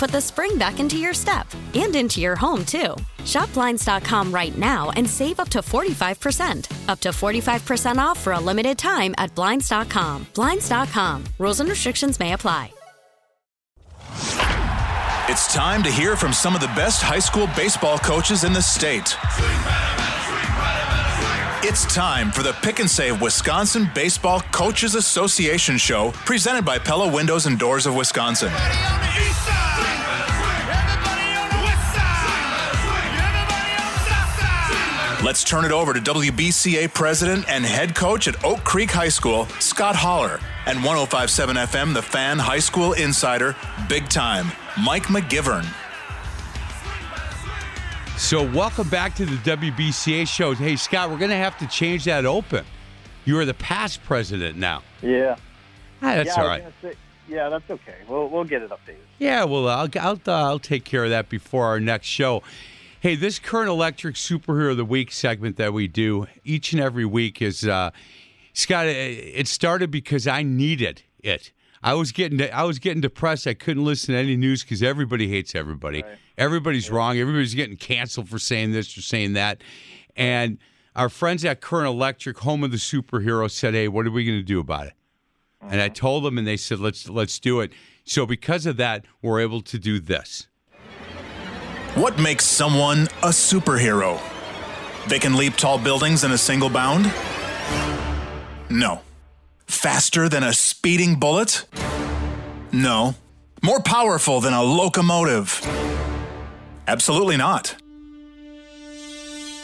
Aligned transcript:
put 0.00 0.10
the 0.10 0.20
spring 0.20 0.56
back 0.56 0.80
into 0.80 0.96
your 0.96 1.12
step 1.12 1.46
and 1.74 1.94
into 1.94 2.20
your 2.20 2.34
home, 2.34 2.64
too. 2.64 2.96
Shop 3.26 3.52
Blinds.com 3.52 4.32
right 4.32 4.56
now 4.56 4.90
and 4.96 5.08
save 5.08 5.38
up 5.38 5.50
to 5.50 5.58
45%. 5.58 6.88
Up 6.88 7.00
to 7.00 7.10
45% 7.10 7.98
off 7.98 8.18
for 8.18 8.32
a 8.32 8.40
limited 8.40 8.78
time 8.78 9.14
at 9.18 9.32
Blinds.com. 9.34 10.26
Blinds.com. 10.34 11.24
Rules 11.38 11.60
and 11.60 11.68
restrictions 11.68 12.18
may 12.18 12.32
apply. 12.32 12.72
It's 15.28 15.52
time 15.54 15.82
to 15.82 15.90
hear 15.90 16.16
from 16.16 16.32
some 16.32 16.54
of 16.54 16.62
the 16.62 16.66
best 16.68 17.02
high 17.02 17.20
school 17.20 17.46
baseball 17.54 17.98
coaches 17.98 18.42
in 18.42 18.54
the 18.54 18.62
state. 18.62 19.16
It's 21.62 21.84
time 21.94 22.32
for 22.32 22.42
the 22.42 22.54
Pick 22.62 22.80
and 22.80 22.90
Save 22.90 23.20
Wisconsin 23.20 23.88
Baseball 23.94 24.40
Coaches 24.50 24.94
Association 24.94 25.76
show 25.76 26.10
presented 26.24 26.64
by 26.64 26.78
Pella 26.78 27.12
Windows 27.12 27.44
and 27.44 27.58
Doors 27.58 27.84
of 27.86 27.94
Wisconsin. 27.94 28.50
Let's 35.22 35.44
turn 35.44 35.66
it 35.66 35.70
over 35.70 35.92
to 35.92 36.00
WBCA 36.00 36.94
president 36.94 37.46
and 37.50 37.62
head 37.62 37.94
coach 37.94 38.26
at 38.26 38.42
Oak 38.42 38.64
Creek 38.64 38.90
High 38.90 39.10
School, 39.10 39.44
Scott 39.58 39.94
Holler, 39.94 40.40
and 40.64 40.78
1057 40.82 41.56
FM, 41.56 41.92
the 41.92 42.00
fan 42.00 42.38
high 42.38 42.58
school 42.58 42.94
insider, 42.94 43.54
big 43.86 44.08
time, 44.08 44.50
Mike 44.82 45.04
McGivern. 45.04 45.66
So, 48.16 48.50
welcome 48.50 48.88
back 48.88 49.14
to 49.16 49.26
the 49.26 49.36
WBCA 49.36 50.26
show. 50.26 50.54
Hey, 50.54 50.76
Scott, 50.76 51.10
we're 51.10 51.18
going 51.18 51.30
to 51.30 51.36
have 51.36 51.58
to 51.58 51.66
change 51.66 52.04
that 52.04 52.24
open. 52.24 52.64
You 53.26 53.38
are 53.38 53.44
the 53.44 53.54
past 53.54 54.02
president 54.04 54.56
now. 54.56 54.82
Yeah. 55.02 55.36
Ah, 56.00 56.14
that's 56.14 56.28
yeah, 56.28 56.32
all 56.34 56.40
I 56.40 56.42
was 56.42 56.48
right. 56.48 56.62
gonna 56.82 56.94
say- 56.94 56.98
yeah, 57.28 57.48
that's 57.50 57.70
okay. 57.70 57.94
We'll 58.08 58.28
we'll 58.28 58.44
get 58.44 58.62
it 58.62 58.70
updated. 58.70 58.96
Yeah, 59.18 59.44
well, 59.44 59.68
I'll, 59.68 59.88
I'll, 60.00 60.18
uh, 60.26 60.32
I'll 60.48 60.58
take 60.58 60.84
care 60.84 61.04
of 61.04 61.10
that 61.10 61.28
before 61.28 61.66
our 61.66 61.78
next 61.78 62.06
show. 62.08 62.42
Hey, 63.02 63.16
this 63.16 63.38
current 63.38 63.70
electric 63.70 64.16
superhero 64.16 64.72
of 64.72 64.76
the 64.76 64.84
week 64.84 65.10
segment 65.10 65.56
that 65.56 65.72
we 65.72 65.88
do 65.88 66.26
each 66.44 66.74
and 66.74 66.82
every 66.82 67.06
week 67.06 67.40
is 67.40 67.66
uh, 67.66 67.92
Scott. 68.52 68.84
It 68.84 68.92
it 68.92 69.48
started 69.48 69.90
because 69.90 70.26
I 70.26 70.42
needed 70.42 71.02
it. 71.18 71.50
I 71.82 71.94
was 71.94 72.12
getting 72.12 72.42
I 72.52 72.64
was 72.64 72.78
getting 72.78 73.00
depressed. 73.00 73.46
I 73.46 73.54
couldn't 73.54 73.86
listen 73.86 74.12
to 74.12 74.20
any 74.20 74.36
news 74.36 74.62
because 74.62 74.82
everybody 74.82 75.28
hates 75.28 75.54
everybody. 75.54 76.04
Everybody's 76.36 76.90
wrong. 76.90 77.16
Everybody's 77.16 77.54
getting 77.54 77.78
canceled 77.78 78.28
for 78.28 78.38
saying 78.38 78.72
this 78.72 78.98
or 78.98 79.00
saying 79.00 79.32
that. 79.32 79.62
And 80.14 80.58
our 80.94 81.08
friends 81.08 81.42
at 81.46 81.62
Current 81.62 81.88
Electric, 81.88 82.36
home 82.40 82.62
of 82.64 82.70
the 82.70 82.76
superhero, 82.76 83.50
said, 83.50 83.72
"Hey, 83.72 83.88
what 83.88 84.06
are 84.06 84.10
we 84.10 84.26
going 84.26 84.40
to 84.40 84.44
do 84.44 84.60
about 84.60 84.88
it?" 84.88 84.92
And 85.62 85.80
I 85.80 85.88
told 85.88 86.22
them, 86.24 86.36
and 86.36 86.46
they 86.46 86.58
said, 86.58 86.80
"Let's 86.80 87.08
let's 87.08 87.38
do 87.38 87.60
it." 87.60 87.72
So 88.04 88.26
because 88.26 88.66
of 88.66 88.76
that, 88.76 89.06
we're 89.22 89.40
able 89.40 89.62
to 89.62 89.78
do 89.78 90.00
this. 90.00 90.48
What 91.96 92.20
makes 92.20 92.44
someone 92.44 93.08
a 93.20 93.30
superhero? 93.30 94.20
They 95.08 95.18
can 95.18 95.36
leap 95.36 95.56
tall 95.56 95.76
buildings 95.76 96.22
in 96.22 96.30
a 96.30 96.38
single 96.38 96.70
bound? 96.70 97.12
No. 98.70 99.00
Faster 99.66 100.28
than 100.28 100.44
a 100.44 100.52
speeding 100.52 101.16
bullet? 101.16 101.66
No. 102.70 103.16
More 103.60 103.80
powerful 103.80 104.40
than 104.40 104.52
a 104.54 104.62
locomotive? 104.62 105.60
Absolutely 106.86 107.36
not. 107.36 107.74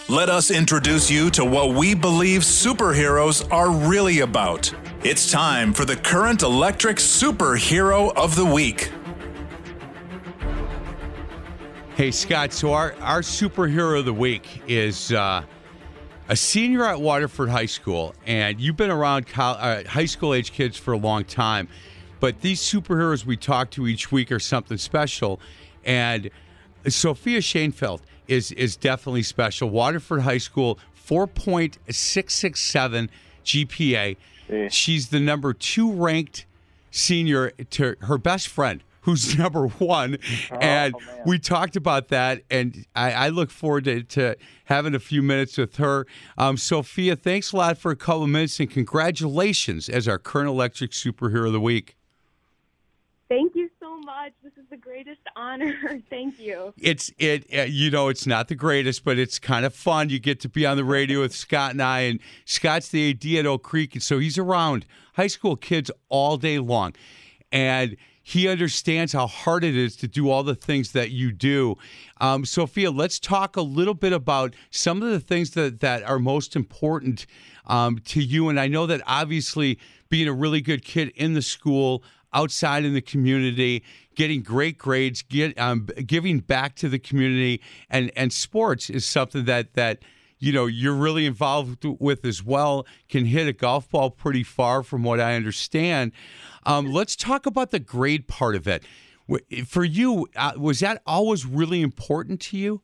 Let 0.09 0.29
us 0.29 0.51
introduce 0.51 1.09
you 1.09 1.31
to 1.31 1.45
what 1.45 1.75
we 1.75 1.95
believe 1.95 2.43
superheroes 2.43 3.49
are 3.53 3.71
really 3.71 4.21
about. 4.21 4.75
It's 5.05 5.31
time 5.31 5.73
for 5.73 5.85
the 5.85 5.97
current 5.97 6.43
electric 6.43 6.97
superhero 6.97 8.13
of 8.17 8.35
the 8.35 8.45
week. 8.45 8.91
Hey 11.97 12.11
Scott, 12.11 12.53
so 12.53 12.75
our 12.75 12.95
our 13.01 13.23
superhero 13.23 13.99
of 13.99 14.05
the 14.05 14.13
week 14.13 14.61
is 14.69 15.13
uh, 15.13 15.43
a 16.29 16.37
senior 16.37 16.85
at 16.85 17.01
Waterford 17.01 17.49
High 17.49 17.65
School, 17.65 18.15
and 18.27 18.61
you've 18.61 18.77
been 18.77 18.91
around 18.91 19.27
col- 19.27 19.57
uh, 19.59 19.83
high 19.85 20.05
school 20.05 20.35
age 20.35 20.53
kids 20.53 20.77
for 20.77 20.93
a 20.93 20.99
long 20.99 21.25
time, 21.25 21.69
but 22.21 22.43
these 22.43 22.61
superheroes 22.61 23.25
we 23.25 23.39
talk 23.39 23.71
to 23.71 23.87
each 23.87 24.13
week 24.13 24.31
are 24.31 24.39
something 24.39 24.77
special, 24.77 25.41
and 25.87 26.29
Sophia 26.87 27.41
Shanefield 27.41 28.03
is 28.29 28.53
is 28.53 28.77
definitely 28.77 29.23
special. 29.23 29.71
Waterford 29.71 30.21
High 30.21 30.37
School, 30.37 30.79
four 30.93 31.27
point 31.27 31.79
six 31.89 32.35
six 32.35 32.61
seven 32.61 33.09
GPA. 33.43 34.19
She's 34.69 35.09
the 35.09 35.19
number 35.19 35.55
two 35.55 35.91
ranked 35.91 36.45
senior 36.91 37.53
to 37.71 37.97
her 38.03 38.19
best 38.19 38.49
friend 38.49 38.83
who's 39.07 39.39
number 39.39 39.69
one 39.69 40.19
and 40.61 40.95
we 41.25 41.39
talked 41.39 41.77
about 41.77 42.09
that 42.09 42.43
and 42.51 42.85
I, 42.95 43.13
I 43.13 43.29
look 43.29 43.51
forward 43.51 43.85
to, 43.85 44.03
to 44.03 44.37
having 44.65 44.95
a 44.95 44.99
few 44.99 45.23
minutes 45.23 45.57
with 45.57 45.77
her 45.77 46.07
um, 46.37 46.57
sophia 46.57 47.15
thanks 47.17 47.53
a 47.53 47.57
lot 47.57 47.79
for 47.79 47.93
a 47.93 47.97
couple 47.97 48.25
of 48.25 48.29
minutes 48.29 48.59
and 48.61 48.69
congratulations 48.69 49.89
as 49.89 50.09
our 50.09 50.19
current 50.19 50.49
electric 50.49 50.91
superhero 50.91 51.47
of 51.47 51.53
the 51.53 51.61
week 51.61 51.97
Thank 53.29 53.57
you 53.57 53.69
so 53.81 53.99
much. 53.99 54.33
This 54.45 54.53
is 54.57 54.69
the 54.71 54.77
greatest 54.77 55.21
honor. 55.35 56.01
Thank 56.11 56.39
you. 56.39 56.73
it's 56.81 57.11
it 57.19 57.45
uh, 57.53 57.63
you 57.63 57.91
know 57.91 58.09
it's 58.09 58.25
not 58.25 58.47
the 58.47 58.55
greatest 58.55 59.05
but 59.05 59.19
it's 59.19 59.41
kind 59.41 59.65
of 59.65 59.75
fun 59.75 60.11
you 60.11 60.21
get 60.21 60.39
to 60.41 60.49
be 60.49 60.65
on 60.65 60.77
the 60.77 60.85
radio 60.85 61.21
with 61.23 61.35
scott 61.35 61.73
and 61.73 61.83
i 61.83 62.01
and 62.01 62.21
scott's 62.45 62.89
the 62.89 63.11
ad 63.11 63.25
at 63.41 63.47
oak 63.47 63.65
creek 63.65 63.95
and 63.95 64.03
so 64.03 64.19
he's 64.21 64.39
around 64.39 64.87
high 65.15 65.27
school 65.27 65.57
kids 65.57 65.91
all 66.09 66.37
day 66.37 66.59
long 66.59 66.95
and 67.51 67.97
he 68.29 68.49
understands 68.49 69.13
how 69.13 69.29
hard 69.29 69.63
it 69.63 69.77
is 69.77 69.95
to 69.95 70.09
do 70.09 70.29
all 70.29 70.43
the 70.43 70.55
things 70.55 70.93
that 70.93 71.11
you 71.11 71.33
do 71.33 71.77
um, 72.21 72.45
sophia 72.45 72.91
let's 72.91 73.19
talk 73.19 73.57
a 73.57 73.63
little 73.63 73.95
bit 73.95 74.13
about 74.13 74.55
some 74.71 75.03
of 75.03 75.11
the 75.11 75.21
things 75.21 75.51
that, 75.51 75.81
that 75.81 76.03
are 76.03 76.19
most 76.19 76.57
important 76.57 77.27
um, 77.67 77.99
to 77.99 78.21
you 78.21 78.49
and 78.49 78.59
i 78.59 78.67
know 78.67 78.87
that 78.87 79.01
obviously 79.07 79.79
being 80.09 80.29
a 80.29 80.33
really 80.33 80.61
good 80.61 80.85
kid 80.85 81.09
in 81.17 81.35
the 81.35 81.43
school 81.43 82.03
outside 82.37 82.85
in 82.85 82.95
the 82.95 83.01
community, 83.01 83.83
getting 84.15 84.43
great 84.43 84.79
grades, 84.79 85.23
get 85.23 85.59
um, 85.59 85.89
giving 86.05 86.39
back 86.39 86.77
to 86.77 86.89
the 86.89 86.99
community, 86.99 87.61
and 87.91 88.13
and 88.15 88.33
sports 88.33 88.91
is 88.91 89.05
something 89.07 89.47
that 89.47 89.75
that 89.75 90.01
you 90.39 90.53
know 90.53 90.67
you're 90.67 90.95
really 90.95 91.27
involved 91.27 91.85
with 91.99 92.25
as 92.25 92.45
well. 92.45 92.87
Can 93.09 93.25
hit 93.25 93.49
a 93.49 93.53
golf 93.53 93.91
ball 93.91 94.11
pretty 94.11 94.45
far, 94.45 94.83
from 94.83 95.03
what 95.03 95.19
I 95.19 95.35
understand. 95.35 96.13
Um, 96.67 96.93
let's 96.93 97.15
talk 97.15 97.47
about 97.47 97.71
the 97.71 97.79
grade 97.79 98.27
part 98.27 98.57
of 98.57 98.67
it. 98.67 98.83
For 99.67 99.85
you, 99.85 100.29
uh, 100.35 100.53
was 100.59 100.81
that 100.81 101.01
always 101.07 101.47
really 101.47 101.81
important 101.81 102.41
to 102.43 102.57
you? 102.57 102.83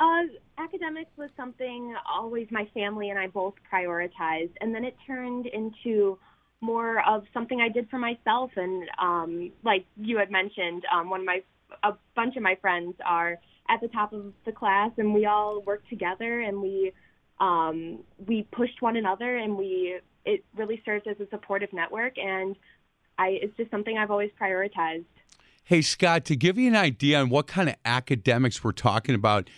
Uh, 0.00 0.22
academics 0.58 1.10
was 1.16 1.28
something 1.36 1.94
always 2.10 2.48
my 2.50 2.66
family 2.74 3.10
and 3.10 3.18
I 3.18 3.28
both 3.28 3.54
prioritized, 3.72 4.52
and 4.60 4.74
then 4.74 4.84
it 4.84 4.96
turned 5.06 5.46
into 5.46 6.18
more 6.60 7.06
of 7.06 7.24
something 7.34 7.60
I 7.60 7.68
did 7.68 7.88
for 7.90 7.98
myself. 7.98 8.50
And 8.56 8.88
um, 8.98 9.52
like 9.62 9.84
you 9.96 10.16
had 10.16 10.30
mentioned, 10.30 10.84
um, 10.92 11.10
one 11.10 11.20
of 11.20 11.26
my 11.26 11.42
a 11.82 11.92
bunch 12.16 12.36
of 12.36 12.42
my 12.42 12.56
friends 12.60 12.94
are 13.04 13.38
at 13.68 13.80
the 13.80 13.88
top 13.88 14.12
of 14.12 14.32
the 14.46 14.52
class, 14.52 14.92
and 14.96 15.12
we 15.12 15.26
all 15.26 15.62
work 15.62 15.86
together, 15.88 16.40
and 16.40 16.60
we 16.60 16.92
um, 17.40 18.00
we 18.26 18.46
pushed 18.52 18.80
one 18.82 18.96
another, 18.96 19.36
and 19.36 19.56
we 19.56 19.98
it 20.24 20.44
really 20.56 20.80
serves 20.84 21.06
as 21.06 21.18
a 21.20 21.28
supportive 21.30 21.72
network. 21.72 22.16
And 22.18 22.56
I 23.18 23.38
it's 23.42 23.56
just 23.56 23.70
something 23.70 23.96
I've 23.98 24.10
always 24.10 24.30
prioritized. 24.40 25.04
Hey, 25.64 25.80
Scott, 25.80 26.24
to 26.26 26.36
give 26.36 26.58
you 26.58 26.68
an 26.68 26.76
idea 26.76 27.18
on 27.20 27.30
what 27.30 27.46
kind 27.46 27.70
of 27.70 27.76
academics 27.86 28.62
we're 28.62 28.72
talking 28.72 29.14
about, 29.14 29.48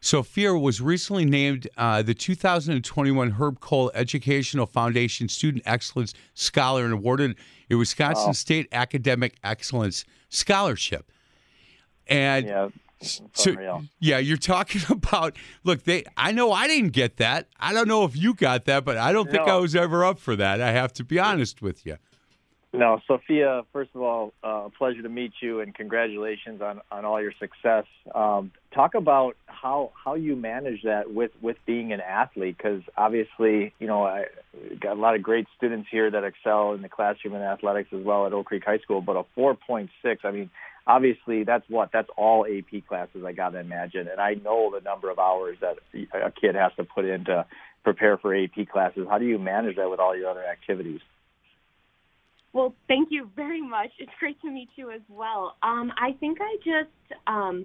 Sophia 0.00 0.54
was 0.54 0.80
recently 0.80 1.26
named 1.26 1.68
uh, 1.76 2.02
the 2.02 2.14
2021 2.14 3.32
Herb 3.32 3.60
Kohl 3.60 3.90
Educational 3.94 4.66
Foundation 4.66 5.28
Student 5.28 5.62
Excellence 5.66 6.14
Scholar 6.34 6.84
and 6.84 6.94
awarded 6.94 7.36
a 7.70 7.76
Wisconsin 7.76 8.28
Wow. 8.28 8.32
State 8.32 8.66
Academic 8.72 9.36
Excellence 9.44 10.04
Scholarship. 10.30 11.12
And 12.08 12.46
Yeah, 12.46 12.66
it's 12.66 12.74
so, 13.02 13.80
yeah, 13.98 14.18
you're 14.18 14.36
talking 14.36 14.82
about. 14.90 15.36
Look, 15.64 15.84
they. 15.84 16.04
I 16.16 16.32
know 16.32 16.52
I 16.52 16.66
didn't 16.66 16.90
get 16.90 17.16
that. 17.18 17.48
I 17.58 17.72
don't 17.72 17.88
know 17.88 18.04
if 18.04 18.16
you 18.16 18.34
got 18.34 18.64
that, 18.66 18.84
but 18.84 18.96
I 18.96 19.12
don't 19.12 19.30
think 19.30 19.48
I 19.48 19.56
was 19.56 19.74
ever 19.74 20.04
up 20.04 20.18
for 20.18 20.36
that. 20.36 20.60
I 20.60 20.72
have 20.72 20.92
to 20.94 21.04
be 21.04 21.18
honest 21.18 21.62
with 21.62 21.84
you. 21.86 21.96
No, 22.74 23.00
Sophia. 23.06 23.64
First 23.70 23.90
of 23.94 24.00
all, 24.00 24.32
uh, 24.42 24.70
pleasure 24.78 25.02
to 25.02 25.08
meet 25.10 25.32
you, 25.42 25.60
and 25.60 25.74
congratulations 25.74 26.62
on, 26.62 26.80
on 26.90 27.04
all 27.04 27.20
your 27.20 27.34
success. 27.38 27.84
Um, 28.14 28.50
talk 28.74 28.94
about 28.94 29.36
how 29.44 29.92
how 30.02 30.14
you 30.14 30.36
manage 30.36 30.82
that 30.84 31.12
with 31.12 31.32
with 31.42 31.58
being 31.66 31.92
an 31.92 32.00
athlete, 32.00 32.56
because 32.56 32.80
obviously, 32.96 33.74
you 33.78 33.86
know, 33.86 34.04
I 34.04 34.24
got 34.80 34.96
a 34.96 35.00
lot 35.00 35.14
of 35.14 35.22
great 35.22 35.46
students 35.54 35.88
here 35.90 36.10
that 36.10 36.24
excel 36.24 36.72
in 36.72 36.80
the 36.80 36.88
classroom 36.88 37.34
in 37.34 37.42
athletics 37.42 37.90
as 37.92 38.02
well 38.02 38.26
at 38.26 38.32
Oak 38.32 38.46
Creek 38.46 38.64
High 38.64 38.78
School. 38.78 39.02
But 39.02 39.16
a 39.16 39.24
4.6, 39.38 39.90
I 40.24 40.30
mean, 40.30 40.50
obviously, 40.86 41.44
that's 41.44 41.64
what 41.68 41.90
that's 41.92 42.08
all 42.16 42.46
AP 42.46 42.86
classes. 42.86 43.24
I 43.26 43.32
got 43.32 43.50
to 43.50 43.60
imagine, 43.60 44.08
and 44.08 44.20
I 44.20 44.34
know 44.34 44.70
the 44.72 44.80
number 44.80 45.10
of 45.10 45.18
hours 45.18 45.58
that 45.60 45.76
a 46.14 46.30
kid 46.30 46.54
has 46.54 46.72
to 46.76 46.84
put 46.84 47.04
in 47.04 47.24
to 47.26 47.46
prepare 47.84 48.18
for 48.18 48.34
AP 48.34 48.68
classes. 48.70 49.06
How 49.08 49.18
do 49.18 49.24
you 49.24 49.38
manage 49.38 49.76
that 49.76 49.90
with 49.90 50.00
all 50.00 50.16
your 50.16 50.30
other 50.30 50.44
activities? 50.44 51.00
Well, 52.52 52.74
thank 52.86 53.08
you 53.10 53.30
very 53.34 53.62
much. 53.62 53.90
It's 53.98 54.12
great 54.18 54.40
to 54.42 54.50
meet 54.50 54.68
you 54.76 54.90
as 54.90 55.00
well. 55.08 55.56
Um, 55.62 55.90
I 55.96 56.12
think 56.20 56.38
I 56.40 56.56
just 56.56 57.20
um, 57.26 57.64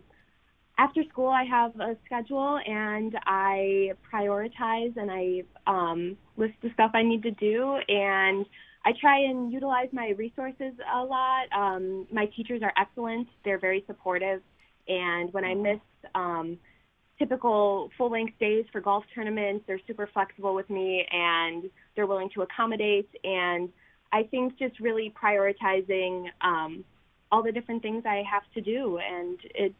after 0.78 1.04
school 1.10 1.28
I 1.30 1.44
have 1.44 1.78
a 1.80 1.98
schedule 2.06 2.60
and 2.66 3.14
I 3.26 3.92
prioritize 4.14 4.96
and 4.96 5.12
I 5.12 5.44
um, 5.66 6.18
list 6.38 6.54
the 6.62 6.70
stuff 6.74 6.92
I 6.94 7.04
need 7.04 7.24
to 7.24 7.32
do 7.32 7.78
and 7.88 8.46
I 8.88 8.94
try 9.02 9.20
and 9.20 9.52
utilize 9.52 9.90
my 9.92 10.14
resources 10.18 10.72
a 10.96 11.04
lot. 11.04 11.52
Um, 11.54 12.08
my 12.10 12.26
teachers 12.28 12.62
are 12.64 12.72
excellent; 12.78 13.28
they're 13.44 13.60
very 13.60 13.84
supportive, 13.86 14.42
and 14.88 15.34
when 15.34 15.44
I 15.44 15.56
miss 15.56 15.82
um, 16.16 16.58
typical 17.20 17.90
full 17.98 18.10
length 18.10 18.40
days 18.40 18.64
for 18.72 18.80
golf 18.80 19.04
tournaments, 19.14 19.66
they're 19.68 19.82
super 19.88 20.08
flexible 20.14 20.56
with 20.56 20.70
me 20.70 21.06
and 21.12 21.70
they're 21.96 22.08
willing 22.08 22.30
to 22.36 22.44
accommodate. 22.44 23.10
And 23.26 23.68
I 24.14 24.24
think 24.24 24.58
just 24.58 24.80
really 24.80 25.14
prioritizing 25.22 26.28
um, 26.40 26.86
all 27.30 27.44
the 27.44 27.52
different 27.52 27.82
things 27.82 28.04
I 28.06 28.24
have 28.32 28.44
to 28.54 28.62
do, 28.62 29.00
and 29.00 29.38
it 29.54 29.76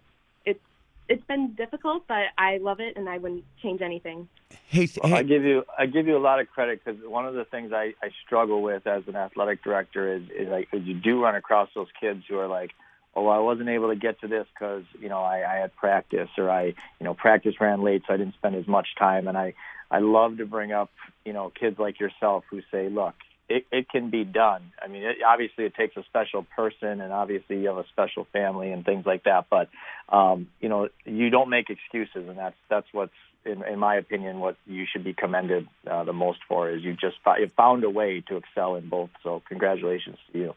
it's 1.10 1.18
it's 1.18 1.28
been 1.28 1.54
difficult, 1.54 2.04
but 2.08 2.28
I 2.38 2.58
love 2.58 2.80
it, 2.80 2.96
and 2.98 3.10
I 3.10 3.18
wouldn't 3.18 3.44
change 3.62 3.82
anything. 3.82 4.28
Hey, 4.68 4.88
Well, 5.04 5.14
I 5.14 5.24
give 5.24 5.44
you 5.44 5.64
I 5.78 5.86
give 5.86 6.08
you 6.08 6.18
a 6.18 6.20
lot 6.20 6.40
of 6.40 6.50
credit 6.50 6.82
because 6.84 7.02
one 7.06 7.26
of 7.26 7.34
the 7.34 7.46
things 7.46 7.72
I, 7.74 7.94
I 8.02 8.10
struggle 8.26 8.62
with 8.62 8.88
as 8.88 9.04
an 9.08 9.16
athletic 9.16 9.64
director 9.64 10.16
is, 10.16 10.24
is 10.36 10.50
like 10.50 10.68
is 10.74 10.84
you 10.84 10.94
do 10.94 11.24
run 11.24 11.36
across 11.36 11.70
those 11.76 11.88
kids 12.00 12.24
who 12.28 12.38
are 12.38 12.48
like, 12.48 12.72
oh, 13.16 13.28
I 13.28 13.40
wasn't 13.40 13.70
able 13.70 13.90
to 13.90 13.96
get 13.96 14.22
to 14.22 14.28
this 14.28 14.48
because 14.54 14.84
you 15.00 15.10
know 15.10 15.20
I, 15.20 15.56
I 15.56 15.56
had 15.60 15.76
practice 15.76 16.30
or 16.38 16.50
I 16.50 16.66
you 16.66 17.02
know 17.02 17.14
practice 17.14 17.56
ran 17.60 17.82
late, 17.82 18.04
so 18.08 18.14
I 18.14 18.18
didn't 18.18 18.36
spend 18.36 18.56
as 18.56 18.68
much 18.68 18.88
time. 18.98 19.28
And 19.28 19.38
I 19.38 19.54
I 19.92 20.00
love 20.00 20.38
to 20.38 20.46
bring 20.46 20.72
up 20.72 20.92
you 21.26 21.34
know 21.34 21.50
kids 21.50 21.80
like 21.80 22.00
yourself 22.00 22.44
who 22.50 22.62
say, 22.72 22.90
look, 22.90 23.16
it, 23.50 23.66
it 23.72 23.90
can 23.90 24.10
be 24.10 24.24
done. 24.24 24.72
I 24.82 24.88
mean, 24.88 25.04
it, 25.04 25.18
obviously 25.26 25.66
it 25.66 25.76
takes 25.76 25.96
a 25.96 26.04
special 26.04 26.44
person, 26.44 27.02
and 27.02 27.14
obviously 27.14 27.60
you 27.60 27.68
have 27.68 27.78
a 27.78 27.88
special 27.88 28.28
family 28.34 28.72
and 28.72 28.86
things 28.86 29.06
like 29.06 29.24
that. 29.24 29.46
But 29.50 29.70
um, 30.10 30.48
you 30.60 30.70
know, 30.70 30.90
you 31.06 31.30
don't 31.30 31.50
make 31.50 31.70
excuses, 31.70 32.28
and 32.28 32.38
that's 32.38 32.58
that's 32.70 32.88
what's 32.92 33.14
in, 33.46 33.64
in 33.64 33.80
my 33.80 33.96
opinion 33.96 34.40
what 34.40 34.58
you 34.66 34.86
should 34.92 35.04
be 35.04 35.14
commended 35.14 35.68
uh, 35.90 36.04
the 36.04 36.14
most 36.14 36.40
for 36.48 36.70
is 36.70 36.84
you 36.84 36.94
just 36.94 37.18
fi- 37.24 37.38
you 37.38 37.48
found 37.56 37.84
a 37.84 37.90
way 37.90 38.22
to 38.28 38.38
excel 38.38 38.76
in 38.76 38.90
both. 38.90 39.10
So 39.24 39.42
congratulations 39.48 40.18
to 40.34 40.40
you. 40.40 40.56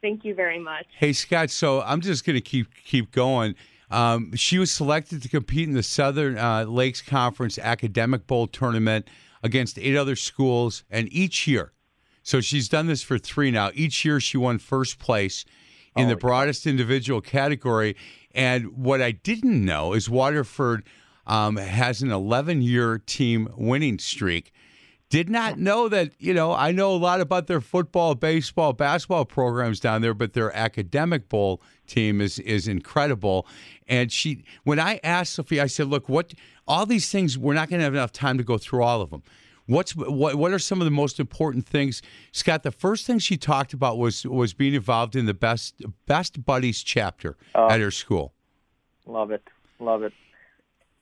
Thank 0.00 0.24
you 0.24 0.34
very 0.34 0.58
much. 0.58 0.86
Hey 0.96 1.12
Scott, 1.12 1.50
so 1.50 1.82
I'm 1.82 2.00
just 2.00 2.24
going 2.24 2.36
to 2.36 2.40
keep 2.40 2.68
keep 2.84 3.12
going. 3.12 3.54
Um, 3.90 4.34
she 4.34 4.58
was 4.58 4.72
selected 4.72 5.22
to 5.22 5.28
compete 5.28 5.68
in 5.68 5.74
the 5.74 5.82
Southern 5.82 6.36
uh, 6.38 6.64
Lakes 6.64 7.02
Conference 7.02 7.56
Academic 7.56 8.26
Bowl 8.26 8.48
tournament 8.48 9.08
against 9.42 9.78
eight 9.78 9.96
other 9.96 10.16
schools, 10.16 10.82
and 10.90 11.12
each 11.12 11.46
year, 11.46 11.72
so 12.26 12.40
she's 12.40 12.68
done 12.68 12.88
this 12.88 13.04
for 13.04 13.18
three 13.18 13.52
now. 13.52 13.70
Each 13.72 14.04
year, 14.04 14.18
she 14.18 14.36
won 14.36 14.58
first 14.58 14.98
place 14.98 15.44
in 15.96 16.08
the 16.08 16.16
broadest 16.16 16.66
individual 16.66 17.20
category. 17.20 17.94
And 18.34 18.76
what 18.76 19.00
I 19.00 19.12
didn't 19.12 19.64
know 19.64 19.92
is 19.92 20.10
Waterford 20.10 20.82
um, 21.28 21.56
has 21.56 22.02
an 22.02 22.10
11 22.10 22.62
year 22.62 22.98
team 22.98 23.48
winning 23.56 24.00
streak. 24.00 24.52
Did 25.08 25.30
not 25.30 25.60
know 25.60 25.88
that, 25.88 26.14
you 26.18 26.34
know, 26.34 26.52
I 26.52 26.72
know 26.72 26.92
a 26.92 26.98
lot 26.98 27.20
about 27.20 27.46
their 27.46 27.60
football, 27.60 28.16
baseball, 28.16 28.72
basketball 28.72 29.24
programs 29.24 29.78
down 29.78 30.02
there, 30.02 30.12
but 30.12 30.32
their 30.32 30.54
academic 30.54 31.28
bowl 31.28 31.62
team 31.86 32.20
is 32.20 32.40
is 32.40 32.66
incredible. 32.66 33.46
And 33.86 34.10
she 34.10 34.42
when 34.64 34.80
I 34.80 34.98
asked 35.04 35.34
Sophia, 35.34 35.62
I 35.62 35.68
said, 35.68 35.86
look, 35.86 36.08
what 36.08 36.34
all 36.66 36.86
these 36.86 37.08
things, 37.08 37.38
we're 37.38 37.54
not 37.54 37.70
gonna 37.70 37.84
have 37.84 37.94
enough 37.94 38.10
time 38.10 38.36
to 38.36 38.42
go 38.42 38.58
through 38.58 38.82
all 38.82 39.00
of 39.00 39.10
them. 39.10 39.22
What's 39.66 39.96
what 39.96 40.36
what 40.36 40.52
are 40.52 40.58
some 40.58 40.80
of 40.80 40.84
the 40.84 40.92
most 40.92 41.18
important 41.18 41.66
things? 41.66 42.00
Scott, 42.32 42.62
the 42.62 42.70
first 42.70 43.06
thing 43.06 43.18
she 43.18 43.36
talked 43.36 43.72
about 43.72 43.98
was 43.98 44.24
was 44.24 44.54
being 44.54 44.74
involved 44.74 45.16
in 45.16 45.26
the 45.26 45.34
best 45.34 45.82
best 46.06 46.44
buddies 46.44 46.82
chapter 46.82 47.36
oh. 47.54 47.68
at 47.68 47.80
her 47.80 47.90
school. 47.90 48.32
Love 49.06 49.30
it, 49.32 49.42
love 49.80 50.02
it. 50.02 50.12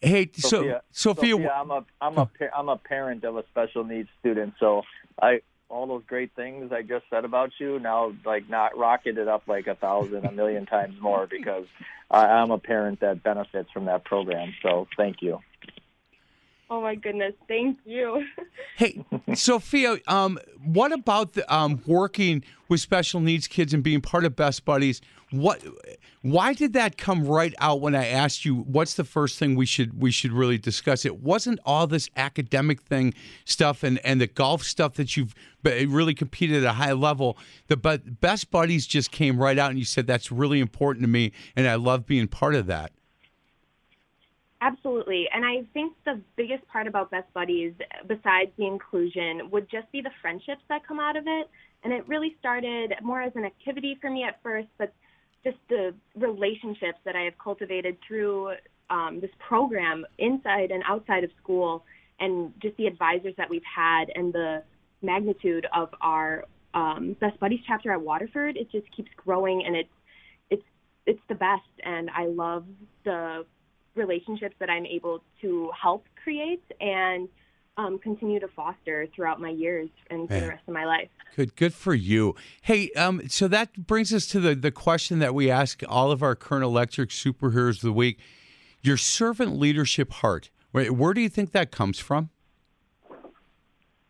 Hey, 0.01 0.31
Sophia, 0.35 0.83
so 0.91 1.13
Sophia, 1.13 1.33
Sophia, 1.33 1.53
I'm 1.55 1.71
a 1.71 1.85
I'm 2.01 2.19
a 2.19 2.31
I'm 2.57 2.69
a 2.69 2.77
parent 2.77 3.25
of 3.25 3.37
a 3.37 3.45
special 3.51 3.85
needs 3.85 4.09
student, 4.21 4.55
so 4.59 4.83
I 5.21 5.41
all 5.69 5.87
those 5.87 6.03
great 6.07 6.33
things 6.37 6.73
I 6.73 6.83
just 6.83 7.05
said 7.11 7.25
about 7.25 7.51
you 7.59 7.79
now 7.79 8.13
like 8.25 8.49
not 8.49 8.77
rocketed 8.79 9.29
up 9.29 9.43
like 9.47 9.67
a 9.67 9.75
thousand, 9.75 10.25
a 10.25 10.33
million 10.33 10.67
times 10.67 10.95
more 11.01 11.27
because 11.27 11.67
I, 12.11 12.27
I'm 12.27 12.51
a 12.51 12.59
parent 12.59 13.01
that 13.01 13.23
benefits 13.23 13.71
from 13.73 13.87
that 13.87 14.05
program. 14.05 14.55
So 14.63 14.87
thank 14.97 15.21
you. 15.21 15.41
Oh 16.71 16.81
my 16.81 16.95
goodness, 16.95 17.35
thank 17.49 17.79
you. 17.85 18.25
Hey, 18.77 19.05
Sophia, 19.35 19.99
um, 20.09 20.37
what 20.65 20.91
about 20.91 21.35
the, 21.35 21.55
um, 21.55 21.81
working 21.87 22.43
with 22.69 22.81
special 22.81 23.21
needs 23.21 23.47
kids 23.47 23.73
and 23.73 23.85
being 23.85 24.01
part 24.01 24.25
of 24.25 24.35
Best 24.35 24.65
Buddies? 24.65 25.01
What, 25.31 25.63
why 26.23 26.55
did 26.55 26.73
that 26.73 26.99
come 26.99 27.25
right 27.25 27.55
out 27.61 27.81
when 27.81 27.95
I 27.95 28.09
asked 28.09 28.45
you? 28.45 28.57
What's 28.57 28.95
the 28.95 29.05
first 29.05 29.39
thing 29.39 29.55
we 29.55 29.65
should 29.65 30.03
we 30.03 30.11
should 30.11 30.33
really 30.33 30.59
discuss? 30.59 31.05
It 31.05 31.21
wasn't 31.21 31.61
all 31.65 31.87
this 31.87 32.11
academic 32.17 32.83
thing 32.83 33.15
stuff 33.45 33.85
and, 33.85 34.01
and 34.05 34.21
the 34.21 34.27
golf 34.27 34.65
stuff 34.65 34.95
that 34.95 35.17
you've 35.17 35.37
really 35.63 36.15
competed 36.15 36.65
at 36.65 36.71
a 36.71 36.73
high 36.73 36.95
level. 36.95 37.39
The 37.69 37.77
but 37.77 38.21
Best 38.21 38.51
Buddies 38.51 38.89
just 38.89 39.13
came 39.13 39.39
right 39.39 39.57
out, 39.57 39.71
and 39.71 39.79
you 39.79 39.85
said 39.85 40.09
that's 40.09 40.33
really 40.33 40.59
important 40.59 41.05
to 41.05 41.09
me, 41.09 41.31
and 41.55 41.69
I 41.69 41.77
love 41.77 42.07
being 42.07 42.27
part 42.27 42.57
of 42.57 42.67
that. 42.67 42.91
Absolutely. 44.65 45.27
And 45.31 45.45
I 45.45 45.65
think 45.75 45.93
the 46.07 46.23
biggest 46.37 46.67
part 46.69 46.87
about 46.87 47.11
Best 47.11 47.31
Buddies, 47.35 47.75
besides 48.09 48.51
the 48.57 48.67
inclusion, 48.67 49.51
would 49.51 49.71
just 49.71 49.93
be 49.93 50.01
the 50.01 50.11
friendships 50.23 50.63
that 50.71 50.87
come 50.89 50.99
out 50.99 51.19
of 51.19 51.25
it. 51.27 51.51
And 51.83 51.93
it 51.93 52.09
really 52.09 52.35
started 52.41 52.95
more 53.03 53.21
as 53.21 53.33
an 53.37 53.45
activity 53.45 53.99
for 54.01 54.09
me 54.09 54.25
at 54.25 54.43
first, 54.43 54.69
but 54.79 54.95
just 55.45 55.59
the 55.69 55.95
relationships 56.17 56.99
that 57.05 57.15
I 57.15 57.25
have 57.25 57.35
cultivated 57.39 57.99
through 58.09 58.55
um, 58.89 59.21
this 59.21 59.31
program 59.39 60.07
inside 60.19 60.71
and 60.71 60.83
outside 60.89 61.25
of 61.25 61.31
school, 61.43 61.85
and 62.19 62.55
just 62.63 62.75
the 62.79 62.87
advisors 62.87 63.35
that 63.37 63.51
we've 63.51 63.63
had, 63.65 64.07
and 64.15 64.33
the 64.33 64.63
magnitude 65.03 65.67
of 65.75 65.91
our 66.01 66.45
um, 66.73 67.17
Best 67.21 67.39
Buddies 67.39 67.61
chapter 67.67 67.93
at 67.93 68.01
Waterford, 68.01 68.57
it 68.57 68.71
just 68.73 68.87
keeps 68.97 69.11
growing, 69.19 69.63
and 69.67 69.77
it's 69.77 69.91
it's 70.49 70.65
it's 71.05 71.21
the 71.29 71.35
best. 71.35 71.69
And 71.85 72.09
I 72.17 72.25
love 72.29 72.65
the 73.05 73.45
relationships 73.95 74.55
that 74.59 74.71
I'm 74.71 74.87
able 74.87 75.23
to 75.41 75.71
help 75.81 76.05
create 76.23 76.63
and 76.81 77.29
um, 77.77 77.99
continue 77.99 78.39
to 78.39 78.49
foster 78.49 79.07
throughout 79.15 79.41
my 79.41 79.51
years 79.51 79.89
and 80.11 80.29
for 80.29 80.35
Yeah. 80.35 80.41
the 80.41 80.49
rest 80.49 80.63
of 80.69 80.75
my 80.75 80.85
life. 80.85 81.09
Good, 81.35 81.57
good 81.57 81.75
for 81.75 81.95
you. 81.95 82.37
Hey, 82.63 82.91
um, 82.93 83.29
so 83.29 83.49
that 83.49 83.87
brings 83.89 84.13
us 84.15 84.27
to 84.29 84.39
the 84.39 84.55
the 84.55 84.71
question 84.71 85.19
that 85.19 85.35
we 85.35 85.51
ask 85.51 85.83
all 85.89 86.13
of 86.13 86.23
our 86.23 86.37
current 86.37 86.65
electric 86.65 87.11
superheroes 87.11 87.77
of 87.77 87.81
the 87.83 87.93
week: 87.93 88.19
your 88.81 88.97
servant 88.97 89.59
leadership 89.59 90.13
heart. 90.13 90.51
Where, 90.71 90.93
where 90.93 91.15
do 91.15 91.21
you 91.21 91.29
think 91.29 91.51
that 91.53 91.73
comes 91.73 91.99
from? 91.99 92.31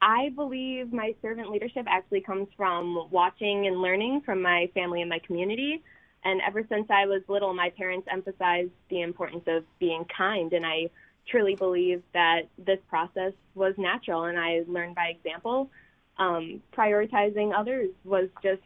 I 0.02 0.28
believe 0.34 0.92
my 0.92 1.14
servant 1.22 1.50
leadership 1.50 1.86
actually 1.88 2.20
comes 2.20 2.48
from 2.58 3.08
watching 3.10 3.66
and 3.66 3.80
learning 3.80 4.20
from 4.26 4.42
my 4.42 4.68
family 4.74 5.00
and 5.00 5.08
my 5.08 5.18
community. 5.20 5.82
And 6.24 6.40
ever 6.40 6.62
since 6.68 6.86
I 6.90 7.06
was 7.06 7.22
little, 7.28 7.52
my 7.52 7.70
parents 7.70 8.08
emphasized 8.10 8.70
the 8.88 9.02
importance 9.02 9.44
of 9.46 9.64
being 9.78 10.04
kind. 10.16 10.52
And 10.52 10.64
I 10.64 10.88
truly 11.28 11.54
believe 11.54 12.02
that 12.12 12.42
this 12.58 12.78
process 12.88 13.32
was 13.54 13.74
natural 13.76 14.24
and 14.24 14.38
I 14.38 14.62
learned 14.66 14.94
by 14.94 15.08
example. 15.08 15.70
Um, 16.18 16.62
prioritizing 16.76 17.52
others 17.56 17.90
was 18.04 18.28
just 18.42 18.62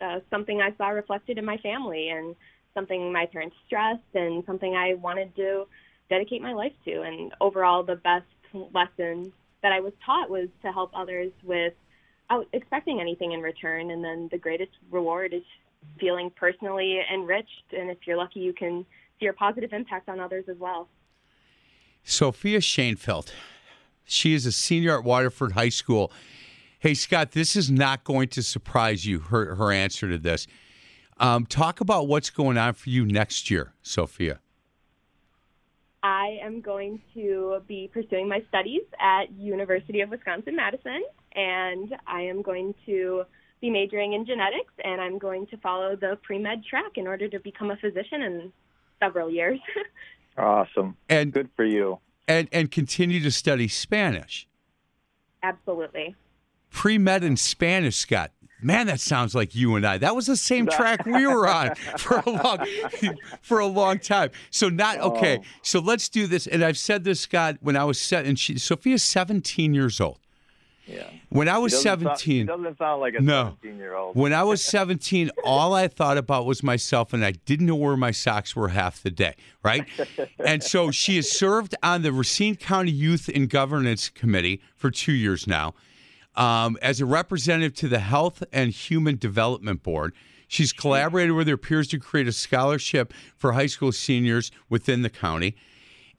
uh, 0.00 0.20
something 0.30 0.60
I 0.60 0.74
saw 0.76 0.88
reflected 0.88 1.38
in 1.38 1.44
my 1.44 1.58
family 1.58 2.10
and 2.10 2.34
something 2.74 3.12
my 3.12 3.26
parents 3.26 3.56
stressed 3.66 4.14
and 4.14 4.44
something 4.46 4.74
I 4.74 4.94
wanted 4.94 5.34
to 5.36 5.66
dedicate 6.08 6.42
my 6.42 6.52
life 6.52 6.72
to. 6.84 7.02
And 7.02 7.32
overall, 7.40 7.82
the 7.82 7.96
best 7.96 8.26
lesson 8.72 9.32
that 9.62 9.72
I 9.72 9.80
was 9.80 9.92
taught 10.04 10.30
was 10.30 10.48
to 10.62 10.72
help 10.72 10.90
others 10.94 11.32
without 11.42 12.46
expecting 12.52 13.00
anything 13.00 13.32
in 13.32 13.40
return. 13.40 13.90
And 13.90 14.04
then 14.04 14.28
the 14.30 14.38
greatest 14.38 14.72
reward 14.90 15.32
is 15.32 15.42
feeling 15.98 16.30
personally 16.34 17.00
enriched. 17.12 17.72
And 17.76 17.90
if 17.90 17.98
you're 18.06 18.16
lucky, 18.16 18.40
you 18.40 18.52
can 18.52 18.84
see 19.18 19.24
your 19.24 19.32
positive 19.32 19.72
impact 19.72 20.08
on 20.08 20.20
others 20.20 20.44
as 20.48 20.56
well. 20.58 20.88
Sophia 22.04 22.58
Shainfeld. 22.58 23.32
She 24.04 24.34
is 24.34 24.46
a 24.46 24.52
senior 24.52 24.98
at 24.98 25.04
Waterford 25.04 25.52
High 25.52 25.70
School. 25.70 26.12
Hey, 26.78 26.94
Scott, 26.94 27.32
this 27.32 27.56
is 27.56 27.70
not 27.70 28.04
going 28.04 28.28
to 28.28 28.42
surprise 28.42 29.04
you, 29.04 29.18
her, 29.18 29.56
her 29.56 29.72
answer 29.72 30.08
to 30.08 30.18
this. 30.18 30.46
Um, 31.18 31.46
talk 31.46 31.80
about 31.80 32.06
what's 32.06 32.30
going 32.30 32.58
on 32.58 32.74
for 32.74 32.90
you 32.90 33.04
next 33.04 33.50
year, 33.50 33.72
Sophia. 33.82 34.38
I 36.02 36.38
am 36.40 36.60
going 36.60 37.00
to 37.14 37.62
be 37.66 37.90
pursuing 37.92 38.28
my 38.28 38.42
studies 38.48 38.82
at 39.00 39.32
University 39.32 40.02
of 40.02 40.10
Wisconsin-Madison, 40.10 41.02
and 41.34 41.96
I 42.06 42.20
am 42.20 42.42
going 42.42 42.74
to 42.84 43.24
be 43.60 43.70
majoring 43.70 44.12
in 44.12 44.26
genetics, 44.26 44.72
and 44.84 45.00
I'm 45.00 45.18
going 45.18 45.46
to 45.48 45.56
follow 45.58 45.96
the 45.96 46.18
pre-med 46.22 46.64
track 46.64 46.92
in 46.96 47.06
order 47.06 47.28
to 47.28 47.38
become 47.40 47.70
a 47.70 47.76
physician 47.76 48.22
in 48.22 48.52
several 49.00 49.30
years. 49.30 49.58
Awesome. 50.38 50.98
And 51.08 51.32
Good 51.32 51.48
for 51.56 51.64
you. 51.64 51.98
and 52.28 52.46
and 52.52 52.70
continue 52.70 53.20
to 53.20 53.30
study 53.30 53.68
Spanish. 53.68 54.46
Absolutely. 55.42 56.14
Pre 56.70 56.98
med 56.98 57.24
in 57.24 57.38
Spanish, 57.38 57.96
Scott. 57.96 58.32
Man, 58.62 58.86
that 58.86 59.00
sounds 59.00 59.34
like 59.34 59.54
you 59.54 59.76
and 59.76 59.86
I. 59.86 59.96
That 59.98 60.14
was 60.14 60.26
the 60.26 60.36
same 60.36 60.66
track 60.70 61.06
we 61.06 61.26
were 61.26 61.48
on 61.48 61.74
for 61.98 62.18
a 62.26 62.28
long 62.30 62.66
for 63.40 63.60
a 63.60 63.66
long 63.66 63.98
time. 63.98 64.30
So 64.50 64.68
not 64.68 64.98
okay. 64.98 65.40
So 65.62 65.78
let's 65.80 66.08
do 66.10 66.26
this. 66.26 66.46
And 66.46 66.62
I've 66.62 66.76
said 66.78 67.04
this, 67.04 67.20
Scott, 67.20 67.56
when 67.60 67.76
I 67.76 67.84
was 67.84 67.98
set 67.98 68.26
and 68.26 68.38
she 68.38 68.58
Sophia's 68.58 69.02
17 69.02 69.72
years 69.72 70.00
old. 70.00 70.18
Yeah. 70.86 71.10
When 71.30 71.48
I 71.48 71.58
was 71.58 71.72
sound- 71.72 72.00
17, 72.02 72.46
doesn't 72.46 72.78
sound 72.78 73.00
like 73.00 73.14
a 73.14 73.20
No. 73.20 73.56
17 73.62 73.78
year 73.78 73.94
old. 73.94 74.14
when 74.16 74.32
I 74.32 74.44
was 74.44 74.62
17, 74.64 75.30
all 75.44 75.74
I 75.74 75.88
thought 75.88 76.16
about 76.16 76.46
was 76.46 76.62
myself, 76.62 77.12
and 77.12 77.24
I 77.24 77.32
didn't 77.32 77.66
know 77.66 77.74
where 77.74 77.96
my 77.96 78.12
socks 78.12 78.54
were 78.54 78.68
half 78.68 79.02
the 79.02 79.10
day, 79.10 79.34
right? 79.64 79.84
and 80.44 80.62
so 80.62 80.90
she 80.90 81.16
has 81.16 81.30
served 81.30 81.74
on 81.82 82.02
the 82.02 82.12
Racine 82.12 82.54
County 82.56 82.92
Youth 82.92 83.28
and 83.34 83.50
Governance 83.50 84.08
Committee 84.08 84.60
for 84.76 84.90
two 84.90 85.12
years 85.12 85.46
now. 85.46 85.74
Um, 86.36 86.76
as 86.82 87.00
a 87.00 87.06
representative 87.06 87.74
to 87.76 87.88
the 87.88 87.98
Health 88.00 88.42
and 88.52 88.70
Human 88.70 89.16
Development 89.16 89.82
Board, 89.82 90.14
she's 90.46 90.72
collaborated 90.72 91.32
with 91.32 91.48
her 91.48 91.56
peers 91.56 91.88
to 91.88 91.98
create 91.98 92.28
a 92.28 92.32
scholarship 92.32 93.12
for 93.36 93.52
high 93.52 93.66
school 93.66 93.90
seniors 93.90 94.52
within 94.68 95.02
the 95.02 95.10
county. 95.10 95.56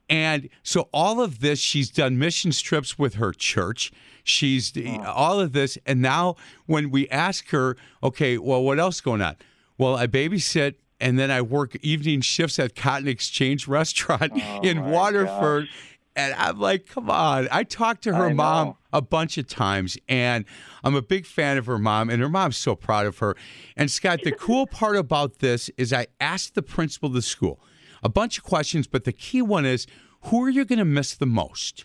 And 0.08 0.48
so 0.62 0.88
all 0.92 1.20
of 1.20 1.40
this, 1.40 1.58
she's 1.58 1.90
done 1.90 2.18
missions 2.18 2.60
trips 2.60 2.98
with 2.98 3.14
her 3.14 3.32
church. 3.32 3.92
She's 4.24 4.72
all 5.04 5.40
of 5.40 5.52
this. 5.52 5.78
And 5.86 6.00
now 6.00 6.36
when 6.66 6.90
we 6.90 7.08
ask 7.08 7.48
her, 7.50 7.76
okay, 8.02 8.38
well, 8.38 8.62
what 8.62 8.78
else 8.78 9.00
going 9.00 9.22
on? 9.22 9.36
Well, 9.76 9.96
I 9.96 10.06
babysit 10.06 10.74
and 11.00 11.18
then 11.18 11.30
I 11.30 11.42
work 11.42 11.76
evening 11.76 12.20
shifts 12.22 12.58
at 12.58 12.74
Cotton 12.74 13.08
Exchange 13.08 13.68
Restaurant 13.68 14.32
oh 14.34 14.60
in 14.62 14.78
my 14.78 14.90
Waterford. 14.90 15.68
And 16.16 16.34
I'm 16.34 16.58
like, 16.58 16.86
come 16.86 17.10
on. 17.10 17.46
I 17.52 17.62
talked 17.62 18.02
to 18.02 18.14
her 18.14 18.26
I 18.26 18.32
mom 18.32 18.66
know. 18.68 18.76
a 18.92 19.00
bunch 19.00 19.38
of 19.38 19.46
times, 19.46 19.96
and 20.08 20.44
I'm 20.82 20.96
a 20.96 21.02
big 21.02 21.26
fan 21.26 21.58
of 21.58 21.66
her 21.66 21.78
mom, 21.78 22.10
and 22.10 22.20
her 22.20 22.28
mom's 22.28 22.56
so 22.56 22.74
proud 22.74 23.06
of 23.06 23.18
her. 23.18 23.36
And 23.76 23.88
Scott, 23.88 24.22
the 24.24 24.32
cool 24.32 24.66
part 24.66 24.96
about 24.96 25.38
this 25.38 25.70
is 25.76 25.92
I 25.92 26.08
asked 26.20 26.56
the 26.56 26.62
principal 26.62 27.06
of 27.06 27.12
the 27.12 27.22
school 27.22 27.60
a 28.02 28.08
bunch 28.08 28.38
of 28.38 28.44
questions, 28.44 28.86
but 28.86 29.04
the 29.04 29.12
key 29.12 29.42
one 29.42 29.64
is 29.66 29.86
who 30.22 30.42
are 30.44 30.50
you 30.50 30.64
going 30.64 30.78
to 30.78 30.84
miss 30.84 31.14
the 31.14 31.26
most? 31.26 31.84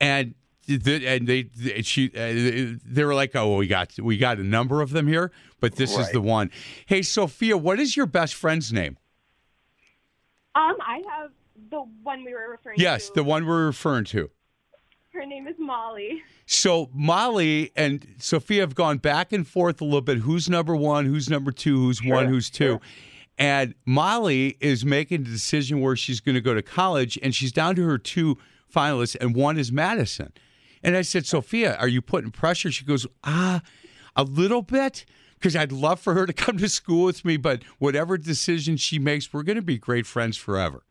And 0.00 0.34
the, 0.66 1.06
and 1.06 1.26
they, 1.26 1.42
they 1.42 1.82
she 1.82 2.08
uh, 2.08 2.78
they 2.84 3.04
were 3.04 3.14
like, 3.14 3.34
oh, 3.34 3.56
we 3.56 3.66
got 3.66 3.98
we 4.00 4.16
got 4.16 4.38
a 4.38 4.44
number 4.44 4.80
of 4.82 4.90
them 4.90 5.06
here, 5.08 5.30
but 5.60 5.76
this 5.76 5.96
is 5.96 6.10
the 6.10 6.20
one. 6.20 6.50
Hey, 6.86 7.02
Sophia, 7.02 7.56
what 7.56 7.78
is 7.80 7.96
your 7.96 8.06
best 8.06 8.34
friend's 8.34 8.72
name? 8.72 8.96
Um, 10.54 10.76
I 10.80 11.02
have 11.16 11.30
the 11.70 11.80
one 12.02 12.24
we 12.24 12.32
were 12.34 12.50
referring 12.50 12.78
Yes, 12.80 13.08
to. 13.08 13.12
the 13.16 13.24
one 13.24 13.46
we're 13.46 13.66
referring 13.66 14.04
to. 14.06 14.30
Her 15.12 15.26
name 15.26 15.46
is 15.48 15.56
Molly. 15.58 16.22
So 16.46 16.88
Molly 16.92 17.72
and 17.76 18.06
Sophia 18.18 18.60
have 18.62 18.74
gone 18.74 18.98
back 18.98 19.32
and 19.32 19.46
forth 19.46 19.80
a 19.80 19.84
little 19.84 20.00
bit. 20.00 20.18
Who's 20.18 20.48
number 20.48 20.74
one? 20.74 21.04
Who's 21.04 21.28
number 21.28 21.52
two? 21.52 21.76
Who's 21.78 22.02
one? 22.02 22.26
Who's 22.26 22.48
two? 22.50 22.80
And 23.40 23.74
Molly 23.86 24.58
is 24.60 24.84
making 24.84 25.22
a 25.22 25.24
decision 25.24 25.80
where 25.80 25.96
she's 25.96 26.20
going 26.20 26.34
to 26.34 26.42
go 26.42 26.52
to 26.52 26.60
college, 26.60 27.18
and 27.22 27.34
she's 27.34 27.52
down 27.52 27.74
to 27.76 27.84
her 27.84 27.96
two 27.96 28.36
finalists, 28.72 29.16
and 29.18 29.34
one 29.34 29.58
is 29.58 29.72
Madison. 29.72 30.30
And 30.82 30.94
I 30.94 31.00
said, 31.00 31.24
Sophia, 31.24 31.74
are 31.76 31.88
you 31.88 32.02
putting 32.02 32.30
pressure? 32.30 32.70
She 32.70 32.84
goes, 32.84 33.06
ah, 33.24 33.62
a 34.14 34.24
little 34.24 34.60
bit, 34.60 35.06
because 35.36 35.56
I'd 35.56 35.72
love 35.72 36.00
for 36.00 36.12
her 36.12 36.26
to 36.26 36.34
come 36.34 36.58
to 36.58 36.68
school 36.68 37.06
with 37.06 37.24
me, 37.24 37.38
but 37.38 37.62
whatever 37.78 38.18
decision 38.18 38.76
she 38.76 38.98
makes, 38.98 39.32
we're 39.32 39.42
going 39.42 39.56
to 39.56 39.62
be 39.62 39.78
great 39.78 40.04
friends 40.06 40.36
forever. 40.36 40.82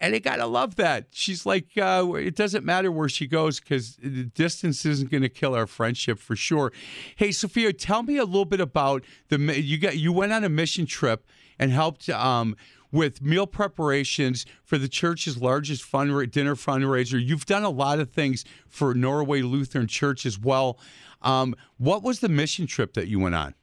And 0.00 0.14
I 0.14 0.18
gotta 0.20 0.46
love 0.46 0.76
that. 0.76 1.08
She's 1.10 1.44
like, 1.44 1.76
uh, 1.76 2.12
it 2.14 2.36
doesn't 2.36 2.64
matter 2.64 2.92
where 2.92 3.08
she 3.08 3.26
goes 3.26 3.58
because 3.58 3.96
the 3.96 4.24
distance 4.24 4.86
isn't 4.86 5.10
going 5.10 5.22
to 5.22 5.28
kill 5.28 5.54
our 5.54 5.66
friendship 5.66 6.20
for 6.20 6.36
sure. 6.36 6.72
Hey, 7.16 7.32
Sophia, 7.32 7.72
tell 7.72 8.04
me 8.04 8.16
a 8.16 8.24
little 8.24 8.44
bit 8.44 8.60
about 8.60 9.04
the 9.28 9.38
you 9.60 9.76
got 9.76 9.96
you 9.96 10.12
went 10.12 10.32
on 10.32 10.44
a 10.44 10.48
mission 10.48 10.86
trip 10.86 11.26
and 11.58 11.72
helped 11.72 12.08
um, 12.10 12.54
with 12.92 13.20
meal 13.20 13.46
preparations 13.46 14.46
for 14.62 14.78
the 14.78 14.88
church's 14.88 15.40
largest 15.40 15.90
dinner 15.90 16.54
fundraiser. 16.54 17.24
You've 17.24 17.46
done 17.46 17.64
a 17.64 17.70
lot 17.70 17.98
of 17.98 18.10
things 18.10 18.44
for 18.68 18.94
Norway 18.94 19.42
Lutheran 19.42 19.88
Church 19.88 20.24
as 20.24 20.38
well. 20.38 20.78
Um, 21.22 21.54
what 21.78 22.02
was 22.02 22.20
the 22.20 22.28
mission 22.28 22.66
trip 22.66 22.94
that 22.94 23.08
you 23.08 23.18
went 23.18 23.34
on? 23.34 23.54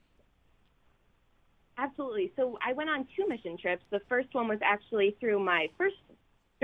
Absolutely. 1.77 2.31
So 2.35 2.57
I 2.65 2.73
went 2.73 2.89
on 2.89 3.05
two 3.15 3.27
mission 3.27 3.57
trips. 3.57 3.83
The 3.89 4.01
first 4.07 4.33
one 4.33 4.47
was 4.47 4.59
actually 4.61 5.15
through 5.19 5.39
my 5.39 5.67
first 5.77 5.95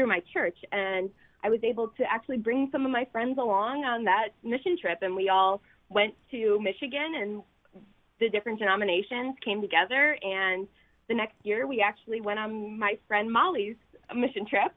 through 0.02 0.08
my 0.08 0.22
church 0.34 0.58
and 0.72 1.12
I 1.44 1.50
was 1.50 1.60
able 1.64 1.90
to 1.90 2.04
actually 2.10 2.38
bring 2.38 2.70
some 2.72 2.86
of 2.86 2.92
my 2.92 3.06
friends 3.12 3.38
along 3.38 3.84
on 3.84 4.04
that 4.06 4.30
mission 4.44 4.78
trip 4.80 5.00
and 5.04 5.16
we 5.16 5.30
all 5.30 5.62
went 5.90 6.16
to 6.32 6.60
Michigan 6.60 7.14
and 7.22 7.44
the 8.20 8.30
different 8.30 8.58
denominations 8.58 9.36
came 9.46 9.62
together 9.62 10.18
and 10.24 10.68
the 11.08 11.14
next 11.14 11.36
year 11.44 11.68
we 11.68 11.82
actually 11.82 12.20
went 12.20 12.40
on 12.40 12.80
my 12.80 12.98
friend 13.08 13.32
Molly's 13.32 13.76
mission 14.16 14.46
trip 14.48 14.74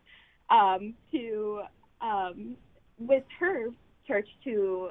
um, 0.50 0.92
to 1.10 1.62
um, 2.02 2.56
with 2.98 3.24
her 3.40 3.68
church 4.06 4.28
to 4.44 4.90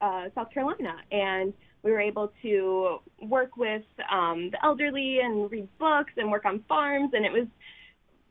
uh, 0.00 0.24
South 0.34 0.50
Carolina, 0.50 0.96
and 1.12 1.52
we 1.82 1.92
were 1.92 2.00
able 2.00 2.32
to 2.42 2.98
work 3.22 3.56
with 3.56 3.82
um, 4.10 4.50
the 4.50 4.64
elderly 4.64 5.20
and 5.22 5.50
read 5.50 5.68
books 5.78 6.12
and 6.16 6.30
work 6.30 6.44
on 6.44 6.64
farms, 6.68 7.10
and 7.12 7.24
it 7.24 7.32
was 7.32 7.46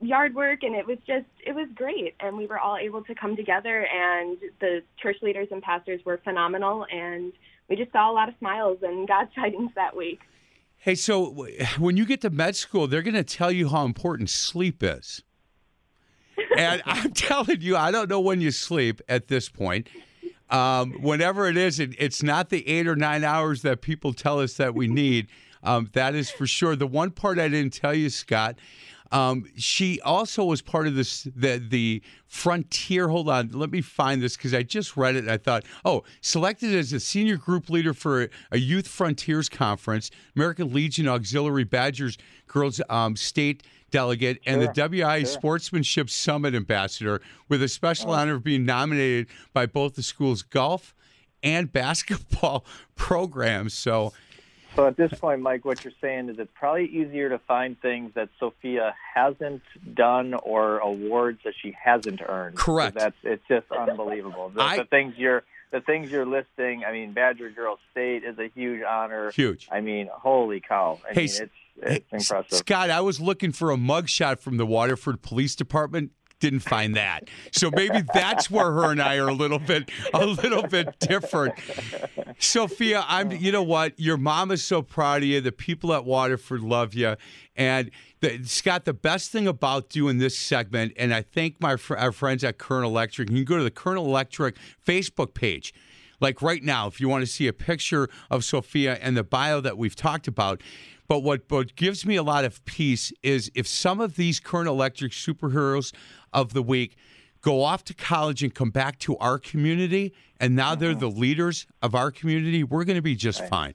yard 0.05 0.35
work, 0.35 0.63
and 0.63 0.75
it 0.75 0.85
was 0.85 0.97
just 1.07 1.25
it 1.45 1.53
was 1.53 1.67
great, 1.75 2.15
and 2.19 2.37
we 2.37 2.45
were 2.45 2.59
all 2.59 2.77
able 2.77 3.03
to 3.03 3.15
come 3.15 3.35
together, 3.35 3.85
and 3.85 4.37
the 4.59 4.81
church 5.01 5.17
leaders 5.21 5.47
and 5.51 5.61
pastors 5.61 6.01
were 6.05 6.19
phenomenal, 6.23 6.85
and 6.91 7.33
we 7.69 7.75
just 7.75 7.91
saw 7.91 8.11
a 8.11 8.13
lot 8.13 8.29
of 8.29 8.35
smiles 8.39 8.79
and 8.81 9.07
God 9.13 9.29
tidings 9.35 9.71
that 9.75 9.95
week. 9.95 10.19
Hey, 10.77 10.95
so 10.95 11.47
when 11.79 11.95
you 11.95 12.05
get 12.05 12.21
to 12.21 12.29
med 12.29 12.57
school, 12.57 12.87
they're 12.87 13.01
going 13.01 13.13
to 13.13 13.23
tell 13.23 13.51
you 13.51 13.69
how 13.69 13.85
important 13.85 14.29
sleep 14.29 14.83
is. 14.83 15.23
And 16.57 16.83
I'm 16.85 17.11
telling 17.13 17.61
you, 17.61 17.77
I 17.77 17.89
don't 17.89 18.09
know 18.09 18.19
when 18.19 18.41
you 18.41 18.51
sleep 18.51 19.01
at 19.07 19.29
this 19.29 19.47
point. 19.47 19.87
Um, 20.49 21.01
whenever 21.01 21.47
it 21.47 21.55
is, 21.55 21.79
it, 21.79 21.95
it's 21.97 22.21
not 22.21 22.49
the 22.49 22.67
eight 22.67 22.85
or 22.85 22.97
nine 22.97 23.23
hours 23.23 23.61
that 23.61 23.81
people 23.81 24.13
tell 24.13 24.39
us 24.39 24.55
that 24.55 24.75
we 24.75 24.87
need. 24.87 25.27
Um, 25.63 25.89
that 25.93 26.15
is 26.15 26.29
for 26.29 26.45
sure. 26.45 26.75
The 26.75 26.85
one 26.85 27.11
part 27.11 27.39
I 27.39 27.47
didn't 27.47 27.73
tell 27.73 27.93
you, 27.93 28.09
Scott, 28.09 28.57
Um, 29.13 29.45
she 29.55 30.01
also 30.01 30.43
was 30.43 30.61
part 30.63 30.87
of 30.87 30.95
this 30.95 31.27
the 31.35 31.59
the 31.59 32.01
Frontier. 32.25 33.07
Hold 33.07 33.29
on, 33.29 33.49
let 33.53 33.69
me 33.69 33.79
find 33.79 34.21
this 34.23 34.35
because 34.35 34.55
I 34.55 34.63
just 34.63 34.97
read 34.97 35.15
it 35.15 35.19
and 35.19 35.31
I 35.31 35.37
thought, 35.37 35.65
oh, 35.85 36.03
selected 36.21 36.73
as 36.73 36.91
a 36.93 36.99
senior 36.99 37.37
group 37.37 37.69
leader 37.69 37.93
for 37.93 38.23
a, 38.23 38.29
a 38.53 38.57
Youth 38.57 38.87
Frontiers 38.87 39.49
conference, 39.49 40.09
American 40.35 40.73
Legion 40.73 41.07
Auxiliary 41.07 41.63
Badgers 41.63 42.17
Girls 42.47 42.81
um, 42.89 43.15
State 43.15 43.61
delegate 43.91 44.39
and 44.47 44.59
the 44.59 44.67
WI 44.69 45.21
Sportsmanship 45.21 46.09
Summit 46.09 46.55
ambassador, 46.55 47.21
with 47.47 47.61
a 47.61 47.67
special 47.67 48.09
honor 48.09 48.33
of 48.33 48.43
being 48.43 48.65
nominated 48.65 49.27
by 49.53 49.67
both 49.67 49.93
the 49.93 50.01
school's 50.01 50.41
golf 50.41 50.95
and 51.43 51.71
basketball 51.71 52.65
programs. 52.95 53.75
So. 53.75 54.11
So 54.75 54.87
at 54.87 54.97
this 54.97 55.13
point, 55.19 55.41
Mike, 55.41 55.65
what 55.65 55.83
you're 55.83 55.93
saying 56.01 56.29
is 56.29 56.39
it's 56.39 56.51
probably 56.55 56.85
easier 56.85 57.29
to 57.29 57.37
find 57.39 57.79
things 57.79 58.11
that 58.15 58.29
Sophia 58.39 58.95
hasn't 59.13 59.61
done 59.93 60.33
or 60.33 60.79
awards 60.79 61.39
that 61.45 61.53
she 61.61 61.75
hasn't 61.79 62.21
earned. 62.27 62.55
Correct. 62.55 62.93
So 62.95 62.99
that's 62.99 63.15
it's 63.23 63.43
just 63.47 63.71
unbelievable. 63.71 64.49
The, 64.49 64.61
I- 64.61 64.77
the 64.77 64.85
things 64.85 65.13
you're 65.17 65.43
the 65.71 65.81
things 65.81 66.11
you're 66.11 66.25
listing. 66.25 66.83
I 66.85 66.91
mean, 66.91 67.13
Badger 67.13 67.49
Girl 67.49 67.79
State 67.91 68.23
is 68.23 68.37
a 68.37 68.47
huge 68.53 68.83
honor. 68.83 69.31
Huge. 69.31 69.67
I 69.71 69.81
mean, 69.81 70.07
holy 70.11 70.59
cow! 70.59 70.99
I 71.09 71.13
Hey, 71.13 71.21
mean, 71.21 71.25
it's 71.25 71.39
it's 71.39 71.51
Hey, 71.81 72.03
impressive. 72.11 72.57
Scott, 72.59 72.89
I 72.91 73.01
was 73.01 73.19
looking 73.19 73.51
for 73.51 73.71
a 73.71 73.75
mugshot 73.75 74.39
from 74.39 74.57
the 74.57 74.65
Waterford 74.67 75.21
Police 75.23 75.55
Department. 75.55 76.11
Didn't 76.43 76.59
find 76.59 76.93
that. 76.97 77.29
So 77.53 77.71
maybe 77.71 78.03
that's 78.13 78.51
where 78.51 78.69
her 78.69 78.91
and 78.91 79.01
I 79.01 79.15
are 79.15 79.29
a 79.29 79.33
little 79.33 79.59
bit 79.59 79.89
a 80.13 80.25
little 80.25 80.63
bit 80.63 80.99
different. 80.99 81.55
Sophia, 82.37 83.05
I'm 83.07 83.31
you 83.31 83.53
know 83.53 83.63
what? 83.63 83.97
Your 83.97 84.17
mom 84.17 84.51
is 84.51 84.61
so 84.61 84.81
proud 84.81 85.21
of 85.21 85.29
you. 85.29 85.39
The 85.39 85.53
people 85.53 85.93
at 85.93 86.03
Waterford 86.03 86.59
love 86.59 86.95
you. 86.95 87.15
And 87.55 87.91
the, 88.19 88.43
Scott, 88.43 88.83
the 88.83 88.93
best 88.93 89.31
thing 89.31 89.47
about 89.47 89.87
doing 89.87 90.17
this 90.17 90.37
segment, 90.37 90.91
and 90.97 91.13
I 91.13 91.21
thank 91.21 91.61
my 91.61 91.77
fr- 91.77 91.95
our 91.95 92.11
friends 92.11 92.43
at 92.43 92.57
Current 92.57 92.87
Electric, 92.87 93.29
you 93.29 93.37
can 93.37 93.45
go 93.45 93.55
to 93.55 93.63
the 93.63 93.71
Current 93.71 93.99
Electric 93.99 94.57
Facebook 94.85 95.33
page. 95.33 95.73
Like 96.23 96.41
right 96.41 96.63
now, 96.63 96.87
if 96.87 97.01
you 97.01 97.09
want 97.09 97.21
to 97.23 97.31
see 97.31 97.47
a 97.47 97.53
picture 97.53 98.07
of 98.31 98.45
Sophia 98.45 98.97
and 99.01 99.17
the 99.17 99.25
bio 99.25 99.59
that 99.59 99.77
we've 99.77 99.95
talked 99.95 100.27
about. 100.27 100.61
But 101.09 101.19
what, 101.19 101.41
what 101.49 101.75
gives 101.75 102.05
me 102.05 102.15
a 102.15 102.23
lot 102.23 102.45
of 102.45 102.63
peace 102.63 103.11
is 103.21 103.51
if 103.53 103.67
some 103.67 103.99
of 103.99 104.15
these 104.15 104.39
current 104.39 104.69
Electric 104.69 105.11
superheroes 105.11 105.93
of 106.31 106.53
the 106.53 106.63
week 106.63 106.95
go 107.41 107.61
off 107.61 107.83
to 107.83 107.93
college 107.93 108.41
and 108.41 108.55
come 108.55 108.69
back 108.69 108.99
to 108.99 109.17
our 109.17 109.37
community, 109.37 110.13
and 110.39 110.55
now 110.55 110.75
they're 110.75 110.91
mm-hmm. 110.91 110.99
the 111.01 111.09
leaders 111.09 111.67
of 111.81 111.93
our 111.93 112.09
community, 112.09 112.63
we're 112.63 112.85
going 112.85 112.95
to 112.95 113.01
be 113.01 113.17
just 113.17 113.45
fine. 113.49 113.73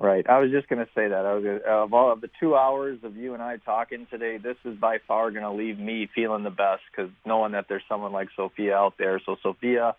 Right. 0.00 0.28
I 0.28 0.40
was 0.40 0.50
just 0.50 0.68
going 0.68 0.84
to 0.84 0.90
say 0.96 1.06
that. 1.06 1.26
I 1.26 1.34
was 1.34 1.44
gonna, 1.44 1.58
of 1.58 1.94
all 1.94 2.12
of 2.12 2.20
the 2.20 2.30
two 2.40 2.56
hours 2.56 2.98
of 3.04 3.16
you 3.16 3.34
and 3.34 3.42
I 3.42 3.58
talking 3.58 4.08
today, 4.10 4.36
this 4.38 4.56
is 4.64 4.76
by 4.76 4.98
far 5.06 5.30
going 5.30 5.44
to 5.44 5.52
leave 5.52 5.78
me 5.78 6.08
feeling 6.12 6.42
the 6.42 6.50
best 6.50 6.82
because 6.90 7.12
knowing 7.24 7.52
that 7.52 7.66
there's 7.68 7.84
someone 7.88 8.12
like 8.12 8.28
Sophia 8.34 8.76
out 8.76 8.94
there. 8.98 9.20
So 9.24 9.36
Sophia, 9.44 9.94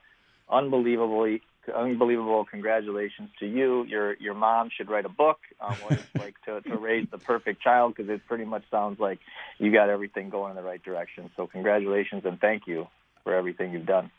unbelievably, 0.49 1.41
unbelievable 1.71 2.45
congratulations 2.45 3.29
to 3.39 3.45
you. 3.47 3.83
Your 3.85 4.15
your 4.15 4.33
mom 4.33 4.69
should 4.75 4.89
write 4.89 5.05
a 5.05 5.09
book 5.09 5.39
on 5.59 5.73
what 5.75 5.93
it's 5.93 6.03
like 6.15 6.35
to, 6.45 6.61
to 6.69 6.77
raise 6.77 7.07
the 7.11 7.17
perfect 7.17 7.61
child 7.61 7.95
because 7.95 8.09
it 8.09 8.21
pretty 8.27 8.45
much 8.45 8.63
sounds 8.71 8.99
like 8.99 9.19
you 9.57 9.71
got 9.71 9.89
everything 9.89 10.29
going 10.29 10.51
in 10.51 10.55
the 10.55 10.63
right 10.63 10.83
direction. 10.83 11.29
So 11.35 11.47
congratulations 11.47 12.23
and 12.25 12.39
thank 12.39 12.67
you 12.67 12.87
for 13.23 13.33
everything 13.33 13.73
you've 13.73 13.85
done. 13.85 14.11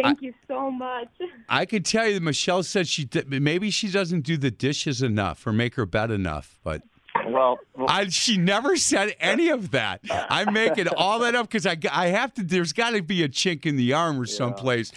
Thank 0.00 0.20
you 0.20 0.34
so 0.46 0.70
much. 0.70 1.08
I 1.48 1.64
could 1.64 1.84
tell 1.84 2.06
you 2.06 2.14
that 2.14 2.22
Michelle 2.22 2.62
said 2.62 2.86
she 2.86 3.04
did, 3.04 3.30
maybe 3.30 3.70
she 3.70 3.90
doesn't 3.90 4.22
do 4.22 4.36
the 4.36 4.50
dishes 4.50 5.00
enough 5.00 5.46
or 5.46 5.52
make 5.52 5.74
her 5.76 5.86
bed 5.86 6.10
enough, 6.10 6.58
but 6.62 6.82
Well, 7.26 7.58
well 7.74 7.86
I, 7.88 8.08
she 8.08 8.36
never 8.36 8.76
said 8.76 9.14
any 9.18 9.48
of 9.48 9.70
that. 9.70 10.02
I'm 10.10 10.52
making 10.52 10.88
all 10.88 11.20
that 11.20 11.34
up 11.34 11.48
because 11.48 11.66
I, 11.66 11.78
I 11.90 12.08
have 12.08 12.34
to. 12.34 12.42
There's 12.42 12.74
got 12.74 12.90
to 12.90 13.02
be 13.02 13.22
a 13.22 13.28
chink 13.28 13.64
in 13.64 13.76
the 13.76 13.94
arm 13.94 14.16
armor 14.16 14.26
someplace. 14.26 14.92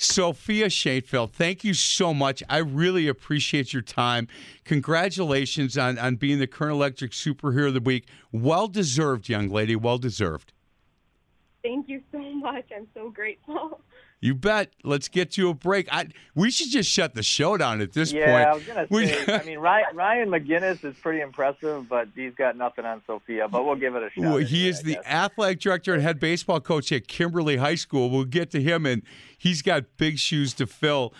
Sophia 0.00 0.66
Shanefield, 0.70 1.32
thank 1.32 1.64
you 1.64 1.74
so 1.74 2.14
much. 2.14 2.40
I 2.48 2.58
really 2.58 3.08
appreciate 3.08 3.72
your 3.72 3.82
time. 3.82 4.28
Congratulations 4.64 5.76
on, 5.76 5.98
on 5.98 6.14
being 6.14 6.38
the 6.38 6.46
Current 6.46 6.74
Electric 6.74 7.10
Superhero 7.10 7.68
of 7.68 7.74
the 7.74 7.80
Week. 7.80 8.06
Well 8.30 8.68
deserved, 8.68 9.28
young 9.28 9.48
lady. 9.48 9.74
Well 9.74 9.98
deserved. 9.98 10.52
Thank 11.64 11.88
you 11.88 12.00
so 12.12 12.20
much. 12.20 12.66
I'm 12.74 12.86
so 12.94 13.10
grateful. 13.10 13.80
You 14.20 14.34
bet. 14.34 14.72
Let's 14.82 15.06
get 15.06 15.38
you 15.38 15.50
a 15.50 15.54
break. 15.54 15.88
I, 15.92 16.08
we 16.34 16.50
should 16.50 16.70
just 16.70 16.90
shut 16.90 17.14
the 17.14 17.22
show 17.22 17.56
down 17.56 17.80
at 17.80 17.92
this 17.92 18.12
yeah, 18.12 18.26
point. 18.26 18.48
I 18.48 18.54
was 18.54 18.64
gonna 18.64 19.26
say. 19.26 19.32
I 19.32 19.44
mean, 19.44 19.58
Ryan, 19.58 19.86
Ryan 19.94 20.28
McGinnis 20.28 20.84
is 20.84 20.96
pretty 20.96 21.20
impressive, 21.20 21.88
but 21.88 22.08
he's 22.16 22.34
got 22.34 22.56
nothing 22.56 22.84
on 22.84 23.00
Sophia. 23.06 23.46
But 23.46 23.64
we'll 23.64 23.76
give 23.76 23.94
it 23.94 24.02
a 24.02 24.10
shot. 24.10 24.24
Well, 24.24 24.36
he 24.38 24.68
is 24.68 24.80
I 24.80 24.82
the 24.82 24.94
guess. 24.94 25.06
athletic 25.06 25.60
director 25.60 25.94
and 25.94 26.02
head 26.02 26.18
baseball 26.18 26.60
coach 26.60 26.90
at 26.90 27.06
Kimberly 27.06 27.58
High 27.58 27.76
School. 27.76 28.10
We'll 28.10 28.24
get 28.24 28.50
to 28.50 28.60
him, 28.60 28.86
and 28.86 29.02
he's 29.36 29.62
got 29.62 29.84
big 29.96 30.18
shoes 30.18 30.52
to 30.54 30.66
fill. 30.66 31.14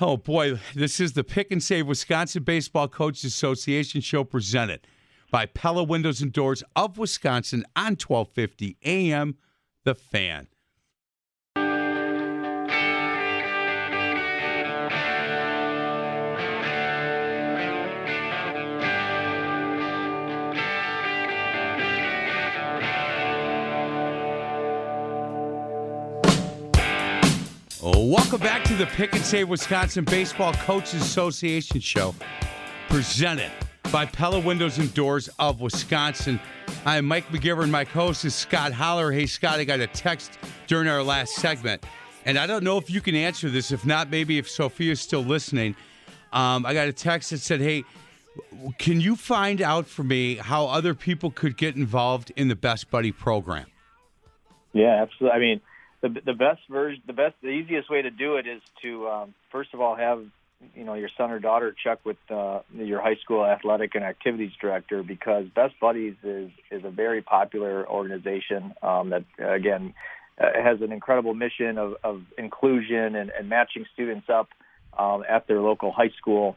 Oh 0.00 0.16
boy, 0.16 0.60
this 0.74 1.00
is 1.00 1.14
the 1.14 1.24
Pick 1.24 1.50
and 1.50 1.62
Save 1.62 1.88
Wisconsin 1.88 2.44
Baseball 2.44 2.86
Coaches 2.86 3.24
Association 3.24 4.00
show 4.00 4.22
presented 4.22 4.86
by 5.32 5.46
Pella 5.46 5.82
Windows 5.82 6.22
and 6.22 6.32
Doors 6.32 6.62
of 6.76 6.96
Wisconsin 6.96 7.64
on 7.74 7.96
1250 7.96 8.76
AM. 8.84 9.36
The 9.84 9.94
Fan. 9.94 10.46
Welcome 27.82 28.40
back 28.40 28.62
to 28.64 28.74
the 28.74 28.84
Pick 28.84 29.14
and 29.14 29.24
Save 29.24 29.48
Wisconsin 29.48 30.04
Baseball 30.04 30.52
Coaches 30.52 31.00
Association 31.00 31.80
show, 31.80 32.14
presented 32.90 33.50
by 33.90 34.04
Pella 34.04 34.38
Windows 34.38 34.76
and 34.76 34.92
Doors 34.92 35.30
of 35.38 35.62
Wisconsin. 35.62 36.38
I'm 36.84 37.06
Mike 37.06 37.28
McGivern. 37.28 37.70
My 37.70 37.84
host 37.84 38.26
is 38.26 38.34
Scott 38.34 38.74
Holler. 38.74 39.10
Hey, 39.10 39.24
Scott, 39.24 39.60
I 39.60 39.64
got 39.64 39.80
a 39.80 39.86
text 39.86 40.38
during 40.66 40.88
our 40.88 41.02
last 41.02 41.36
segment, 41.36 41.82
and 42.26 42.36
I 42.36 42.46
don't 42.46 42.64
know 42.64 42.76
if 42.76 42.90
you 42.90 43.00
can 43.00 43.14
answer 43.14 43.48
this. 43.48 43.72
If 43.72 43.86
not, 43.86 44.10
maybe 44.10 44.36
if 44.36 44.46
Sophia's 44.46 45.00
still 45.00 45.24
listening. 45.24 45.74
Um, 46.34 46.66
I 46.66 46.74
got 46.74 46.86
a 46.86 46.92
text 46.92 47.30
that 47.30 47.38
said, 47.38 47.62
"Hey, 47.62 47.84
can 48.76 49.00
you 49.00 49.16
find 49.16 49.62
out 49.62 49.86
for 49.86 50.02
me 50.02 50.34
how 50.34 50.66
other 50.66 50.94
people 50.94 51.30
could 51.30 51.56
get 51.56 51.76
involved 51.76 52.30
in 52.36 52.48
the 52.48 52.56
Best 52.56 52.90
Buddy 52.90 53.10
program?" 53.10 53.64
Yeah, 54.74 55.00
absolutely. 55.00 55.34
I 55.34 55.38
mean, 55.38 55.60
the 56.02 56.08
the 56.24 56.32
best 56.32 56.60
version, 56.68 57.02
the 57.06 57.12
best, 57.12 57.34
the 57.42 57.48
easiest 57.48 57.90
way 57.90 58.02
to 58.02 58.10
do 58.10 58.36
it 58.36 58.46
is 58.46 58.62
to 58.82 59.08
um, 59.08 59.34
first 59.52 59.74
of 59.74 59.80
all 59.80 59.96
have 59.96 60.24
you 60.74 60.84
know 60.84 60.94
your 60.94 61.10
son 61.16 61.30
or 61.30 61.38
daughter 61.38 61.74
check 61.82 61.98
with 62.04 62.16
uh, 62.30 62.60
your 62.74 63.00
high 63.00 63.16
school 63.16 63.44
athletic 63.44 63.94
and 63.94 64.04
activities 64.04 64.52
director 64.60 65.02
because 65.02 65.46
Best 65.54 65.74
Buddies 65.80 66.14
is 66.22 66.50
is 66.70 66.84
a 66.84 66.90
very 66.90 67.22
popular 67.22 67.88
organization 67.88 68.74
um, 68.82 69.10
that 69.10 69.24
again 69.38 69.94
uh, 70.40 70.46
has 70.54 70.80
an 70.80 70.92
incredible 70.92 71.34
mission 71.34 71.78
of, 71.78 71.96
of 72.02 72.22
inclusion 72.38 73.14
and, 73.14 73.30
and 73.30 73.48
matching 73.48 73.84
students 73.92 74.28
up 74.28 74.48
um, 74.98 75.22
at 75.28 75.46
their 75.46 75.60
local 75.60 75.92
high 75.92 76.10
school. 76.18 76.56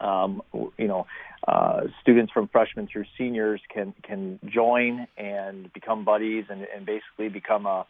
Um, 0.00 0.42
you 0.52 0.86
know, 0.86 1.06
uh, 1.46 1.82
students 2.02 2.32
from 2.32 2.48
freshmen 2.48 2.86
through 2.86 3.06
seniors 3.16 3.60
can 3.72 3.94
can 4.02 4.38
join 4.46 5.08
and 5.16 5.72
become 5.72 6.04
buddies 6.04 6.44
and, 6.50 6.66
and 6.74 6.86
basically 6.86 7.28
become 7.28 7.66
a 7.66 7.86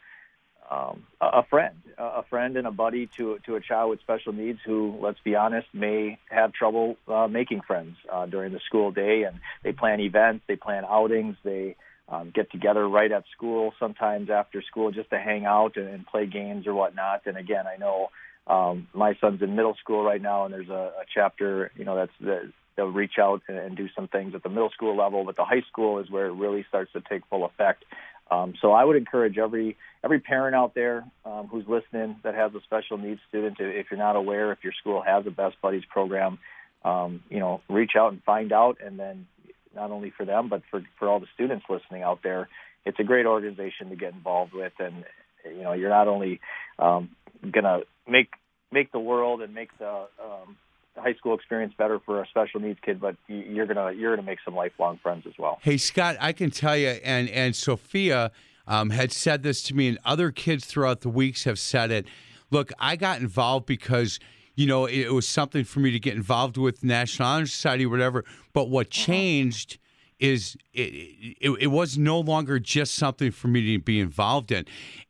um, 0.69 1.03
a 1.19 1.43
friend, 1.43 1.75
a 1.97 2.23
friend 2.29 2.55
and 2.55 2.67
a 2.67 2.71
buddy 2.71 3.09
to 3.17 3.39
to 3.45 3.55
a 3.55 3.61
child 3.61 3.89
with 3.89 4.01
special 4.01 4.33
needs 4.33 4.59
who, 4.65 4.97
let's 5.01 5.19
be 5.23 5.35
honest, 5.35 5.67
may 5.73 6.19
have 6.29 6.53
trouble 6.53 6.95
uh, 7.07 7.27
making 7.27 7.61
friends 7.61 7.95
uh, 8.11 8.25
during 8.27 8.53
the 8.53 8.59
school 8.67 8.91
day. 8.91 9.23
And 9.23 9.39
they 9.63 9.71
plan 9.71 9.99
events, 9.99 10.43
they 10.47 10.55
plan 10.55 10.83
outings, 10.85 11.37
they 11.43 11.75
um, 12.07 12.31
get 12.33 12.51
together 12.51 12.87
right 12.87 13.11
at 13.11 13.23
school, 13.35 13.73
sometimes 13.79 14.29
after 14.29 14.61
school, 14.61 14.91
just 14.91 15.09
to 15.09 15.19
hang 15.19 15.45
out 15.45 15.75
and, 15.75 15.87
and 15.87 16.05
play 16.05 16.27
games 16.27 16.67
or 16.67 16.73
whatnot. 16.73 17.21
And 17.25 17.37
again, 17.37 17.65
I 17.67 17.77
know 17.77 18.09
um, 18.47 18.87
my 18.93 19.15
son's 19.21 19.41
in 19.41 19.55
middle 19.55 19.75
school 19.75 20.03
right 20.03 20.21
now, 20.21 20.45
and 20.45 20.53
there's 20.53 20.69
a, 20.69 20.91
a 21.01 21.05
chapter, 21.13 21.71
you 21.75 21.85
know, 21.85 21.95
that's 21.95 22.11
the, 22.19 22.51
they'll 22.75 22.87
reach 22.87 23.19
out 23.19 23.41
and 23.47 23.75
do 23.75 23.89
some 23.95 24.07
things 24.07 24.33
at 24.33 24.41
the 24.41 24.49
middle 24.49 24.69
school 24.69 24.95
level, 24.95 25.25
but 25.25 25.35
the 25.35 25.43
high 25.43 25.63
school 25.69 25.99
is 25.99 26.09
where 26.09 26.27
it 26.27 26.33
really 26.33 26.65
starts 26.69 26.91
to 26.93 27.01
take 27.01 27.21
full 27.29 27.45
effect. 27.45 27.83
Um, 28.31 28.53
so 28.61 28.71
I 28.71 28.83
would 28.83 28.95
encourage 28.95 29.37
every 29.37 29.77
every 30.03 30.19
parent 30.19 30.55
out 30.55 30.75
there 30.75 31.03
um, 31.25 31.47
who's 31.47 31.65
listening 31.67 32.17
that 32.23 32.35
has 32.35 32.53
a 32.53 32.61
special 32.61 32.97
needs 32.97 33.19
student, 33.27 33.57
to, 33.57 33.67
if 33.67 33.87
you're 33.89 33.97
not 33.97 34.15
aware, 34.15 34.51
if 34.51 34.59
your 34.63 34.73
school 34.73 35.01
has 35.01 35.25
a 35.25 35.31
Best 35.31 35.55
Buddies 35.61 35.83
program, 35.89 36.39
um, 36.85 37.23
you 37.29 37.39
know, 37.39 37.61
reach 37.69 37.91
out 37.97 38.11
and 38.11 38.23
find 38.23 38.53
out, 38.53 38.77
and 38.85 38.99
then 38.99 39.27
not 39.75 39.91
only 39.91 40.11
for 40.15 40.25
them, 40.25 40.49
but 40.49 40.61
for 40.69 40.81
for 40.97 41.07
all 41.07 41.19
the 41.19 41.27
students 41.33 41.65
listening 41.69 42.03
out 42.03 42.19
there, 42.23 42.47
it's 42.85 42.99
a 42.99 43.03
great 43.03 43.25
organization 43.25 43.89
to 43.89 43.95
get 43.95 44.13
involved 44.13 44.53
with, 44.53 44.73
and 44.79 45.03
you 45.45 45.63
know, 45.63 45.73
you're 45.73 45.89
not 45.89 46.07
only 46.07 46.39
um, 46.77 47.09
gonna 47.51 47.81
make 48.07 48.29
make 48.71 48.91
the 48.91 48.99
world 48.99 49.41
and 49.41 49.53
make 49.53 49.75
the 49.79 50.07
um, 50.23 50.57
high 50.99 51.13
school 51.15 51.35
experience 51.35 51.73
better 51.77 51.99
for 51.99 52.21
a 52.21 52.27
special 52.27 52.59
needs 52.59 52.79
kid, 52.81 52.99
but 52.99 53.15
you're 53.27 53.65
gonna 53.65 53.91
you're 53.91 54.15
gonna 54.15 54.25
make 54.25 54.39
some 54.43 54.55
lifelong 54.55 54.99
friends 55.01 55.25
as 55.27 55.33
well. 55.37 55.59
Hey 55.61 55.77
Scott, 55.77 56.17
I 56.19 56.33
can 56.33 56.51
tell 56.51 56.77
you, 56.77 56.89
and 57.03 57.29
and 57.29 57.55
Sophia 57.55 58.31
um, 58.67 58.91
had 58.91 59.11
said 59.11 59.43
this 59.43 59.63
to 59.63 59.75
me, 59.75 59.87
and 59.89 59.99
other 60.05 60.31
kids 60.31 60.65
throughout 60.65 61.01
the 61.01 61.09
weeks 61.09 61.43
have 61.43 61.59
said 61.59 61.91
it. 61.91 62.05
Look, 62.51 62.71
I 62.79 62.95
got 62.95 63.19
involved 63.19 63.65
because 63.65 64.19
you 64.55 64.67
know 64.67 64.85
it, 64.85 64.99
it 64.99 65.13
was 65.13 65.27
something 65.27 65.63
for 65.63 65.79
me 65.79 65.91
to 65.91 65.99
get 65.99 66.15
involved 66.15 66.57
with 66.57 66.83
National 66.83 67.27
Honor 67.27 67.45
Society, 67.45 67.85
or 67.85 67.89
whatever. 67.89 68.25
But 68.53 68.69
what 68.69 68.89
changed 68.89 69.79
is 70.19 70.57
it, 70.73 70.93
it, 71.39 71.49
it 71.59 71.67
was 71.67 71.97
no 71.97 72.19
longer 72.19 72.59
just 72.59 72.95
something 72.95 73.31
for 73.31 73.47
me 73.47 73.77
to 73.77 73.81
be 73.81 73.99
involved 73.99 74.51
in, 74.51 74.65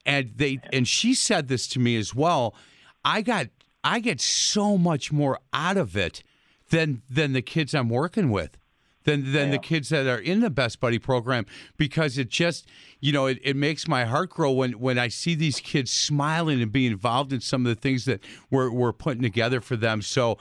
and 0.06 0.32
they 0.36 0.60
and 0.72 0.88
she 0.88 1.14
said 1.14 1.48
this 1.48 1.68
to 1.68 1.80
me 1.80 1.98
as 1.98 2.14
well. 2.16 2.56
I 3.04 3.22
got 3.22 3.48
I 3.84 4.00
get 4.00 4.20
so 4.20 4.78
much 4.78 5.12
more 5.12 5.40
out 5.54 5.78
of 5.78 5.96
it 5.96 6.24
than 6.70 7.02
than 7.10 7.34
the 7.34 7.42
kids 7.42 7.74
I'm 7.74 7.90
working 7.90 8.30
with 8.30 8.58
than 9.06 9.32
than 9.32 9.52
the 9.52 9.58
kids 9.58 9.90
that 9.90 10.06
are 10.06 10.20
in 10.20 10.42
the 10.42 10.50
Best 10.50 10.80
Buddy 10.80 11.00
program 11.00 11.46
because 11.78 12.18
it 12.18 12.30
just 12.30 12.68
you 13.00 13.12
know 13.12 13.26
it, 13.26 13.40
it 13.44 13.56
makes 13.56 13.88
my 13.88 14.06
heart 14.06 14.30
grow 14.30 14.52
when 14.52 14.74
when 14.74 15.00
I 15.00 15.08
see 15.08 15.36
these 15.36 15.60
kids 15.60 15.92
smiling 15.92 16.62
and 16.62 16.72
being 16.72 16.92
involved 16.92 17.34
in 17.34 17.42
some 17.42 17.66
of 17.66 17.74
the 17.74 17.80
things 17.80 18.06
that 18.06 18.22
we're 18.52 18.70
we're 18.72 18.94
putting 18.94 19.22
together 19.22 19.62
for 19.62 19.76
them. 19.76 20.02
So, 20.02 20.38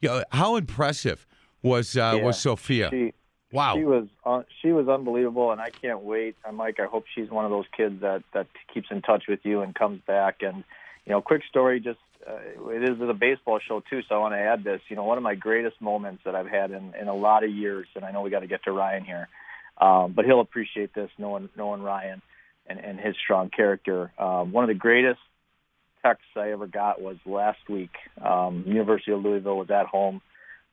you 0.00 0.08
know, 0.08 0.24
how 0.30 0.56
impressive 0.56 1.26
was 1.62 1.96
uh, 1.96 2.14
Yeah. 2.16 2.22
was 2.24 2.40
Sophia? 2.40 2.90
She, 2.90 3.12
wow. 3.52 3.74
She 3.76 3.84
was 3.84 4.06
uh, 4.24 4.42
she 4.60 4.72
was 4.72 4.88
unbelievable, 4.88 5.50
and 5.50 5.60
I 5.60 5.70
can't 5.70 6.02
wait. 6.02 6.36
I'm 6.44 6.58
like, 6.58 6.78
I 6.80 6.84
hope 6.86 7.04
she's 7.14 7.30
one 7.30 7.44
of 7.44 7.50
those 7.50 7.66
kids 7.76 8.00
that 8.02 8.22
that 8.34 8.46
keeps 8.72 8.88
in 8.90 9.02
touch 9.02 9.24
with 9.28 9.40
you 9.44 9.62
and 9.62 9.74
comes 9.74 10.00
back. 10.06 10.42
And 10.42 10.64
you 11.06 11.12
know, 11.12 11.20
quick 11.22 11.42
story, 11.48 11.80
just 11.80 11.98
uh, 12.28 12.70
it 12.70 12.82
is 12.82 12.96
a 13.00 13.14
baseball 13.14 13.58
show 13.66 13.82
too, 13.90 14.00
so 14.08 14.14
I 14.14 14.18
want 14.18 14.34
to 14.34 14.38
add 14.38 14.64
this. 14.64 14.80
You 14.88 14.96
know, 14.96 15.04
one 15.04 15.18
of 15.18 15.24
my 15.24 15.34
greatest 15.34 15.80
moments 15.80 16.22
that 16.24 16.34
I've 16.34 16.48
had 16.48 16.70
in 16.70 16.94
in 17.00 17.08
a 17.08 17.14
lot 17.14 17.44
of 17.44 17.50
years, 17.50 17.86
and 17.94 18.04
I 18.04 18.12
know 18.12 18.22
we 18.22 18.30
got 18.30 18.40
to 18.40 18.46
get 18.46 18.64
to 18.64 18.72
Ryan 18.72 19.04
here, 19.04 19.28
um, 19.80 20.12
but 20.14 20.24
he'll 20.24 20.40
appreciate 20.40 20.94
this 20.94 21.10
knowing 21.18 21.48
knowing 21.56 21.82
Ryan 21.82 22.22
and 22.66 22.78
and 22.78 23.00
his 23.00 23.14
strong 23.22 23.50
character. 23.50 24.12
Um, 24.18 24.52
one 24.52 24.64
of 24.64 24.68
the 24.68 24.74
greatest 24.74 25.20
texts 26.04 26.26
I 26.36 26.52
ever 26.52 26.66
got 26.66 27.00
was 27.00 27.16
last 27.26 27.60
week. 27.68 27.92
Um, 28.20 28.64
University 28.66 29.12
of 29.12 29.22
Louisville 29.22 29.56
was 29.56 29.70
at 29.70 29.86
home 29.86 30.20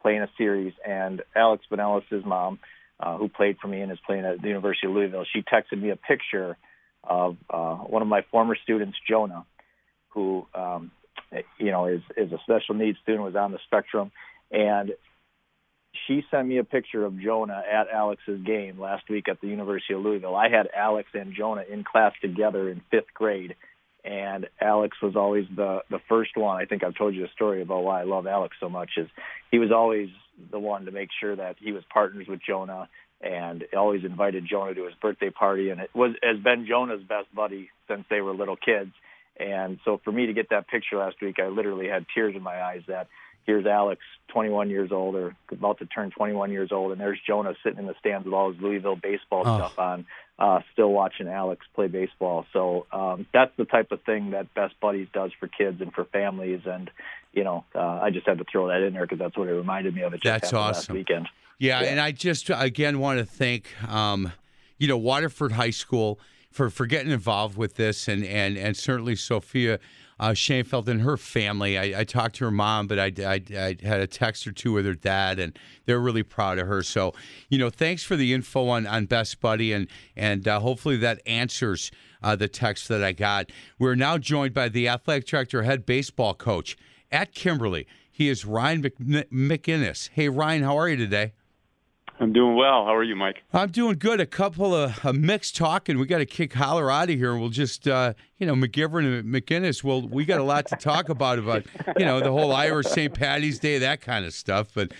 playing 0.02 0.22
a 0.22 0.30
series, 0.38 0.74
and 0.86 1.22
Alex 1.36 1.66
Vanellis' 1.72 2.26
mom, 2.26 2.60
uh, 3.00 3.18
who 3.18 3.28
played 3.28 3.58
for 3.62 3.68
me 3.68 3.82
and 3.82 3.92
is 3.92 4.00
playing 4.06 4.26
at 4.26 4.42
the 4.42 4.48
University 4.48 4.88
of 4.88 4.94
Louisville, 4.94 5.26
she 5.32 5.42
texted 5.42 5.82
me 5.82 5.90
a 5.90 5.96
picture 5.96 6.58
of 7.04 7.38
uh, 7.50 7.76
one 7.76 8.02
of 8.02 8.08
my 8.08 8.22
former 8.32 8.56
students, 8.64 8.98
Jonah, 9.08 9.46
who 10.10 10.48
um, 10.54 10.92
you 11.58 11.72
know 11.72 11.86
is 11.86 12.02
is 12.18 12.32
a 12.32 12.39
special 12.44 12.76
needs 12.76 12.98
student, 13.04 13.24
was 13.24 13.36
on 13.36 13.52
the 13.52 13.60
spectrum, 13.68 14.12
and 14.52 14.92
she 16.08 16.24
sent 16.30 16.48
me 16.48 16.58
a 16.58 16.63
picture 16.63 17.04
of 17.06 17.20
Jonah 17.20 17.62
at 17.72 17.88
Alex's 17.89 18.42
game 18.44 18.80
last 18.80 19.10
week 19.10 19.28
at 19.28 19.42
the 19.42 19.48
University 19.48 19.94
of 19.94 20.02
Louisville. 20.02 20.36
I 20.36 20.50
had 20.50 20.68
Alex 20.76 21.10
and 21.13 21.34
Jonah 21.34 21.63
in 21.70 21.84
class 21.84 22.13
together 22.22 22.70
in 22.70 22.82
fifth 22.92 23.13
grade, 23.13 23.56
and 24.04 24.48
Alex 24.62 24.98
was 25.02 25.15
always 25.15 25.46
the 25.56 25.82
the 25.89 26.00
first 26.08 26.38
one. 26.38 26.62
I 26.62 26.65
think 26.65 26.84
I've 26.84 26.96
told 26.96 27.15
you 27.15 27.26
a 27.26 27.30
story 27.30 27.62
about 27.62 27.84
why 27.84 28.02
I 28.02 28.04
love 28.04 28.28
Alex 28.28 28.56
so 28.60 28.70
much. 28.70 28.92
Is 28.98 29.08
he 29.52 29.60
was 29.60 29.72
always 29.72 30.10
the 30.52 30.60
one 30.60 30.86
to 30.86 30.92
make 30.92 31.10
sure 31.20 31.36
that 31.36 31.58
he 31.60 31.72
was 31.72 31.84
partners 31.92 32.28
with 32.28 32.39
Jonah 32.46 32.88
and 33.22 33.65
always 33.76 34.06
invited 34.06 34.46
Jonah 34.50 34.74
to 34.74 34.86
his 34.86 34.96
birthday 35.02 35.30
party, 35.30 35.70
and 35.70 35.82
it 35.82 35.89
was 35.94 36.15
has 36.24 36.42
been 36.42 36.65
Jonah's 36.68 37.04
best 37.04 37.34
buddy 37.36 37.70
since 37.88 38.06
they 38.10 38.22
were 38.22 38.34
little 38.34 38.56
kids. 38.56 38.92
And 39.39 39.80
so 39.86 39.99
for 40.04 40.12
me 40.12 40.25
to 40.28 40.34
get 40.34 40.49
that 40.49 40.67
picture 40.67 40.97
last 40.97 41.15
week, 41.21 41.38
I 41.39 41.47
literally 41.47 41.88
had 41.88 42.06
tears 42.13 42.36
in 42.36 42.41
my 42.43 42.62
eyes 42.62 42.82
that 42.88 43.08
here's 43.45 43.65
Alex, 43.65 44.02
21 44.30 44.69
years 44.69 44.91
old 44.91 45.15
or 45.15 45.36
about 45.52 45.80
to 45.80 45.86
turn 45.86 46.12
21 46.12 46.52
years 46.52 46.71
old, 46.71 46.91
and 46.91 47.02
there's 47.02 47.17
Jonah 47.25 47.54
sitting 47.63 47.80
in 47.80 47.88
the 47.88 47.95
stands 47.99 48.25
with 48.25 48.34
all 48.34 48.52
his 48.52 48.62
Louisville 48.62 48.95
baseball 48.95 49.43
Oh. 49.45 49.58
stuff 49.58 49.80
on, 49.80 50.06
uh, 50.38 50.60
still 50.73 50.91
watching 50.91 51.28
Alex 51.28 51.65
play 51.73 51.88
baseball. 51.88 52.45
So 52.54 52.86
um, 52.91 53.25
that's 53.34 53.52
the 53.58 53.65
type 53.65 53.91
of 53.91 54.02
thing 54.04 54.32
that 54.32 54.54
Best 54.54 54.80
Buddies 54.80 55.08
does 55.13 55.32
for 55.39 55.47
kids 55.47 55.82
and 55.82 55.91
for 55.93 56.06
families. 56.06 56.62
And 56.65 56.91
you 57.34 57.43
know, 57.43 57.63
uh, 57.75 57.80
I 58.02 58.10
just 58.10 58.28
had 58.28 58.39
to 58.39 58.43
throw 58.52 58.67
that 58.69 58.82
in 58.82 58.93
there 58.93 59.04
because 59.04 59.19
that's 59.19 59.38
what 59.38 59.47
it 59.47 59.54
reminded 59.54 59.93
me 59.95 60.02
of. 60.02 60.13
It 60.13 60.21
That's 60.23 60.49
happened 60.52 60.62
last 60.75 60.89
weekend. 60.91 61.28
Yeah, 61.60 61.82
Yeah. 61.82 61.89
and 61.89 61.99
I 61.99 62.12
just 62.12 62.49
again 62.54 62.99
want 62.99 63.19
to 63.19 63.25
thank 63.25 63.65
um, 63.91 64.32
you 64.78 64.88
know 64.88 64.97
Waterford 64.97 65.52
High 65.54 65.69
School 65.71 66.19
for 66.52 66.70
for 66.70 66.86
getting 66.86 67.12
involved 67.12 67.58
with 67.58 67.76
this, 67.76 68.08
and 68.08 68.24
and 68.26 68.58
and 68.58 68.76
certainly 68.76 69.16
Sophia 69.16 69.80
uh, 70.20 70.32
Shainfeld 70.32 70.88
and 70.88 71.02
her 71.02 71.18
family. 71.18 71.78
I, 71.78 72.02
I 72.02 72.04
talked 72.04 72.36
to 72.36 72.46
her 72.46 72.52
mom, 72.52 72.88
but 72.88 73.00
I, 73.00 73.12
I 73.20 73.42
I 73.52 73.78
had 73.82 74.02
a 74.02 74.08
text 74.08 74.46
or 74.48 74.52
two 74.52 74.74
with 74.74 74.86
her 74.86 74.94
dad, 74.94 75.40
and 75.40 75.58
they're 75.86 76.00
really 76.00 76.24
proud 76.24 76.60
of 76.60 76.68
her. 76.68 76.84
So 76.84 77.14
you 77.50 77.58
know, 77.58 77.70
thanks 77.70 78.04
for 78.04 78.16
the 78.16 78.34
info 78.34 78.68
on 78.68 78.86
on 78.88 79.06
Best 79.06 79.40
Buddy, 79.40 79.74
and 79.74 79.88
and 80.16 80.48
uh, 80.48 80.60
hopefully 80.60 80.98
that 80.98 81.22
answers. 81.26 81.92
Uh, 82.22 82.36
the 82.36 82.50
text 82.50 82.90
that 82.90 83.02
I 83.02 83.14
got. 83.14 83.50
We're 83.80 83.96
now 83.96 84.18
joined 84.18 84.54
by 84.54 84.68
the 84.68 84.90
athletic 84.90 85.26
director, 85.26 85.64
head 85.64 85.86
baseball 85.86 86.34
coach 86.34 86.76
at 87.14 87.34
Kimberly. 87.34 87.88
He 88.12 88.28
is 88.28 88.44
Ryan 88.44 88.82
Mc- 88.82 89.30
McInnes. 89.32 90.10
Hey, 90.12 90.28
Ryan, 90.28 90.64
how 90.64 90.78
are 90.78 90.90
you 90.90 90.98
today? 90.98 91.32
I'm 92.21 92.34
doing 92.34 92.55
well. 92.55 92.86
How 92.86 92.93
are 92.95 93.03
you, 93.03 93.15
Mike? 93.15 93.43
I'm 93.53 93.71
doing 93.71 93.97
good. 93.97 94.19
A 94.19 94.25
couple 94.25 94.75
of 94.75 95.05
a 95.05 95.13
mixed 95.13 95.55
talking. 95.55 95.97
We 95.97 96.05
got 96.05 96.17
to 96.17 96.25
kick 96.25 96.53
Holler 96.53 96.91
out 96.91 97.10
of 97.10 97.17
here. 97.17 97.38
We'll 97.38 97.49
just, 97.49 97.88
uh, 97.88 98.13
you 98.38 98.45
know, 98.45 98.55
McGivern 98.55 99.19
and 99.19 99.34
McGinnis. 99.34 99.86
Well, 99.86 100.05
we 100.05 100.25
got 100.25 100.41
a 100.41 100.43
lot 100.43 100.67
to 100.67 100.75
talk 100.75 101.08
about 101.08 101.39
about, 101.39 101.65
you 101.97 102.05
know, 102.05 102.19
the 102.19 102.32
whole 102.32 102.51
Irish 102.51 102.88
St. 102.88 103.13
Patty's 103.13 103.58
Day, 103.58 103.77
that 103.77 104.01
kind 104.01 104.25
of 104.25 104.34
stuff. 104.34 104.67
But 104.73 104.91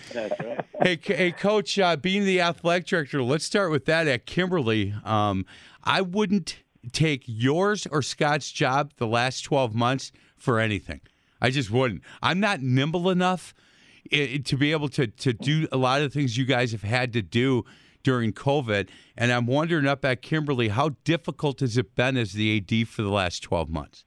hey, 0.82 0.98
hey, 1.04 1.32
Coach, 1.34 1.78
uh, 1.78 1.98
being 1.98 2.24
the 2.24 2.40
athletic 2.40 2.88
director, 2.88 3.22
let's 3.22 3.44
start 3.44 3.70
with 3.70 3.84
that 3.86 4.08
at 4.08 4.26
Kimberly. 4.26 4.94
Um, 5.04 5.46
I 5.84 6.02
wouldn't 6.02 6.60
take 6.94 7.24
yours 7.26 7.86
or 7.92 8.02
Scott's 8.02 8.50
job 8.50 8.94
the 8.96 9.08
last 9.08 9.42
12 9.42 9.76
months 9.76 10.14
for 10.38 10.60
anything. 10.60 11.02
I 11.42 11.50
just 11.50 11.70
wouldn't. 11.70 12.02
I'm 12.22 12.40
not 12.40 12.62
nimble 12.62 13.10
enough 13.10 13.54
i 14.12 14.42
to 14.44 14.58
be 14.58 14.72
able 14.72 14.90
to 14.90 15.08
to 15.08 15.34
do 15.34 15.68
a 15.72 15.78
lot 15.78 16.02
of 16.02 16.12
the 16.12 16.20
things 16.20 16.38
you 16.38 16.46
guys 16.46 16.72
have 16.72 16.84
had 16.84 17.14
to 17.14 17.22
do 17.22 17.64
during 18.04 18.34
COVID. 18.34 18.90
And 19.18 19.32
I'm 19.32 19.46
wondering 19.46 19.86
up 19.86 20.06
at 20.06 20.22
Kimberly, 20.22 20.70
how 20.70 20.92
difficult 21.04 21.60
has 21.60 21.78
it 21.78 21.96
been 21.96 22.18
as 22.18 22.34
the 22.34 22.58
AD 22.58 22.88
for 22.88 23.02
the 23.02 23.10
last 23.10 23.44
12 23.44 23.70
months? 23.70 24.06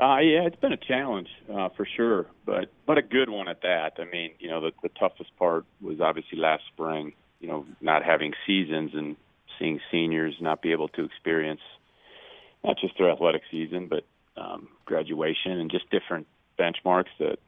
Uh, 0.00 0.18
yeah, 0.18 0.42
it's 0.42 0.56
been 0.56 0.72
a 0.72 0.76
challenge 0.76 1.28
uh, 1.52 1.68
for 1.76 1.86
sure, 1.96 2.26
but 2.44 2.70
but 2.84 2.98
a 2.98 3.02
good 3.02 3.30
one 3.30 3.48
at 3.48 3.62
that. 3.62 3.92
I 3.98 4.04
mean, 4.04 4.32
you 4.40 4.50
know, 4.50 4.60
the, 4.60 4.72
the 4.82 4.88
toughest 4.88 5.34
part 5.38 5.64
was 5.80 6.00
obviously 6.00 6.36
last 6.36 6.64
spring. 6.72 7.12
You 7.40 7.48
know, 7.48 7.66
not 7.80 8.04
having 8.04 8.32
seasons 8.46 8.90
and 8.94 9.16
seeing 9.58 9.78
seniors 9.92 10.34
not 10.40 10.62
be 10.62 10.72
able 10.72 10.88
to 10.88 11.04
experience 11.04 11.60
not 12.64 12.76
just 12.78 12.98
their 12.98 13.10
athletic 13.10 13.42
season, 13.50 13.86
but 13.86 14.04
um, 14.36 14.68
graduation 14.84 15.52
and 15.52 15.70
just 15.70 15.88
different 15.90 16.26
benchmarks 16.58 17.12
that 17.20 17.38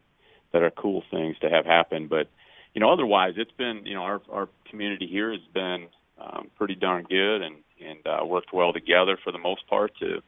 that 0.56 0.62
are 0.62 0.70
cool 0.70 1.04
things 1.10 1.36
to 1.40 1.50
have 1.50 1.66
happen. 1.66 2.06
But 2.08 2.28
you 2.72 2.80
know, 2.80 2.90
otherwise, 2.90 3.34
it's 3.36 3.52
been 3.52 3.84
you 3.84 3.94
know 3.94 4.02
our 4.02 4.22
our 4.32 4.48
community 4.70 5.06
here 5.06 5.30
has 5.30 5.42
been 5.52 5.88
um, 6.18 6.50
pretty 6.56 6.74
darn 6.74 7.04
good 7.04 7.42
and 7.42 7.56
and 7.84 7.98
uh, 8.06 8.24
worked 8.24 8.54
well 8.54 8.72
together 8.72 9.18
for 9.22 9.32
the 9.32 9.38
most 9.38 9.66
part 9.66 9.92
to 9.98 10.22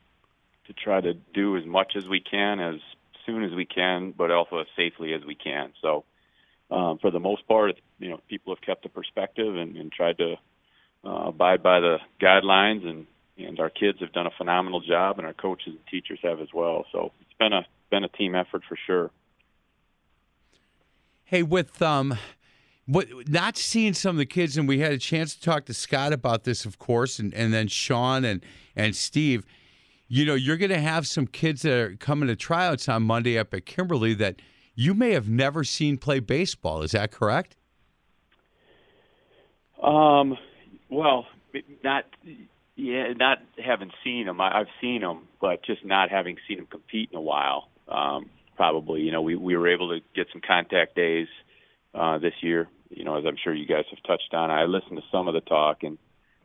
to 0.67 0.73
try 0.75 1.01
to 1.01 1.15
do 1.33 1.57
as 1.57 1.65
much 1.65 1.95
as 1.97 2.07
we 2.07 2.21
can 2.21 2.61
as 2.61 2.79
soon 3.25 3.43
as 3.43 3.53
we 3.53 3.65
can, 3.65 4.13
but 4.17 4.31
also 4.31 4.59
as 4.59 4.67
safely 4.77 5.15
as 5.15 5.25
we 5.25 5.35
can. 5.35 5.73
So, 5.81 6.05
um, 6.71 6.99
for 6.99 7.11
the 7.11 7.21
most 7.21 7.47
part, 7.49 7.81
you 7.99 8.11
know, 8.11 8.21
people 8.29 8.55
have 8.55 8.63
kept 8.63 8.83
the 8.83 8.91
perspective 8.91 9.57
and, 9.57 9.77
and 9.77 9.91
tried 9.91 10.19
to 10.19 10.35
uh, 11.05 11.29
abide 11.29 11.63
by 11.63 11.81
the 11.81 11.99
guidelines, 12.21 12.87
and 12.87 13.07
and 13.39 13.61
our 13.61 13.71
kids 13.71 14.01
have 14.01 14.13
done 14.13 14.27
a 14.27 14.37
phenomenal 14.37 14.81
job, 14.81 15.19
and 15.19 15.27
our 15.27 15.33
coaches 15.33 15.69
and 15.69 15.87
teachers 15.91 16.19
have 16.23 16.41
as 16.41 16.49
well. 16.53 16.85
So 16.93 17.13
it's 17.23 17.39
been 17.39 17.55
a 17.55 17.65
been 17.91 18.05
a 18.05 18.09
team 18.09 18.35
effort 18.35 18.63
for 18.69 18.77
sure. 18.87 19.11
Hey, 21.31 21.43
with 21.43 21.83
um, 21.83 22.17
what 22.87 23.07
not 23.29 23.59
seeing 23.59 23.93
some 23.93 24.13
of 24.13 24.17
the 24.17 24.25
kids, 24.25 24.57
and 24.57 24.67
we 24.67 24.79
had 24.79 24.93
a 24.93 24.99
chance 24.99 25.35
to 25.35 25.41
talk 25.43 25.67
to 25.67 25.75
Scott 25.75 26.15
about 26.15 26.45
this, 26.45 26.65
of 26.65 26.79
course, 26.79 27.19
and, 27.19 27.35
and 27.35 27.53
then 27.53 27.69
Sean 27.69 28.25
and 28.25 28.43
and 28.75 28.97
Steve. 28.97 29.45
You 30.09 30.25
know, 30.25 30.33
you're 30.33 30.57
going 30.57 30.71
to 30.71 30.81
have 30.81 31.07
some 31.07 31.27
kids 31.27 31.61
that 31.63 31.73
are 31.75 31.97
coming 31.97 32.29
to 32.29 32.35
tryouts 32.35 32.89
on 32.89 33.03
Monday 33.03 33.39
up 33.39 33.53
at 33.53 33.67
Kimberly 33.67 34.15
that 34.15 34.37
you 34.75 34.95
may 34.95 35.11
have 35.11 35.29
never 35.29 35.65
seen 35.65 35.99
play 35.99 36.19
baseball. 36.19 36.81
Is 36.81 36.93
that 36.93 37.13
correct? 37.13 37.57
Um, 39.83 40.39
well, 40.89 41.27
not 41.85 42.07
yeah, 42.75 43.13
not 43.13 43.43
having 43.63 43.91
seen 44.03 44.25
them. 44.25 44.41
I, 44.41 44.61
I've 44.61 44.69
seen 44.81 45.03
them, 45.03 45.29
but 45.43 45.63
just 45.63 45.85
not 45.85 46.09
having 46.09 46.39
seen 46.49 46.57
them 46.57 46.69
compete 46.69 47.11
in 47.13 47.19
a 47.19 47.21
while. 47.21 47.69
Um, 47.87 48.31
probably, 48.59 49.01
you 49.01 49.13
know, 49.13 49.23
we 49.23 49.37
we 49.37 49.57
were 49.57 49.69
able 49.69 49.89
to 49.89 50.01
get 50.15 50.27
some 50.33 50.43
contact 50.47 50.95
days 50.97 51.29
uh, 51.95 52.19
this 52.19 52.35
year. 52.43 52.69
You 52.91 53.05
know, 53.05 53.17
as 53.17 53.25
I'm 53.25 53.37
sure 53.43 53.55
you 53.55 53.67
guys 53.67 53.85
have 53.91 54.03
touched 54.03 54.35
on. 54.35 54.51
I 54.51 54.65
listened 54.65 54.97
to 54.97 55.03
some 55.13 55.29
of 55.29 55.35
the 55.35 55.41
talk, 55.43 55.83
and 55.85 55.97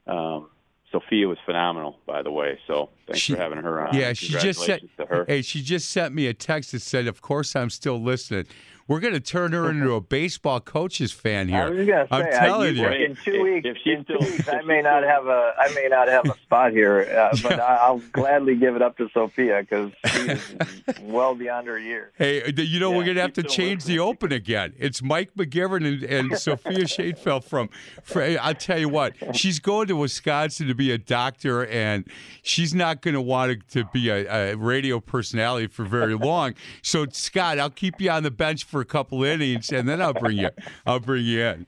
um, 0.08 0.50
Sophia 0.92 1.28
was 1.28 1.38
phenomenal, 1.46 1.98
by 2.06 2.22
the 2.22 2.32
way. 2.32 2.60
So 2.68 2.90
thanks 3.08 3.20
She- 3.22 3.34
for 3.34 3.40
having 3.40 3.58
her 3.58 3.86
on. 3.88 3.96
yeah, 3.98 4.14
she 4.14 4.28
just 4.28 4.60
said- 4.60 4.82
Congratulations 4.82 4.92
to 4.98 5.06
to 5.06 5.10
her. 5.10 5.26
Hey, 5.28 5.42
she 5.42 5.62
just 5.64 5.90
sent 5.90 6.14
me 6.14 6.28
a 6.28 6.34
text 6.34 6.72
that 6.74 6.82
said, 6.82 7.08
"Of 7.08 7.22
course, 7.22 7.56
I'm 7.56 7.70
still 7.72 8.00
listening." 8.00 8.46
We're 8.88 9.00
going 9.00 9.14
to 9.14 9.20
turn 9.20 9.54
her 9.54 9.70
into 9.70 9.94
a 9.94 10.02
baseball 10.02 10.60
coach's 10.60 11.12
fan 11.12 11.48
here. 11.48 11.64
I 11.64 11.70
was 11.70 11.88
say, 11.88 11.94
I'm 12.12 12.26
I- 12.26 12.30
telling 12.30 12.76
you. 12.76 12.88
in 12.88 13.16
two 13.24 13.42
weeks, 13.42 13.66
if 13.68 13.78
she's 13.84 13.98
in 14.00 14.06
two 14.06 14.18
weeks, 14.20 14.48
I 14.50 14.62
may 14.64 14.82
not 14.82 15.04
have 15.04 15.26
a, 15.28 15.54
I 15.58 15.74
may 15.74 15.88
not 15.90 16.10
have 16.10 16.26
a 16.26 16.36
spot 16.42 16.72
here, 16.72 17.00
uh, 17.02 17.36
but 17.42 17.60
I- 17.60 17.76
I'll 17.78 18.00
gladly 18.12 18.56
give 18.56 18.76
it 18.76 18.82
up 18.82 18.98
to 18.98 19.10
Sophia 19.14 19.62
because 19.62 19.92
she's 20.08 20.56
well 21.02 21.34
beyond 21.34 21.68
her 21.68 21.80
years. 21.80 22.12
Hey, 22.18 22.44
uh, 22.44 22.52
you 22.56 22.80
know 22.80 22.92
we're 22.92 23.06
going 23.06 23.16
to 23.16 23.22
have 23.22 23.34
to 23.34 23.44
change 23.44 23.86
the 23.86 24.00
open 24.00 24.32
again. 24.34 24.74
It's 24.78 25.02
Mike 25.02 25.34
McGivern 25.36 25.88
and, 25.88 26.04
and 26.04 26.38
Sophia 26.40 26.86
Shadefeld 26.86 27.46
from, 27.46 27.70
from. 28.04 28.38
I'll 28.42 28.54
tell 28.54 28.80
you 28.80 28.90
what, 28.90 29.14
she's 29.36 29.60
going 29.60 29.88
to 29.88 29.96
Wisconsin 29.96 30.68
to 30.68 30.76
be 30.76 30.92
a 30.92 30.98
doctor, 30.98 31.66
and 31.68 32.06
she's 32.42 32.74
not 32.74 33.02
going 33.02 33.14
to 33.16 33.22
want 33.22 33.68
to 33.70 33.86
be 33.94 34.10
a, 34.10 34.52
a 34.52 34.56
radio 34.58 35.00
personality 35.00 35.68
for 35.68 35.86
very 35.86 36.16
long. 36.16 36.54
So 36.82 37.06
Scott, 37.12 37.60
I'll 37.60 37.70
keep 37.70 38.02
you 38.02 38.10
on 38.12 38.24
the 38.24 38.32
bench 38.32 38.66
for 38.74 38.82
a 38.82 38.86
couple 38.86 39.24
innings, 39.24 39.72
and 39.72 39.88
then 39.88 40.02
I'll 40.02 40.16
bring 40.16 40.36
you. 40.36 40.50
I'll 40.88 41.00
bring 41.00 41.26
you 41.26 41.44
in. 41.44 41.68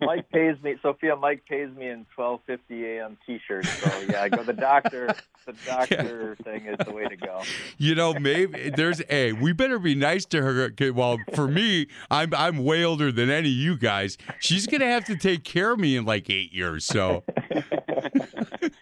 Mike 0.00 0.30
pays 0.30 0.56
me, 0.62 0.76
Sophia. 0.80 1.14
Mike 1.14 1.44
pays 1.46 1.68
me 1.76 1.86
in 1.86 2.06
twelve 2.14 2.40
fifty 2.46 2.86
a.m. 2.86 3.18
T-shirts. 3.26 3.68
So 3.68 4.00
yeah, 4.08 4.22
I 4.22 4.30
go. 4.30 4.42
The 4.42 4.54
doctor, 4.54 5.14
the 5.44 5.52
doctor 5.66 6.38
thing 6.42 6.64
is 6.64 6.78
the 6.82 6.92
way 6.92 7.04
to 7.04 7.16
go. 7.16 7.42
You 7.76 7.94
know, 7.94 8.14
maybe 8.14 8.70
there's 8.70 9.02
a. 9.10 9.34
We 9.34 9.52
better 9.52 9.78
be 9.78 9.94
nice 9.94 10.24
to 10.26 10.40
her. 10.40 10.72
Well, 10.94 11.18
for 11.34 11.46
me, 11.46 11.88
I'm 12.10 12.32
I'm 12.34 12.64
way 12.64 12.82
older 12.82 13.12
than 13.12 13.28
any 13.28 13.50
of 13.50 13.54
you 13.54 13.76
guys. 13.76 14.16
She's 14.38 14.66
gonna 14.66 14.86
have 14.86 15.04
to 15.04 15.16
take 15.16 15.44
care 15.44 15.72
of 15.72 15.78
me 15.78 15.98
in 15.98 16.06
like 16.06 16.30
eight 16.30 16.54
years. 16.54 16.86
So. 16.86 17.22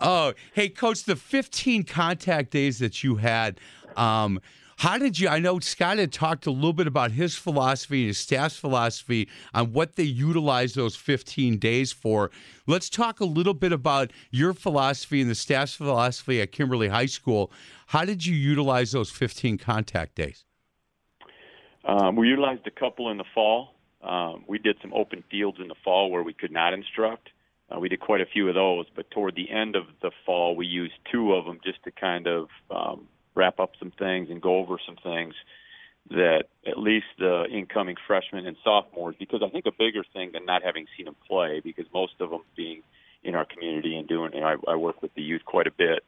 oh, 0.00 0.32
hey, 0.52 0.68
coach, 0.68 1.02
the 1.02 1.16
15 1.16 1.82
contact 1.82 2.52
days 2.52 2.78
that 2.78 3.02
you 3.02 3.16
had. 3.16 3.58
Um, 3.96 4.40
how 4.78 4.96
did 4.96 5.18
you? 5.18 5.28
I 5.28 5.40
know 5.40 5.58
Scott 5.58 5.98
had 5.98 6.12
talked 6.12 6.46
a 6.46 6.52
little 6.52 6.72
bit 6.72 6.86
about 6.86 7.10
his 7.10 7.34
philosophy 7.34 8.02
and 8.02 8.06
his 8.08 8.18
staff's 8.18 8.56
philosophy 8.56 9.28
on 9.52 9.72
what 9.72 9.96
they 9.96 10.04
utilize 10.04 10.74
those 10.74 10.94
15 10.94 11.58
days 11.58 11.90
for. 11.90 12.30
Let's 12.64 12.88
talk 12.88 13.18
a 13.18 13.24
little 13.24 13.54
bit 13.54 13.72
about 13.72 14.12
your 14.30 14.54
philosophy 14.54 15.20
and 15.20 15.28
the 15.28 15.34
staff's 15.34 15.74
philosophy 15.74 16.40
at 16.40 16.52
Kimberly 16.52 16.86
High 16.86 17.06
School. 17.06 17.50
How 17.88 18.04
did 18.04 18.24
you 18.24 18.36
utilize 18.36 18.92
those 18.92 19.10
15 19.10 19.58
contact 19.58 20.14
days? 20.14 20.44
Um, 21.84 22.14
we 22.14 22.28
utilized 22.28 22.64
a 22.68 22.70
couple 22.70 23.10
in 23.10 23.16
the 23.16 23.24
fall. 23.34 23.74
Um, 24.00 24.44
we 24.46 24.58
did 24.58 24.76
some 24.80 24.94
open 24.94 25.24
fields 25.28 25.58
in 25.60 25.66
the 25.66 25.74
fall 25.82 26.08
where 26.08 26.22
we 26.22 26.32
could 26.32 26.52
not 26.52 26.72
instruct. 26.72 27.30
Uh, 27.68 27.80
we 27.80 27.88
did 27.88 27.98
quite 27.98 28.20
a 28.20 28.26
few 28.26 28.48
of 28.48 28.54
those, 28.54 28.86
but 28.94 29.10
toward 29.10 29.34
the 29.34 29.50
end 29.50 29.74
of 29.74 29.86
the 30.02 30.12
fall, 30.24 30.54
we 30.54 30.66
used 30.66 30.94
two 31.10 31.32
of 31.32 31.46
them 31.46 31.58
just 31.64 31.82
to 31.82 31.90
kind 31.90 32.28
of 32.28 32.46
um, 32.70 33.08
wrap 33.38 33.56
up 33.64 33.72
some 33.78 33.92
things 34.04 34.28
and 34.30 34.38
go 34.42 34.56
over 34.56 34.76
some 34.84 34.98
things 35.10 35.34
that 36.10 36.44
at 36.66 36.78
least 36.78 37.06
the 37.18 37.44
incoming 37.58 37.96
freshmen 38.06 38.46
and 38.46 38.56
sophomores, 38.64 39.16
because 39.18 39.42
I 39.46 39.50
think 39.50 39.66
a 39.66 39.78
bigger 39.84 40.04
thing 40.14 40.30
than 40.32 40.44
not 40.52 40.62
having 40.62 40.86
seen 40.96 41.06
them 41.06 41.16
play, 41.30 41.60
because 41.62 41.86
most 41.92 42.14
of 42.20 42.30
them 42.30 42.44
being 42.56 42.82
in 43.22 43.34
our 43.34 43.44
community 43.44 43.96
and 43.96 44.08
doing, 44.08 44.32
and 44.34 44.44
I, 44.44 44.54
I 44.66 44.76
work 44.76 45.02
with 45.02 45.12
the 45.14 45.22
youth 45.22 45.44
quite 45.44 45.66
a 45.66 45.76
bit, 45.86 46.00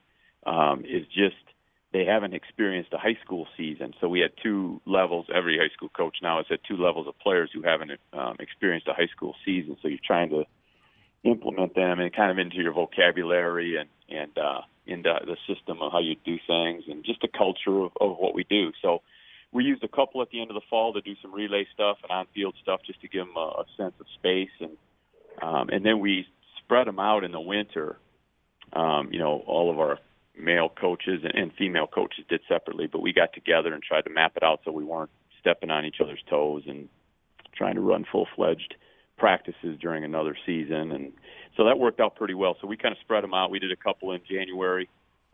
um, 0.46 0.84
is 0.96 1.06
just 1.06 1.44
they 1.92 2.04
haven't 2.04 2.34
experienced 2.34 2.92
a 2.92 2.98
high 2.98 3.18
school 3.24 3.46
season. 3.56 3.92
So 4.00 4.08
we 4.08 4.20
had 4.20 4.32
two 4.42 4.80
levels. 4.86 5.26
Every 5.34 5.58
high 5.58 5.72
school 5.74 5.90
coach 5.90 6.16
now 6.22 6.36
has 6.36 6.46
had 6.48 6.60
two 6.66 6.76
levels 6.76 7.06
of 7.08 7.18
players 7.18 7.50
who 7.52 7.62
haven't 7.62 7.90
um, 8.12 8.36
experienced 8.38 8.88
a 8.88 8.94
high 8.94 9.10
school 9.14 9.34
season. 9.44 9.76
So 9.82 9.88
you're 9.88 10.06
trying 10.06 10.30
to 10.30 10.44
implement 11.24 11.74
them 11.74 12.00
and 12.00 12.14
kind 12.14 12.30
of 12.30 12.38
into 12.38 12.56
your 12.56 12.72
vocabulary 12.72 13.76
and 13.76 13.88
and 14.08 14.36
uh, 14.38 14.60
into 14.86 15.12
the 15.26 15.36
system 15.52 15.80
of 15.82 15.92
how 15.92 16.00
you 16.00 16.16
do 16.24 16.36
things 16.46 16.84
and 16.88 17.04
just 17.04 17.20
the 17.20 17.28
culture 17.28 17.84
of, 17.84 17.92
of 18.00 18.16
what 18.18 18.34
we 18.34 18.44
do. 18.44 18.72
So 18.82 19.02
we 19.52 19.64
used 19.64 19.84
a 19.84 19.88
couple 19.88 20.22
at 20.22 20.30
the 20.30 20.40
end 20.40 20.50
of 20.50 20.54
the 20.54 20.66
fall 20.68 20.92
to 20.92 21.00
do 21.00 21.14
some 21.22 21.32
relay 21.32 21.66
stuff 21.72 21.98
and 22.02 22.10
on-field 22.10 22.54
stuff 22.62 22.80
just 22.86 23.00
to 23.02 23.08
give 23.08 23.26
them 23.26 23.36
a, 23.36 23.62
a 23.62 23.64
sense 23.76 23.94
of 24.00 24.06
space 24.18 24.50
and 24.60 24.76
um, 25.42 25.68
and 25.70 25.84
then 25.84 26.00
we 26.00 26.26
spread 26.58 26.86
them 26.86 26.98
out 26.98 27.24
in 27.24 27.32
the 27.32 27.40
winter. 27.40 27.96
Um, 28.72 29.08
you 29.10 29.18
know, 29.18 29.42
all 29.46 29.70
of 29.70 29.78
our 29.78 29.98
male 30.38 30.68
coaches 30.68 31.20
and, 31.24 31.34
and 31.34 31.52
female 31.54 31.86
coaches 31.86 32.24
did 32.28 32.40
separately, 32.48 32.86
but 32.86 33.00
we 33.00 33.12
got 33.12 33.32
together 33.32 33.72
and 33.72 33.82
tried 33.82 34.02
to 34.02 34.10
map 34.10 34.32
it 34.36 34.42
out 34.42 34.60
so 34.64 34.72
we 34.72 34.84
weren't 34.84 35.10
stepping 35.40 35.70
on 35.70 35.84
each 35.84 35.96
other's 36.00 36.22
toes 36.28 36.62
and 36.66 36.88
trying 37.56 37.74
to 37.74 37.80
run 37.80 38.04
full-fledged 38.10 38.74
practices 39.20 39.78
during 39.80 40.02
another 40.02 40.36
season, 40.46 40.90
and 40.92 41.12
so 41.56 41.64
that 41.66 41.78
worked 41.78 42.00
out 42.00 42.16
pretty 42.16 42.34
well. 42.34 42.56
So 42.60 42.66
we 42.66 42.76
kind 42.76 42.92
of 42.92 42.98
spread 43.00 43.22
them 43.22 43.34
out. 43.34 43.50
We 43.50 43.58
did 43.58 43.70
a 43.70 43.76
couple 43.76 44.12
in 44.12 44.20
January, 44.28 44.88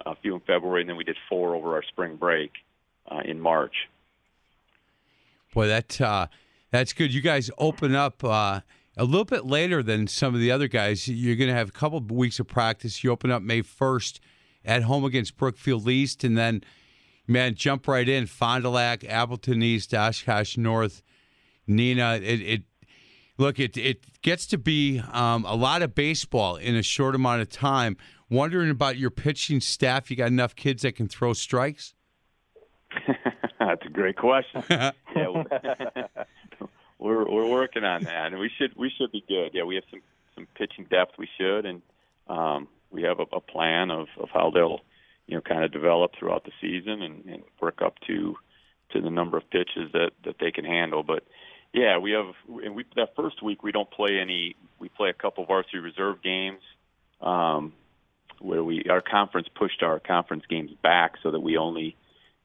a 0.04 0.16
few 0.16 0.34
in 0.34 0.40
February, 0.40 0.82
and 0.82 0.90
then 0.90 0.96
we 0.96 1.04
did 1.04 1.16
four 1.28 1.54
over 1.54 1.74
our 1.74 1.84
spring 1.84 2.16
break 2.16 2.50
uh, 3.10 3.20
in 3.24 3.40
March. 3.40 3.74
Boy, 5.54 5.68
that 5.68 6.00
uh, 6.00 6.26
that's 6.70 6.92
good. 6.92 7.14
You 7.14 7.22
guys 7.22 7.50
open 7.56 7.94
up 7.94 8.22
uh, 8.24 8.60
a 8.96 9.04
little 9.04 9.24
bit 9.24 9.46
later 9.46 9.82
than 9.82 10.06
some 10.06 10.34
of 10.34 10.40
the 10.40 10.50
other 10.50 10.68
guys. 10.68 11.06
You're 11.06 11.36
going 11.36 11.48
to 11.48 11.54
have 11.54 11.68
a 11.68 11.72
couple 11.72 11.98
of 11.98 12.10
weeks 12.10 12.40
of 12.40 12.48
practice. 12.48 13.04
You 13.04 13.12
open 13.12 13.30
up 13.30 13.42
May 13.42 13.62
1st 13.62 14.18
at 14.64 14.82
home 14.82 15.04
against 15.04 15.36
Brookfield 15.36 15.88
East, 15.88 16.24
and 16.24 16.36
then, 16.36 16.62
man, 17.26 17.54
jump 17.54 17.86
right 17.86 18.08
in. 18.08 18.26
Fond 18.26 18.64
du 18.64 18.70
Lac, 18.70 19.04
Appleton 19.04 19.62
East, 19.62 19.94
Oshkosh 19.94 20.56
North, 20.56 21.02
Neenah. 21.68 22.20
It, 22.20 22.40
it 22.40 22.62
look 23.38 23.58
it 23.58 23.76
it 23.76 24.20
gets 24.22 24.46
to 24.48 24.58
be 24.58 25.00
um, 25.12 25.44
a 25.44 25.54
lot 25.54 25.82
of 25.82 25.94
baseball 25.94 26.56
in 26.56 26.74
a 26.74 26.82
short 26.82 27.14
amount 27.14 27.42
of 27.42 27.48
time. 27.48 27.96
Wondering 28.28 28.70
about 28.70 28.96
your 28.96 29.10
pitching 29.10 29.60
staff. 29.60 30.10
You 30.10 30.16
got 30.16 30.28
enough 30.28 30.56
kids 30.56 30.82
that 30.82 30.96
can 30.96 31.06
throw 31.06 31.32
strikes? 31.32 31.94
That's 33.60 33.84
a 33.84 33.88
great 33.88 34.16
question. 34.16 34.64
yeah, 34.68 34.90
we're 36.98 37.30
we're 37.30 37.48
working 37.48 37.84
on 37.84 38.04
that, 38.04 38.32
and 38.32 38.38
we 38.38 38.50
should 38.58 38.76
we 38.76 38.90
should 38.96 39.12
be 39.12 39.24
good. 39.28 39.50
Yeah, 39.52 39.64
we 39.64 39.76
have 39.76 39.84
some 39.90 40.02
some 40.34 40.46
pitching 40.56 40.86
depth. 40.90 41.12
We 41.18 41.28
should, 41.38 41.66
and 41.66 41.82
um, 42.28 42.68
we 42.90 43.02
have 43.02 43.20
a, 43.20 43.36
a 43.36 43.40
plan 43.40 43.90
of 43.90 44.08
of 44.18 44.28
how 44.32 44.50
they'll 44.50 44.80
you 45.26 45.36
know 45.36 45.40
kind 45.40 45.64
of 45.64 45.72
develop 45.72 46.12
throughout 46.18 46.44
the 46.44 46.52
season 46.60 47.02
and, 47.02 47.24
and 47.26 47.42
work 47.60 47.80
up 47.82 47.94
to 48.06 48.36
to 48.92 49.00
the 49.00 49.10
number 49.10 49.36
of 49.36 49.48
pitches 49.50 49.92
that 49.92 50.10
that 50.24 50.36
they 50.40 50.50
can 50.50 50.64
handle. 50.64 51.02
But 51.02 51.24
yeah, 51.72 51.98
we 51.98 52.12
have 52.12 52.32
and 52.64 52.74
we 52.74 52.84
that 52.96 53.14
first 53.16 53.42
week 53.42 53.62
we 53.62 53.72
don't 53.72 53.90
play 53.90 54.18
any. 54.20 54.56
We 54.78 54.88
play 54.88 55.10
a 55.10 55.14
couple 55.14 55.44
varsity 55.46 55.78
reserve 55.78 56.22
games. 56.22 56.60
Um, 57.20 57.72
where 58.40 58.62
we 58.62 58.84
our 58.90 59.00
conference 59.00 59.48
pushed 59.54 59.82
our 59.82 59.98
conference 59.98 60.44
games 60.48 60.70
back 60.82 61.14
so 61.22 61.30
that 61.30 61.40
we 61.40 61.56
only 61.56 61.96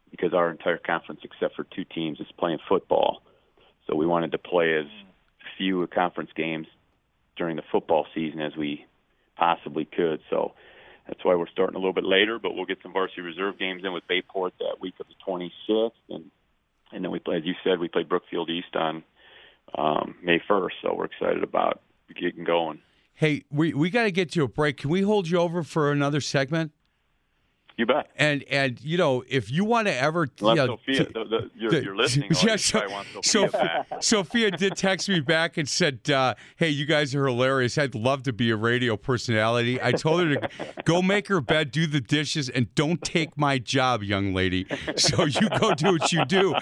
because 0.10 0.34
our 0.34 0.50
entire 0.50 0.78
conference 0.78 1.22
except 1.24 1.56
for 1.56 1.64
two 1.64 1.84
teams 1.84 2.20
is 2.20 2.28
playing 2.38 2.60
football. 2.68 3.22
So 3.88 3.96
we 3.96 4.06
wanted 4.06 4.32
to 4.34 4.38
play 4.38 4.78
as 4.78 4.86
few 5.58 5.86
conference 5.88 6.32
games 6.36 6.68
during 7.38 7.56
the 7.56 7.64
football 7.72 8.06
season 8.14 8.42
as 8.42 8.56
we 8.56 8.86
possibly 9.36 9.86
could. 9.86 10.20
So 10.30 10.54
that's 11.08 11.24
why 11.24 11.36
we're 11.36 11.50
starting 11.50 11.76
a 11.76 11.80
little 11.80 11.94
bit 11.94 12.04
later, 12.04 12.40
but 12.40 12.54
we'll 12.54 12.66
get 12.66 12.80
some 12.84 12.94
varsity 12.94 13.22
reserve 13.22 13.58
games 13.58 13.84
in 13.84 13.94
with 13.94 14.08
Bay 14.08 14.22
Port 14.22 14.54
that 14.60 14.80
week 14.80 14.96
of 15.00 15.08
the 15.08 15.16
26th, 15.28 15.92
and 16.10 16.30
and 16.92 17.04
then 17.04 17.12
we 17.12 17.20
play, 17.20 17.38
as 17.38 17.46
you 17.46 17.54
said, 17.64 17.80
we 17.80 17.88
play 17.88 18.04
Brookfield 18.04 18.50
East 18.50 18.76
on 18.76 19.04
um, 19.78 20.16
May 20.24 20.40
1st. 20.50 20.72
So 20.82 20.94
we're 20.94 21.06
excited 21.06 21.44
about 21.44 21.82
getting 22.20 22.44
going. 22.44 22.82
Hey, 23.14 23.44
we, 23.52 23.74
we 23.74 23.90
got 23.90 24.04
to 24.04 24.12
get 24.12 24.32
to 24.32 24.44
a 24.44 24.48
break. 24.48 24.78
Can 24.78 24.90
we 24.90 25.02
hold 25.02 25.30
you 25.30 25.38
over 25.38 25.64
for 25.64 25.92
another 25.92 26.22
segment? 26.22 26.72
You 27.78 27.86
bet. 27.86 28.10
And 28.16 28.44
and 28.50 28.80
you 28.84 28.98
know 28.98 29.24
if 29.28 29.50
you 29.50 29.66
want 29.66 29.88
to 29.88 29.96
ever 29.96 30.28
Unless 30.40 30.58
you 30.58 30.68
know, 30.68 30.78
Sophia, 30.78 31.06
t- 31.06 31.12
the, 31.14 31.24
the, 31.26 31.52
you're, 31.56 31.72
the- 31.72 31.84
you're 31.84 31.96
listening. 31.96 32.30
Yeah, 32.44 32.56
so- 32.58 32.82
Sophia 33.24 33.86
so- 33.90 33.98
Sophia 34.00 34.52
did 34.52 34.76
text 34.76 35.10
me 35.10 35.20
back 35.20 35.58
and 35.58 35.68
said, 35.68 36.10
uh, 36.10 36.36
"Hey, 36.58 36.70
you 36.70 36.86
guys 36.86 37.16
are 37.16 37.26
hilarious. 37.26 37.78
I'd 37.78 37.96
love 37.96 38.24
to 38.24 38.34
be 38.34 38.50
a 38.52 38.56
radio 38.56 38.98
personality." 38.98 39.82
I 39.82 39.94
told 39.94 40.22
her 40.22 40.36
to 40.36 40.50
go 40.86 41.02
make 41.02 41.28
her 41.28 41.42
bed, 41.42 41.72
do 41.72 41.88
the 41.88 42.02
dishes, 42.02 42.50
and 42.50 42.74
don't 42.76 43.02
take 43.04 43.38
my 43.38 43.58
job, 43.58 44.04
young 44.04 44.34
lady. 44.34 44.66
So 44.98 45.26
you 45.26 45.50
go 45.60 45.74
do 45.74 45.94
what 45.94 46.12
you 46.12 46.26
do. 46.26 46.54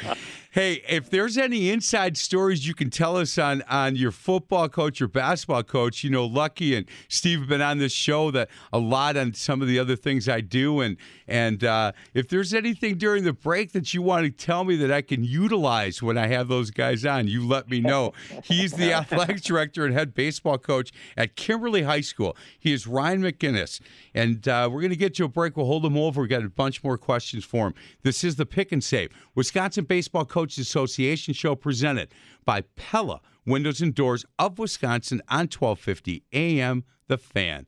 Hey, 0.52 0.82
if 0.88 1.10
there's 1.10 1.38
any 1.38 1.70
inside 1.70 2.16
stories 2.18 2.66
you 2.68 2.74
can 2.74 2.90
tell 2.90 3.18
us 3.18 3.38
on 3.38 3.62
on 3.64 3.96
your 3.96 4.12
football 4.12 4.70
coach 4.70 5.02
or 5.02 5.08
basketball 5.08 5.64
coach, 5.64 6.04
you 6.04 6.10
know, 6.10 6.26
Lucky 6.26 6.76
and 6.76 6.86
Steve 7.08 7.40
have 7.40 7.50
been 7.50 7.62
on 7.62 7.78
this 7.80 7.92
show 7.92 8.32
that 8.32 8.50
a 8.72 8.80
lot 8.80 9.18
on 9.18 9.34
some 9.34 9.62
of 9.62 9.68
the 9.68 9.78
other 9.80 9.96
things 9.96 10.30
I 10.30 10.42
do, 10.42 10.80
and 10.80 10.98
and 11.28 11.64
uh, 11.64 11.92
if 12.14 12.28
there's 12.30 12.54
anything 12.54 12.98
during 12.98 13.24
the 13.24 13.34
break 13.34 13.72
that 13.74 13.94
you 13.94 14.02
want 14.02 14.26
to 14.26 14.32
tell 14.32 14.64
me 14.64 14.76
that 14.78 14.92
I 14.92 15.02
can 15.02 15.24
utilize 15.24 16.02
when 16.02 16.18
I 16.18 16.28
have 16.28 16.48
those 16.48 16.72
guys 16.72 17.06
on, 17.06 17.28
you 17.28 17.48
let 17.48 17.70
me 17.70 17.80
know. 17.80 18.14
He's 18.44 18.74
the 18.74 18.94
athletics 19.00 19.42
director 19.42 19.86
and 19.86 19.94
head 19.94 20.14
baseball 20.14 20.58
coach 20.58 20.92
at 21.16 21.36
Kimberly 21.36 21.84
High 21.84 22.02
School. 22.02 22.36
He 22.60 22.74
is 22.74 22.88
Ryan 22.88 23.22
McGinnis, 23.22 23.80
and 24.14 24.48
uh, 24.48 24.70
we're 24.72 24.82
going 24.82 24.92
to 24.92 24.98
get 24.98 25.16
to 25.16 25.26
a 25.26 25.30
break. 25.30 25.58
We'll 25.58 25.66
hold 25.66 25.86
him 25.86 25.98
over. 25.98 26.22
We've 26.22 26.30
got 26.30 26.44
a 26.44 26.50
bunch 26.50 26.84
more 26.84 26.98
questions 26.98 27.46
for 27.46 27.68
him. 27.68 27.74
This 28.04 28.24
is 28.24 28.36
the 28.36 28.46
Pick 28.46 28.72
and 28.72 28.84
Save 28.84 29.12
Wisconsin 29.36 29.86
Baseball 29.86 30.26
Coaches 30.26 30.60
Association 30.60 31.34
show 31.34 31.56
presented 31.56 32.10
by 32.46 32.62
Pella 32.76 33.22
Windows 33.46 33.82
and 33.82 33.94
Doors 33.94 34.26
of 34.38 34.60
Wisconsin 34.60 35.22
on 35.30 35.48
1250 35.48 36.24
AM 36.34 36.84
The 37.08 37.18
Fan. 37.18 37.66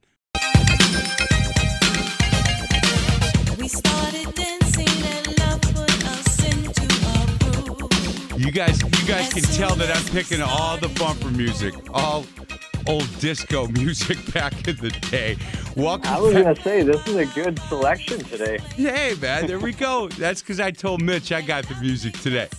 You 3.61 3.67
guys, 8.51 8.81
you 8.81 9.07
guys 9.07 9.31
can 9.31 9.43
tell 9.43 9.75
that 9.75 9.95
I'm 9.95 10.03
picking 10.11 10.41
all 10.41 10.77
the 10.77 10.87
bumper 10.99 11.29
music, 11.29 11.75
all 11.93 12.25
old 12.87 13.07
disco 13.19 13.67
music 13.73 14.33
back 14.33 14.67
in 14.67 14.77
the 14.77 14.89
day. 15.11 15.37
Welcome. 15.77 16.11
I 16.11 16.19
was 16.19 16.33
back- 16.33 16.43
going 16.43 16.55
to 16.55 16.61
say, 16.63 16.81
this 16.81 17.07
is 17.07 17.15
a 17.15 17.25
good 17.27 17.59
selection 17.69 18.23
today. 18.23 18.57
Hey 18.75 19.13
man, 19.21 19.45
there 19.45 19.59
we 19.59 19.73
go. 19.73 20.07
That's 20.07 20.41
because 20.41 20.59
I 20.59 20.71
told 20.71 21.03
Mitch 21.03 21.31
I 21.31 21.41
got 21.41 21.67
the 21.67 21.75
music 21.75 22.13
today. 22.19 22.49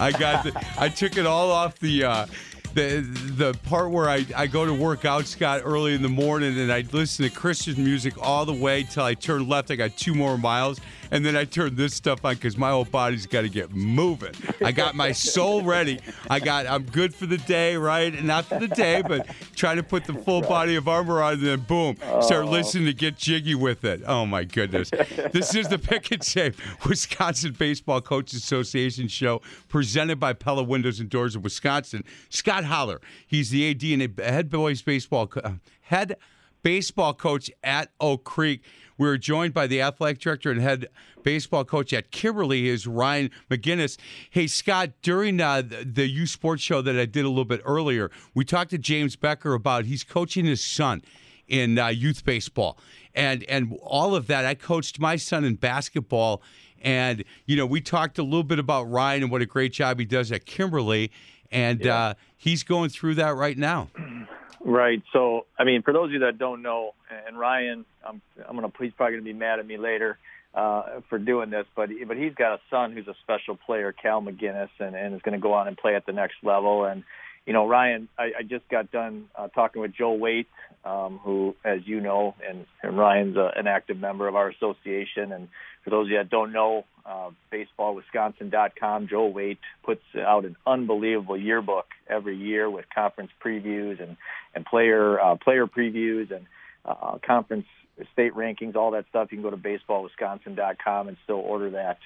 I 0.00 0.10
got 0.10 0.44
the, 0.44 0.66
I 0.78 0.88
took 0.88 1.18
it 1.18 1.26
all 1.26 1.52
off 1.52 1.78
the 1.80 2.04
uh, 2.04 2.26
the 2.76 3.00
the 3.36 3.54
part 3.64 3.90
where 3.90 4.08
I, 4.08 4.26
I 4.36 4.46
go 4.46 4.66
to 4.66 4.74
work 4.74 5.06
out, 5.06 5.24
Scott, 5.24 5.62
early 5.64 5.94
in 5.94 6.02
the 6.02 6.10
morning, 6.10 6.58
and 6.58 6.70
I 6.70 6.84
listen 6.92 7.24
to 7.24 7.30
Christian 7.30 7.82
music 7.82 8.14
all 8.20 8.44
the 8.44 8.52
way 8.52 8.82
till 8.82 9.02
I 9.02 9.14
turn 9.14 9.48
left. 9.48 9.70
I 9.70 9.76
got 9.76 9.96
two 9.96 10.14
more 10.14 10.36
miles, 10.36 10.78
and 11.10 11.24
then 11.24 11.36
I 11.36 11.44
turn 11.44 11.76
this 11.76 11.94
stuff 11.94 12.24
on 12.24 12.34
because 12.34 12.56
my 12.56 12.70
whole 12.70 12.84
body's 12.84 13.26
got 13.26 13.42
to 13.42 13.48
get 13.48 13.74
moving. 13.74 14.32
I 14.64 14.72
got 14.72 14.94
my 14.94 15.12
soul 15.12 15.62
ready. 15.62 16.00
I 16.30 16.40
got 16.40 16.66
I'm 16.66 16.84
good 16.84 17.14
for 17.14 17.26
the 17.26 17.38
day, 17.38 17.76
right? 17.76 18.22
Not 18.22 18.46
for 18.46 18.58
the 18.58 18.68
day, 18.68 19.02
but 19.02 19.26
trying 19.54 19.76
to 19.76 19.82
put 19.82 20.04
the 20.04 20.14
full 20.14 20.42
body 20.42 20.76
of 20.76 20.88
armor 20.88 21.22
on, 21.22 21.34
and 21.34 21.42
then 21.42 21.60
boom, 21.60 21.96
start 22.20 22.46
listening 22.46 22.86
to 22.86 22.94
get 22.94 23.16
jiggy 23.16 23.54
with 23.54 23.84
it. 23.84 24.02
Oh 24.06 24.26
my 24.26 24.44
goodness! 24.44 24.90
This 25.32 25.54
is 25.54 25.68
the 25.68 25.78
Pick 25.78 26.10
and 26.10 26.22
Save 26.22 26.60
Wisconsin 26.86 27.52
Baseball 27.52 28.00
Coaches 28.00 28.42
Association 28.42 29.08
show 29.08 29.42
presented 29.68 30.18
by 30.20 30.32
Pella 30.32 30.62
Windows 30.62 31.00
and 31.00 31.08
Doors 31.08 31.36
of 31.36 31.44
Wisconsin. 31.44 32.04
Scott 32.28 32.64
Holler, 32.64 33.00
he's 33.26 33.50
the 33.50 33.70
AD 33.70 33.82
and 33.82 34.18
a 34.18 34.22
head 34.30 34.50
boys 34.50 34.82
baseball 34.82 35.30
uh, 35.42 35.52
head 35.82 36.16
baseball 36.62 37.14
coach 37.14 37.50
at 37.62 37.90
Oak 38.00 38.24
Creek. 38.24 38.62
We're 38.98 39.16
joined 39.18 39.54
by 39.54 39.66
the 39.66 39.82
athletic 39.82 40.20
director 40.20 40.50
and 40.50 40.60
head 40.60 40.88
baseball 41.22 41.64
coach 41.64 41.92
at 41.92 42.10
Kimberly, 42.10 42.68
is 42.68 42.86
Ryan 42.86 43.30
McGinnis. 43.50 43.98
Hey, 44.30 44.46
Scott, 44.46 44.90
during 45.02 45.40
uh, 45.40 45.62
the, 45.62 45.84
the 45.84 46.08
U 46.08 46.26
Sports 46.26 46.62
show 46.62 46.80
that 46.82 46.96
I 46.96 47.04
did 47.04 47.24
a 47.24 47.28
little 47.28 47.44
bit 47.44 47.60
earlier, 47.64 48.10
we 48.34 48.44
talked 48.44 48.70
to 48.70 48.78
James 48.78 49.16
Becker 49.16 49.54
about 49.54 49.84
he's 49.84 50.04
coaching 50.04 50.44
his 50.44 50.62
son 50.62 51.02
in 51.48 51.78
uh, 51.78 51.88
youth 51.88 52.24
baseball, 52.24 52.78
and 53.14 53.44
and 53.44 53.76
all 53.82 54.14
of 54.14 54.26
that. 54.28 54.44
I 54.44 54.54
coached 54.54 54.98
my 54.98 55.16
son 55.16 55.44
in 55.44 55.56
basketball, 55.56 56.42
and 56.80 57.24
you 57.44 57.56
know 57.56 57.66
we 57.66 57.80
talked 57.80 58.18
a 58.18 58.22
little 58.22 58.42
bit 58.42 58.58
about 58.58 58.84
Ryan 58.84 59.24
and 59.24 59.32
what 59.32 59.42
a 59.42 59.46
great 59.46 59.72
job 59.72 59.98
he 59.98 60.04
does 60.04 60.32
at 60.32 60.46
Kimberly, 60.46 61.10
and 61.50 61.86
uh, 61.86 62.14
he's 62.36 62.62
going 62.62 62.90
through 62.90 63.14
that 63.16 63.34
right 63.34 63.58
now. 63.58 63.88
Right. 64.66 65.00
So, 65.12 65.46
I 65.56 65.62
mean, 65.62 65.82
for 65.82 65.92
those 65.92 66.06
of 66.06 66.12
you 66.12 66.18
that 66.20 66.38
don't 66.38 66.60
know, 66.60 66.90
and 67.28 67.38
Ryan, 67.38 67.84
I'm, 68.04 68.20
I'm 68.48 68.56
gonna, 68.56 68.72
he's 68.80 68.92
probably 68.96 69.14
gonna 69.14 69.24
be 69.24 69.32
mad 69.32 69.60
at 69.60 69.66
me 69.66 69.76
later 69.76 70.18
uh, 70.54 71.00
for 71.08 71.20
doing 71.20 71.50
this, 71.50 71.66
but 71.76 71.88
but 72.08 72.16
he's 72.16 72.34
got 72.34 72.54
a 72.54 72.60
son 72.68 72.92
who's 72.92 73.06
a 73.06 73.14
special 73.22 73.56
player, 73.56 73.92
Cal 73.92 74.20
McGinnis, 74.20 74.70
and, 74.80 74.96
and 74.96 75.14
is 75.14 75.22
going 75.22 75.38
to 75.38 75.40
go 75.40 75.52
on 75.52 75.68
and 75.68 75.76
play 75.76 75.94
at 75.94 76.04
the 76.04 76.12
next 76.12 76.34
level. 76.42 76.84
And 76.84 77.04
you 77.46 77.52
know, 77.52 77.68
Ryan, 77.68 78.08
I, 78.18 78.32
I 78.40 78.42
just 78.42 78.68
got 78.68 78.90
done 78.90 79.26
uh, 79.36 79.46
talking 79.48 79.82
with 79.82 79.92
Joe 79.94 80.14
Waite, 80.14 80.48
um, 80.86 81.18
who, 81.24 81.56
as 81.64 81.80
you 81.84 82.00
know, 82.00 82.34
and, 82.48 82.64
and 82.82 82.96
Ryan's 82.96 83.36
a, 83.36 83.50
an 83.56 83.66
active 83.66 83.98
member 83.98 84.28
of 84.28 84.36
our 84.36 84.48
association. 84.48 85.32
And 85.32 85.48
for 85.82 85.90
those 85.90 86.06
of 86.06 86.10
you 86.10 86.18
that 86.18 86.30
don't 86.30 86.52
know, 86.52 86.84
uh, 87.04 87.30
baseballwisconsin.com, 87.52 89.08
Joe 89.08 89.26
Waite 89.26 89.58
puts 89.84 90.02
out 90.16 90.44
an 90.44 90.56
unbelievable 90.66 91.36
yearbook 91.36 91.86
every 92.08 92.36
year 92.36 92.70
with 92.70 92.84
conference 92.94 93.30
previews 93.44 94.02
and 94.02 94.16
and 94.54 94.64
player 94.64 95.20
uh, 95.20 95.36
player 95.36 95.66
previews 95.66 96.30
and 96.30 96.46
uh, 96.84 97.18
conference 97.24 97.66
state 98.12 98.34
rankings, 98.34 98.76
all 98.76 98.92
that 98.92 99.06
stuff. 99.08 99.28
You 99.30 99.38
can 99.38 99.50
go 99.50 99.50
to 99.50 99.56
baseballwisconsin.com 99.56 101.08
and 101.08 101.16
still 101.24 101.36
order 101.36 101.70
that, 101.70 101.98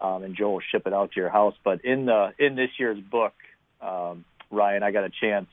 um, 0.00 0.22
and 0.22 0.36
Joe 0.36 0.50
will 0.52 0.62
ship 0.72 0.86
it 0.86 0.92
out 0.92 1.12
to 1.12 1.20
your 1.20 1.30
house. 1.30 1.54
But 1.64 1.84
in 1.84 2.06
the 2.06 2.32
in 2.38 2.54
this 2.54 2.70
year's 2.78 3.00
book, 3.00 3.34
um, 3.80 4.24
Ryan, 4.50 4.82
I 4.82 4.90
got 4.90 5.04
a 5.04 5.10
chance, 5.10 5.48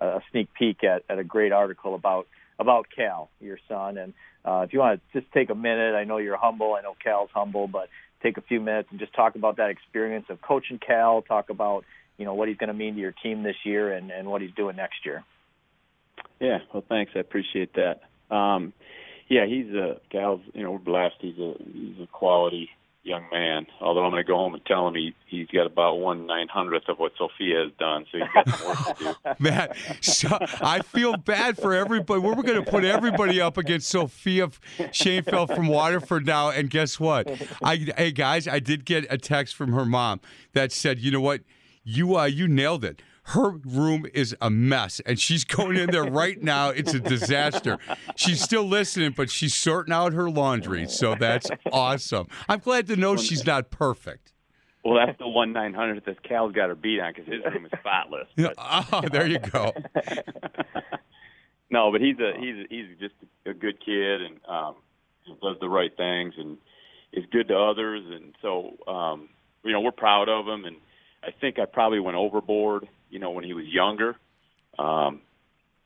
a 0.00 0.20
sneak 0.30 0.52
peek 0.54 0.82
at, 0.84 1.04
at 1.08 1.18
a 1.18 1.24
great 1.24 1.52
article 1.52 1.94
about 1.94 2.26
about 2.58 2.86
Cal, 2.94 3.30
your 3.40 3.58
son. 3.68 3.96
And 3.96 4.12
uh, 4.44 4.64
if 4.66 4.72
you 4.72 4.80
want 4.80 5.00
to 5.12 5.20
just 5.20 5.32
take 5.32 5.50
a 5.50 5.54
minute, 5.54 5.94
I 5.94 6.04
know 6.04 6.18
you're 6.18 6.36
humble. 6.36 6.74
I 6.74 6.82
know 6.82 6.94
Cal's 7.02 7.30
humble, 7.32 7.68
but 7.68 7.88
take 8.22 8.36
a 8.36 8.42
few 8.42 8.60
minutes 8.60 8.88
and 8.90 9.00
just 9.00 9.14
talk 9.14 9.34
about 9.34 9.56
that 9.56 9.70
experience 9.70 10.26
of 10.28 10.42
coaching 10.42 10.78
Cal. 10.78 11.22
Talk 11.22 11.50
about 11.50 11.84
you 12.18 12.24
know 12.24 12.34
what 12.34 12.48
he's 12.48 12.58
going 12.58 12.68
to 12.68 12.74
mean 12.74 12.94
to 12.94 13.00
your 13.00 13.14
team 13.22 13.42
this 13.42 13.56
year 13.64 13.92
and, 13.92 14.10
and 14.10 14.28
what 14.28 14.42
he's 14.42 14.52
doing 14.52 14.76
next 14.76 15.06
year. 15.06 15.24
Yeah, 16.38 16.58
well, 16.72 16.84
thanks. 16.88 17.12
I 17.14 17.18
appreciate 17.20 17.74
that. 17.74 18.02
Um, 18.34 18.72
yeah, 19.28 19.46
he's 19.46 19.72
a 19.74 20.00
Cal's. 20.10 20.40
You 20.54 20.64
know, 20.64 20.72
we're 20.72 20.78
blessed. 20.78 21.16
He's 21.20 21.38
a 21.38 21.54
he's 21.72 22.00
a 22.02 22.06
quality 22.06 22.68
young 23.02 23.24
man. 23.32 23.66
Although 23.80 24.04
I'm 24.04 24.10
going 24.10 24.22
to 24.22 24.26
go 24.26 24.36
home 24.36 24.54
and 24.54 24.64
tell 24.66 24.86
him 24.86 24.94
he 24.94 25.14
he's 25.26 25.48
got 25.48 25.66
about 25.66 25.96
one 25.96 26.26
nine 26.26 26.48
hundredth 26.48 26.88
of 26.88 26.98
what 26.98 27.12
Sophia 27.16 27.64
has 27.64 27.72
done, 27.78 28.04
so 28.10 28.18
he's 28.18 28.28
got 28.34 28.48
some 28.48 28.68
work 28.68 28.98
to 28.98 29.04
do. 29.04 29.34
Man, 29.38 29.68
so 30.00 30.38
I 30.60 30.80
feel 30.80 31.16
bad 31.16 31.56
for 31.56 31.74
everybody. 31.74 32.20
We're 32.20 32.34
going 32.34 32.62
to 32.62 32.70
put 32.70 32.84
everybody 32.84 33.40
up 33.40 33.56
against 33.56 33.88
Sophia 33.88 34.50
Shanefield 34.92 35.54
from 35.54 35.68
Waterford 35.68 36.26
now. 36.26 36.50
And 36.50 36.68
guess 36.70 37.00
what? 37.00 37.30
I 37.62 37.76
hey 37.96 38.12
guys, 38.12 38.46
I 38.46 38.58
did 38.60 38.84
get 38.84 39.06
a 39.10 39.18
text 39.18 39.54
from 39.54 39.72
her 39.72 39.84
mom 39.84 40.20
that 40.52 40.72
said, 40.72 40.98
"You 40.98 41.10
know 41.10 41.20
what? 41.20 41.42
You 41.82 42.16
uh, 42.16 42.24
you 42.24 42.48
nailed 42.48 42.84
it." 42.84 43.02
Her 43.30 43.50
room 43.50 44.06
is 44.14 44.36
a 44.40 44.50
mess, 44.50 45.00
and 45.06 45.18
she's 45.18 45.44
going 45.44 45.76
in 45.76 45.90
there 45.90 46.04
right 46.04 46.40
now. 46.42 46.70
It's 46.70 46.94
a 46.94 47.00
disaster. 47.00 47.78
She's 48.16 48.40
still 48.40 48.64
listening, 48.64 49.12
but 49.16 49.30
she's 49.30 49.54
sorting 49.54 49.92
out 49.92 50.12
her 50.12 50.30
laundry. 50.30 50.88
So 50.88 51.14
that's 51.14 51.50
awesome. 51.72 52.28
I'm 52.48 52.60
glad 52.60 52.86
to 52.88 52.96
know 52.96 53.16
she's 53.16 53.44
not 53.46 53.70
perfect. 53.70 54.32
Well, 54.84 55.04
that's 55.04 55.18
the 55.18 55.28
one 55.28 55.52
nine 55.52 55.74
hundred 55.74 56.02
that 56.06 56.22
Cal's 56.22 56.52
got 56.52 56.70
her 56.70 56.74
beat 56.74 57.00
on 57.00 57.12
because 57.14 57.30
his 57.30 57.44
room 57.44 57.66
is 57.66 57.72
spotless. 57.78 58.28
But, 58.36 58.54
Oh, 58.58 59.02
there 59.12 59.26
you 59.26 59.38
go. 59.38 59.72
no, 61.70 61.92
but 61.92 62.00
he's 62.00 62.16
a 62.18 62.32
he's 62.38 62.56
a, 62.56 62.64
he's 62.68 62.98
just 62.98 63.14
a 63.46 63.52
good 63.52 63.78
kid 63.84 64.22
and 64.22 64.40
um, 64.48 64.74
does 65.42 65.56
the 65.60 65.68
right 65.68 65.94
things 65.96 66.34
and 66.38 66.56
is 67.12 67.24
good 67.30 67.48
to 67.48 67.56
others. 67.56 68.02
And 68.08 68.34
so, 68.40 68.76
um, 68.90 69.28
you 69.64 69.72
know, 69.72 69.80
we're 69.80 69.92
proud 69.92 70.28
of 70.28 70.46
him. 70.46 70.64
And 70.64 70.76
I 71.22 71.30
think 71.40 71.58
I 71.58 71.66
probably 71.66 72.00
went 72.00 72.16
overboard, 72.16 72.88
you 73.10 73.18
know, 73.18 73.30
when 73.30 73.44
he 73.44 73.52
was 73.54 73.66
younger, 73.66 74.16
um, 74.78 75.20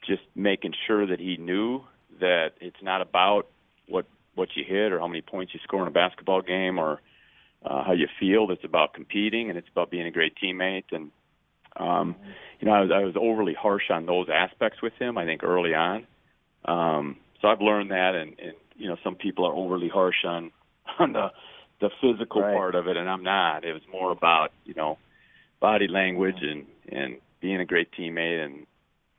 just 0.07 0.23
making 0.35 0.75
sure 0.87 1.07
that 1.07 1.19
he 1.21 1.37
knew 1.37 1.83
that 2.21 2.53
it's 2.61 2.83
not 2.83 3.01
about 3.01 3.47
what 3.89 4.07
what 4.35 4.49
you 4.57 4.65
hit 4.67 4.93
or 4.93 4.99
how 4.99 5.07
many 5.07 5.23
points 5.23 5.55
you 5.55 5.61
score 5.63 5.83
in 5.83 5.89
a 5.89 5.93
basketball 5.93 6.43
game 6.43 6.79
or 6.79 7.01
uh, 7.65 7.85
how 7.85 7.93
you 7.93 8.09
feel. 8.21 8.51
It's 8.51 8.65
about 8.65 8.93
competing 8.95 9.49
and 9.49 9.59
it's 9.59 9.69
about 9.71 9.91
being 9.91 10.07
a 10.07 10.11
great 10.11 10.35
teammate. 10.43 10.85
And 10.93 11.11
um, 11.77 12.17
you 12.61 12.67
know, 12.67 12.75
I 12.75 12.81
was 12.81 12.91
I 12.95 13.05
was 13.05 13.15
overly 13.17 13.55
harsh 13.55 13.91
on 13.91 14.07
those 14.07 14.29
aspects 14.33 14.83
with 14.83 14.93
him. 14.99 15.17
I 15.19 15.25
think 15.25 15.43
early 15.43 15.75
on. 15.75 16.07
Um, 16.65 17.17
so 17.41 17.49
I've 17.49 17.61
learned 17.61 17.91
that, 17.91 18.15
and, 18.15 18.39
and 18.39 18.55
you 18.77 18.89
know, 18.89 18.97
some 19.05 19.17
people 19.17 19.45
are 19.47 19.53
overly 19.53 19.89
harsh 19.89 20.25
on 20.25 20.51
on 20.99 21.13
the 21.13 21.31
the 21.81 21.91
physical 22.01 22.43
Right. 22.43 22.55
part 22.55 22.75
of 22.75 22.87
it, 22.89 22.97
and 22.97 23.09
I'm 23.09 23.23
not. 23.23 23.65
It 23.65 23.73
was 23.73 23.83
more 23.91 24.13
about 24.13 24.53
you 24.65 24.75
know 24.75 24.99
body 25.61 25.89
language 25.89 26.39
and 26.43 26.67
and 26.91 27.17
being 27.41 27.61
a 27.61 27.65
great 27.65 27.91
teammate 27.93 28.45
and 28.45 28.67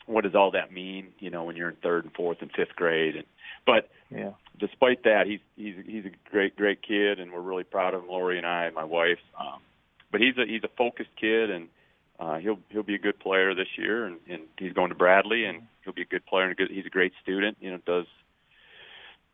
what 0.08 0.24
does 0.24 0.36
all 0.36 0.52
that 0.52 0.72
mean 0.72 1.08
you 1.20 1.30
know 1.30 1.44
when 1.44 1.56
you're 1.56 1.70
in 1.70 1.76
third 1.78 2.04
and 2.06 2.14
fourth 2.14 2.38
and 2.42 2.52
fifth 2.56 2.76
grade 2.76 3.16
and 3.16 3.26
but 3.66 3.90
Yeah. 4.12 4.32
despite 4.60 5.04
that 5.04 5.26
he's 5.28 5.40
he's 5.56 5.76
he's 5.86 6.06
a 6.06 6.12
great 6.32 6.56
great 6.56 6.82
kid 6.82 7.20
and 7.20 7.32
we're 7.32 7.42
really 7.42 7.64
proud 7.64 7.94
of 7.94 8.04
him 8.04 8.10
Lori 8.10 8.38
and 8.38 8.46
I 8.48 8.66
and 8.66 8.76
my 8.76 8.84
wife 8.84 9.20
um 9.40 9.60
but 10.12 10.22
he's 10.22 10.38
a 10.38 10.46
he's 10.46 10.64
a 10.64 10.70
focused 10.78 11.10
kid 11.20 11.50
and 11.50 11.68
uh 12.20 12.38
he'll 12.38 12.60
he'll 12.70 12.84
be 12.84 12.96
a 12.96 13.00
good 13.00 13.20
player 13.20 13.54
this 13.56 13.68
year 13.78 14.06
and 14.06 14.18
and 14.30 14.44
he's 14.60 14.74
going 14.74 14.90
to 14.90 14.96
Bradley 14.96 15.46
and 15.46 15.64
he'll 15.84 15.94
be 15.94 16.04
a 16.04 16.06
good 16.06 16.26
player 16.26 16.44
and 16.44 16.52
a 16.52 16.56
good 16.56 16.70
he's 16.72 16.86
a 16.86 16.90
great 16.90 17.14
student 17.22 17.58
you 17.60 17.72
know 17.72 17.80
does 17.86 18.06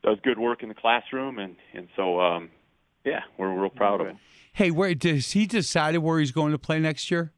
does 0.03 0.17
good 0.23 0.39
work 0.39 0.63
in 0.63 0.69
the 0.69 0.75
classroom 0.75 1.37
and 1.37 1.55
and 1.73 1.87
so 1.95 2.19
um 2.21 2.49
yeah 3.05 3.21
we're 3.37 3.53
real 3.53 3.69
proud 3.69 4.01
of 4.01 4.07
him 4.07 4.19
Hey, 4.53 4.69
where 4.69 4.93
does 4.93 5.31
he 5.31 5.45
decided 5.45 5.99
where 5.99 6.19
he's 6.19 6.33
going 6.33 6.51
to 6.51 6.57
play 6.59 6.77
next 6.77 7.09
year? 7.09 7.31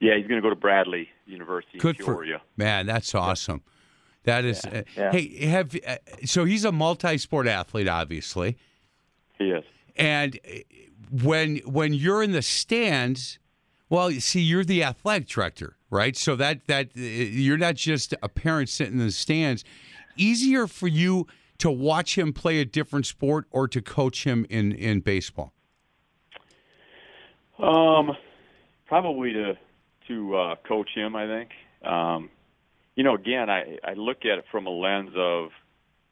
Yeah 0.00 0.16
he's 0.16 0.26
going 0.26 0.40
to 0.40 0.42
go 0.42 0.50
to 0.50 0.56
Bradley 0.56 1.08
University 1.26 1.78
Good 1.78 2.00
in 2.00 2.04
for 2.04 2.14
Peoria 2.14 2.42
man. 2.56 2.86
That's 2.86 3.14
awesome. 3.14 3.62
That 4.24 4.44
is. 4.44 4.64
uh, 4.64 4.82
Yeah. 4.96 5.12
Hey, 5.12 5.46
have 5.46 5.74
uh, 5.86 5.96
so 6.24 6.44
he's 6.44 6.64
a 6.64 6.72
multi-sport 6.72 7.46
athlete, 7.46 7.88
obviously, 7.88 8.58
he 9.38 9.50
is 9.50 9.64
and 9.96 10.38
uh, 10.44 10.58
when 11.22 11.56
when 11.58 11.92
you're 11.92 12.22
in 12.22 12.32
the 12.32 12.42
stands, 12.42 13.38
well, 13.88 14.10
you 14.10 14.20
see, 14.20 14.40
you're 14.40 14.64
the 14.64 14.82
athletic 14.82 15.28
director, 15.28 15.76
right? 15.90 16.16
So 16.16 16.36
that 16.36 16.66
that 16.66 16.88
uh, 16.96 17.00
you're 17.00 17.58
not 17.58 17.74
just 17.76 18.14
a 18.22 18.28
parent 18.28 18.68
sitting 18.68 18.94
in 18.94 19.06
the 19.06 19.12
stands. 19.12 19.64
Easier 20.16 20.66
for 20.66 20.88
you 20.88 21.26
to 21.58 21.70
watch 21.70 22.16
him 22.18 22.32
play 22.32 22.58
a 22.60 22.64
different 22.64 23.06
sport 23.06 23.46
or 23.50 23.68
to 23.68 23.80
coach 23.80 24.24
him 24.24 24.46
in 24.48 24.72
in 24.72 25.00
baseball. 25.00 25.52
Um, 27.58 28.16
probably 28.86 29.32
to 29.34 29.58
to 30.08 30.36
uh, 30.36 30.54
coach 30.66 30.90
him. 30.94 31.16
I 31.16 31.26
think. 31.26 31.50
Um, 31.84 32.30
you 32.96 33.04
know, 33.04 33.14
again, 33.14 33.48
I 33.48 33.78
I 33.84 33.94
look 33.94 34.24
at 34.24 34.38
it 34.38 34.44
from 34.50 34.66
a 34.66 34.70
lens 34.70 35.12
of, 35.16 35.50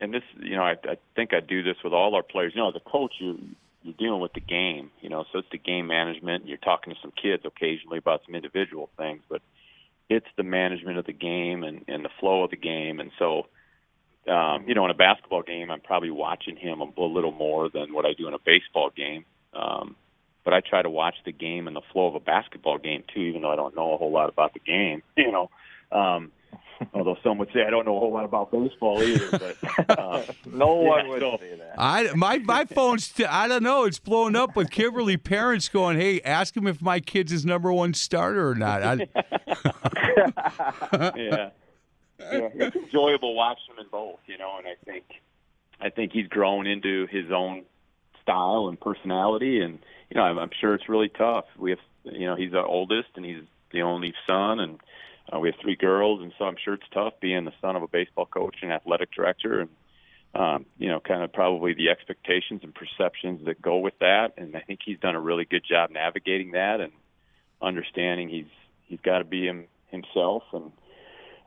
and 0.01 0.15
this, 0.15 0.23
you 0.41 0.57
know, 0.57 0.63
I, 0.63 0.77
I 0.85 0.97
think 1.15 1.35
I 1.35 1.41
do 1.41 1.63
this 1.63 1.77
with 1.85 1.93
all 1.93 2.15
our 2.15 2.23
players. 2.23 2.53
You 2.55 2.63
know, 2.63 2.69
as 2.69 2.77
a 2.77 2.91
coach, 2.91 3.15
you 3.19 3.39
you're 3.83 3.95
dealing 3.99 4.21
with 4.21 4.33
the 4.33 4.41
game, 4.41 4.91
you 5.01 5.09
know. 5.09 5.25
So 5.33 5.39
it's 5.39 5.49
the 5.51 5.59
game 5.59 5.87
management. 5.87 6.47
You're 6.47 6.59
talking 6.59 6.95
to 6.95 7.01
some 7.01 7.13
kids 7.13 7.45
occasionally 7.45 7.99
about 7.99 8.23
some 8.27 8.35
individual 8.35 8.91
things, 8.97 9.23
but 9.29 9.43
it's 10.09 10.27
the 10.37 10.43
management 10.43 10.99
of 10.99 11.07
the 11.07 11.13
game 11.13 11.63
and, 11.65 11.85
and 11.89 12.05
the 12.05 12.11
flow 12.21 12.45
of 12.45 12.51
the 12.51 12.57
game. 12.57 13.01
And 13.01 13.11
so, 13.19 13.47
um, 14.31 14.65
you 14.67 14.75
know, 14.75 14.85
in 14.85 14.91
a 14.91 14.95
basketball 14.95 15.43
game, 15.43 15.71
I'm 15.71 15.81
probably 15.81 16.11
watching 16.11 16.57
him 16.57 16.81
a 16.81 17.01
little 17.01 17.33
more 17.33 17.69
than 17.69 17.93
what 17.93 18.05
I 18.05 18.15
do 18.15 18.29
in 18.29 18.35
a 18.35 18.39
baseball 18.45 18.91
game. 18.97 19.25
Um, 19.53 19.97
but 20.45 20.55
I 20.55 20.61
try 20.61 20.83
to 20.83 20.91
watch 20.91 21.17
the 21.25 21.33
game 21.33 21.67
and 21.67 21.77
the 21.77 21.83
flow 21.93 22.07
of 22.07 22.15
a 22.15 22.21
basketball 22.21 22.79
game 22.79 23.05
too, 23.13 23.21
even 23.21 23.43
though 23.43 23.53
I 23.53 23.57
don't 23.57 23.77
know 23.77 23.93
a 23.93 23.97
whole 23.97 24.13
lot 24.13 24.29
about 24.29 24.55
the 24.55 24.61
game. 24.61 25.03
You 25.17 25.33
know, 25.33 25.51
um, 25.93 26.33
although 26.95 27.17
some 27.25 27.39
would 27.39 27.49
say 27.53 27.65
I 27.67 27.71
don't 27.71 27.85
know 27.85 27.97
a 27.97 28.01
whole 28.01 28.13
lot 28.13 28.25
about 28.25 28.53
baseball 28.53 29.03
either. 29.03 29.31
But 29.39 29.57
uh, 29.99 30.23
no 30.47 30.75
one 30.75 31.07
yeah, 31.07 31.11
would 31.11 31.21
so- 31.21 31.39
say 31.41 31.57
that. 31.57 31.75
I 31.77 32.13
my 32.15 32.39
my 32.39 32.65
phone's 32.65 33.07
st- 33.07 33.29
I 33.29 33.49
don't 33.49 33.63
know. 33.63 33.85
It's 33.85 33.99
blowing 33.99 34.37
up 34.37 34.55
with 34.57 34.71
Kimberly 34.71 35.17
parents 35.17 35.69
going, 35.69 35.99
"Hey, 35.99 36.21
ask 36.23 36.57
him 36.57 36.67
if 36.67 36.81
my 36.81 37.01
kid's 37.01 37.33
his 37.33 37.45
number 37.45 37.73
one 37.73 37.95
starter 37.95 38.49
or 38.49 38.55
not." 38.55 38.83
I, 38.83 39.09
yeah. 41.17 41.51
yeah, 42.21 42.49
it's 42.55 42.77
enjoyable 42.77 43.35
watching 43.35 43.75
him 43.75 43.81
in 43.85 43.87
both, 43.91 44.19
you 44.27 44.39
know, 44.39 44.57
and 44.59 44.67
I 44.67 44.75
think 44.85 45.05
I 45.81 45.91
think 45.91 46.13
he's 46.13 46.29
grown 46.29 46.67
into 46.67 47.07
his 47.11 47.31
own 47.31 47.65
style 48.23 48.69
and 48.69 48.79
personality, 48.81 49.61
and 49.61 49.79
you 50.11 50.17
know, 50.17 50.23
I'm, 50.23 50.39
I'm 50.39 50.51
sure 50.61 50.75
it's 50.75 50.89
really 50.89 51.09
tough. 51.11 51.45
We 51.59 51.71
have, 51.71 51.79
you 52.05 52.27
know, 52.27 52.37
he's 52.37 52.55
our 52.55 52.67
oldest, 52.67 53.09
and 53.17 53.25
he's 53.25 53.43
the 53.73 53.83
only 53.83 54.15
son, 54.27 54.61
and 54.61 54.79
uh, 55.33 55.39
we 55.39 55.49
have 55.49 55.61
three 55.61 55.77
girls, 55.77 56.23
and 56.23 56.33
so 56.39 56.47
I'm 56.47 56.57
sure 56.63 56.75
it's 56.75 56.89
tough 56.93 57.15
being 57.21 57.45
the 57.45 57.53
son 57.61 57.77
of 57.77 57.83
a 57.83 57.89
baseball 57.89 58.27
coach 58.27 58.57
and 58.63 58.73
athletic 58.73 59.13
director, 59.13 59.61
and 59.61 59.71
um, 60.35 60.67
you 60.79 60.89
know, 60.89 61.01
kind 61.01 61.23
of 61.23 61.33
probably 61.33 61.75
the 61.75 61.89
expectations 61.89 62.61
and 62.63 62.75
perceptions 62.75 63.45
that 63.47 63.61
go 63.63 63.79
with 63.79 63.99
that. 64.01 64.35
And 64.37 64.55
I 64.57 64.61
think 64.61 64.81
he's 64.85 64.99
done 64.99 65.15
a 65.15 65.21
really 65.21 65.47
good 65.47 65.65
job 65.69 65.91
navigating 65.91 66.53
that 66.53 66.81
and 66.81 66.93
understanding 67.63 68.29
he's 68.29 68.47
he's 68.85 69.01
got 69.01 69.19
to 69.19 69.25
be 69.25 69.47
him 69.47 69.67
himself. 69.89 70.43
And 70.53 70.71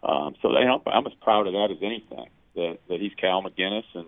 um, 0.03 0.35
so 0.41 0.51
you 0.57 0.65
know, 0.65 0.81
I'm 0.87 1.05
as 1.05 1.13
proud 1.21 1.47
of 1.47 1.53
that 1.53 1.69
as 1.71 1.77
anything 1.81 2.25
that 2.55 2.79
that 2.89 2.99
he's 2.99 3.13
Cal 3.17 3.43
McGinnis, 3.43 3.85
and 3.93 4.07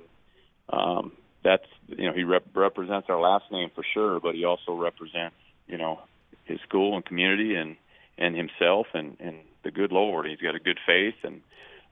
um, 0.69 1.11
that's 1.43 1.65
you 1.87 2.07
know 2.07 2.13
he 2.13 2.23
rep- 2.23 2.55
represents 2.55 3.09
our 3.09 3.19
last 3.19 3.45
name 3.51 3.69
for 3.75 3.83
sure, 3.93 4.19
but 4.19 4.35
he 4.35 4.45
also 4.45 4.73
represents 4.73 5.35
you 5.67 5.77
know 5.77 5.99
his 6.45 6.59
school 6.61 6.95
and 6.95 7.05
community 7.05 7.55
and 7.55 7.75
and 8.17 8.35
himself 8.35 8.87
and 8.93 9.17
and 9.19 9.37
the 9.63 9.71
good 9.71 9.91
Lord. 9.91 10.25
He's 10.27 10.39
got 10.39 10.55
a 10.55 10.59
good 10.59 10.79
faith, 10.85 11.15
and 11.23 11.41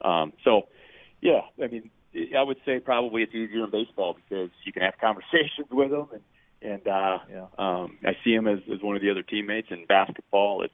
um, 0.02 0.34
so 0.44 0.68
yeah, 1.22 1.42
I 1.64 1.68
mean, 1.68 1.90
I 2.38 2.42
would 2.44 2.58
say 2.66 2.80
probably 2.80 3.24
it's 3.24 3.34
easier 3.34 3.64
in 3.66 3.70
baseball 3.72 4.16
because 4.16 4.50
you 4.66 4.74
can 4.74 4.82
have 4.82 4.96
conversations 5.00 5.68
with 5.72 5.92
him, 5.92 6.08
and 6.12 6.22
and 6.64 6.88
uh, 6.88 7.20
Yeah. 7.32 7.46
um, 7.58 7.98
I 8.06 8.16
see 8.24 8.34
him 8.34 8.48
as, 8.48 8.60
as 8.72 8.82
one 8.82 8.96
of 8.96 9.02
the 9.02 9.10
other 9.12 9.24
teammates. 9.24 9.68
In 9.72 9.86
basketball, 9.86 10.64
it's 10.64 10.74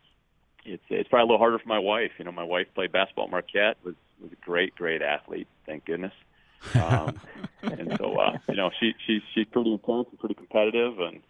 it's 0.65 0.83
it's 0.89 1.09
probably 1.09 1.23
a 1.23 1.25
little 1.27 1.37
harder 1.39 1.59
for 1.59 1.67
my 1.69 1.79
wife. 1.79 2.11
You 2.17 2.25
know, 2.25 2.31
my 2.31 2.43
wife 2.43 2.67
played 2.75 2.91
basketball 2.91 3.25
at 3.25 3.31
Marquette, 3.31 3.77
was 3.83 3.95
was 4.21 4.31
a 4.31 4.45
great 4.45 4.75
great 4.75 5.01
athlete, 5.01 5.47
thank 5.65 5.85
goodness. 5.85 6.13
Um, 6.73 7.19
and 7.71 7.97
so 7.97 8.19
uh, 8.19 8.37
you 8.49 8.55
know, 8.55 8.69
she 8.79 8.93
she's 9.05 9.21
she's 9.33 9.45
pretty 9.51 9.71
intense 9.71 10.07
and 10.09 10.19
pretty 10.19 10.35
competitive, 10.35 10.99
and 10.99 11.21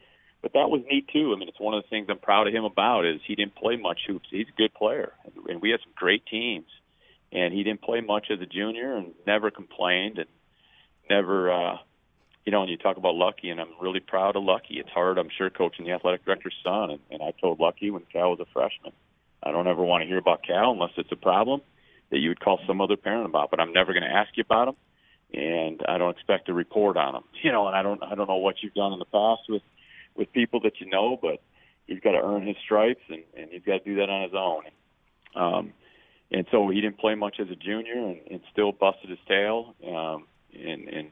but 0.41 0.53
that 0.53 0.69
was 0.69 0.81
neat 0.89 1.07
too. 1.11 1.33
I 1.35 1.39
mean, 1.39 1.49
it's 1.49 1.59
one 1.59 1.73
of 1.73 1.83
the 1.83 1.89
things 1.89 2.07
I'm 2.09 2.19
proud 2.19 2.47
of 2.47 2.53
him 2.53 2.63
about 2.63 3.05
is 3.05 3.19
he 3.25 3.35
didn't 3.35 3.55
play 3.55 3.75
much 3.75 4.01
hoops. 4.07 4.27
He's 4.29 4.47
a 4.47 4.57
good 4.57 4.73
player, 4.73 5.13
and, 5.49 5.61
we 5.61 5.71
had 5.71 5.79
some 5.81 5.93
great 5.95 6.25
teams 6.25 6.67
and 7.31 7.53
he 7.53 7.63
didn't 7.63 7.81
play 7.81 8.01
much 8.01 8.27
as 8.31 8.39
a 8.41 8.45
junior 8.45 8.95
and 8.95 9.13
never 9.25 9.51
complained 9.51 10.17
and 10.17 10.29
never 11.09 11.51
uh 11.51 11.77
you 12.45 12.51
know, 12.51 12.61
and 12.61 12.71
you 12.71 12.77
talk 12.77 12.95
about 12.95 13.15
Lucky, 13.15 13.49
and 13.49 13.59
I'm 13.59 13.73
really 13.81 13.99
proud 13.99 14.37
of 14.37 14.43
Lucky. 14.43 14.75
It's 14.79 14.89
hard, 14.91 15.17
I'm 15.17 15.27
sure, 15.37 15.49
coaching 15.49 15.83
the 15.83 15.91
athletic 15.91 16.23
director's 16.23 16.55
son. 16.63 16.91
And, 16.91 16.99
and 17.11 17.21
I 17.21 17.33
told 17.41 17.59
Lucky 17.59 17.91
when 17.91 18.03
Cal 18.03 18.29
was 18.29 18.39
a 18.39 18.45
freshman, 18.53 18.93
I 19.43 19.51
don't 19.51 19.67
ever 19.67 19.83
want 19.83 20.03
to 20.03 20.07
hear 20.07 20.17
about 20.17 20.43
Cal 20.47 20.71
unless 20.71 20.91
it's 20.95 21.11
a 21.11 21.17
problem 21.17 21.59
that 22.09 22.19
you 22.19 22.29
would 22.29 22.39
call 22.39 22.61
some 22.65 22.79
other 22.79 22.95
parent 22.95 23.25
about. 23.25 23.51
But 23.51 23.59
I'm 23.59 23.73
never 23.73 23.91
going 23.91 24.03
to 24.09 24.15
ask 24.15 24.29
you 24.37 24.45
about 24.47 24.69
him, 24.69 24.75
and 25.33 25.81
I 25.87 25.97
don't 25.97 26.11
expect 26.11 26.49
a 26.49 26.53
report 26.53 26.97
on 26.97 27.15
him. 27.15 27.23
You 27.43 27.51
know, 27.51 27.67
and 27.67 27.75
I 27.75 27.83
don't, 27.83 28.01
I 28.03 28.15
don't 28.15 28.27
know 28.27 28.37
what 28.37 28.55
you've 28.61 28.73
done 28.73 28.93
in 28.93 28.99
the 28.99 29.05
past 29.05 29.41
with 29.47 29.61
with 30.15 30.33
people 30.33 30.59
that 30.61 30.79
you 30.79 30.89
know, 30.89 31.17
but 31.21 31.41
he's 31.85 31.99
got 31.99 32.11
to 32.11 32.21
earn 32.21 32.45
his 32.45 32.57
stripes, 32.65 33.03
and, 33.07 33.23
and 33.37 33.49
he's 33.51 33.61
got 33.63 33.83
to 33.83 33.85
do 33.85 33.95
that 33.97 34.09
on 34.09 34.23
his 34.23 34.33
own. 34.33 34.63
Um, 35.35 35.73
and 36.31 36.45
so 36.51 36.67
he 36.69 36.81
didn't 36.81 36.97
play 36.97 37.15
much 37.15 37.39
as 37.39 37.49
a 37.49 37.55
junior, 37.55 37.93
and, 37.93 38.19
and 38.29 38.41
still 38.51 38.71
busted 38.71 39.11
his 39.11 39.19
tail, 39.27 39.75
um, 39.85 40.25
and, 40.53 40.89
and 40.89 41.11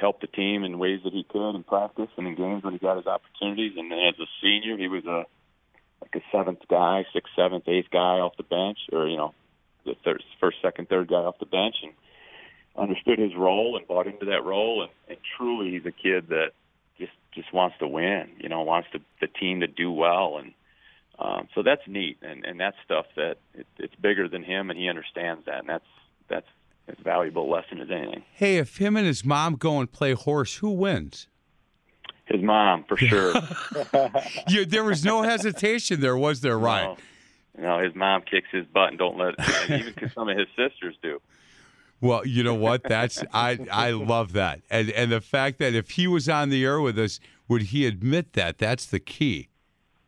helped 0.00 0.20
the 0.20 0.26
team 0.28 0.64
in 0.64 0.78
ways 0.78 1.00
that 1.04 1.12
he 1.12 1.24
could 1.24 1.54
in 1.54 1.64
practice 1.64 2.08
and 2.16 2.26
in 2.26 2.34
games 2.34 2.62
when 2.62 2.72
he 2.72 2.78
got 2.78 2.96
his 2.96 3.06
opportunities. 3.06 3.72
And 3.76 3.90
then 3.90 3.98
as 3.98 4.14
a 4.20 4.26
senior, 4.42 4.76
he 4.76 4.88
was 4.88 5.04
a 5.04 5.24
like 6.00 6.14
a 6.14 6.20
seventh 6.30 6.60
guy, 6.70 7.04
sixth, 7.12 7.32
seventh, 7.34 7.64
eighth 7.66 7.90
guy 7.90 8.20
off 8.20 8.36
the 8.36 8.44
bench, 8.44 8.78
or 8.92 9.08
you 9.08 9.16
know, 9.16 9.34
the 9.84 9.94
third, 10.04 10.22
first, 10.40 10.58
second, 10.62 10.88
third 10.88 11.08
guy 11.08 11.16
off 11.16 11.38
the 11.40 11.46
bench, 11.46 11.76
and 11.82 11.92
understood 12.78 13.18
his 13.18 13.34
role 13.36 13.76
and 13.76 13.86
bought 13.86 14.06
into 14.06 14.26
that 14.26 14.44
role. 14.44 14.82
And, 14.82 14.90
and 15.08 15.18
truly, 15.36 15.70
he's 15.70 15.86
a 15.86 15.92
kid 15.92 16.28
that 16.28 16.52
just 16.98 17.12
just 17.34 17.52
wants 17.52 17.76
to 17.80 17.86
win. 17.88 18.28
You 18.38 18.48
know, 18.48 18.62
wants 18.62 18.88
to, 18.92 19.00
the 19.20 19.26
team 19.26 19.60
to 19.60 19.66
do 19.66 19.90
well, 19.92 20.38
and 20.38 20.52
um, 21.18 21.48
so 21.54 21.62
that's 21.62 21.82
neat. 21.86 22.18
And 22.22 22.44
and 22.44 22.58
that's 22.60 22.76
stuff 22.84 23.06
that 23.16 23.36
it, 23.54 23.66
it's 23.78 23.94
bigger 23.96 24.28
than 24.28 24.42
him, 24.42 24.70
and 24.70 24.78
he 24.78 24.88
understands 24.88 25.44
that, 25.46 25.60
and 25.60 25.68
that's 25.68 25.84
that's 26.28 26.46
as 26.88 26.96
valuable 27.04 27.50
lesson 27.50 27.80
as 27.80 27.90
anything. 27.90 28.22
hey, 28.32 28.56
if 28.56 28.78
him 28.78 28.96
and 28.96 29.06
his 29.06 29.22
mom 29.24 29.56
go 29.56 29.78
and 29.78 29.92
play 29.92 30.12
horse, 30.14 30.56
who 30.56 30.70
wins? 30.70 31.26
His 32.24 32.40
mom, 32.42 32.84
for 32.88 32.96
sure. 33.10 33.34
You, 34.48 34.64
there 34.64 34.84
was 34.84 35.04
no 35.04 35.22
hesitation 35.22 36.00
there, 36.00 36.16
was 36.16 36.40
there, 36.40 36.58
Ryan? 36.58 36.96
No, 37.58 37.76
no, 37.76 37.84
his 37.84 37.94
mom 37.94 38.22
kicks 38.22 38.48
his 38.50 38.64
butt 38.66 38.88
and 38.88 38.98
don't 38.98 39.18
let 39.18 39.34
and 39.38 39.80
even 39.80 39.92
'cause 39.94 40.12
some 40.14 40.28
of 40.30 40.38
his 40.38 40.46
sisters 40.56 40.94
do. 41.02 41.20
Well, 42.00 42.26
you 42.26 42.42
know 42.44 42.54
what? 42.54 42.84
That's 42.84 43.22
I 43.32 43.58
I 43.70 43.90
love 43.90 44.32
that, 44.34 44.60
and 44.70 44.90
and 44.90 45.10
the 45.10 45.20
fact 45.20 45.58
that 45.58 45.74
if 45.74 45.90
he 45.90 46.06
was 46.06 46.28
on 46.28 46.48
the 46.48 46.64
air 46.64 46.80
with 46.80 46.98
us, 46.98 47.18
would 47.48 47.62
he 47.62 47.86
admit 47.86 48.34
that? 48.34 48.58
That's 48.58 48.86
the 48.86 49.00
key. 49.00 49.48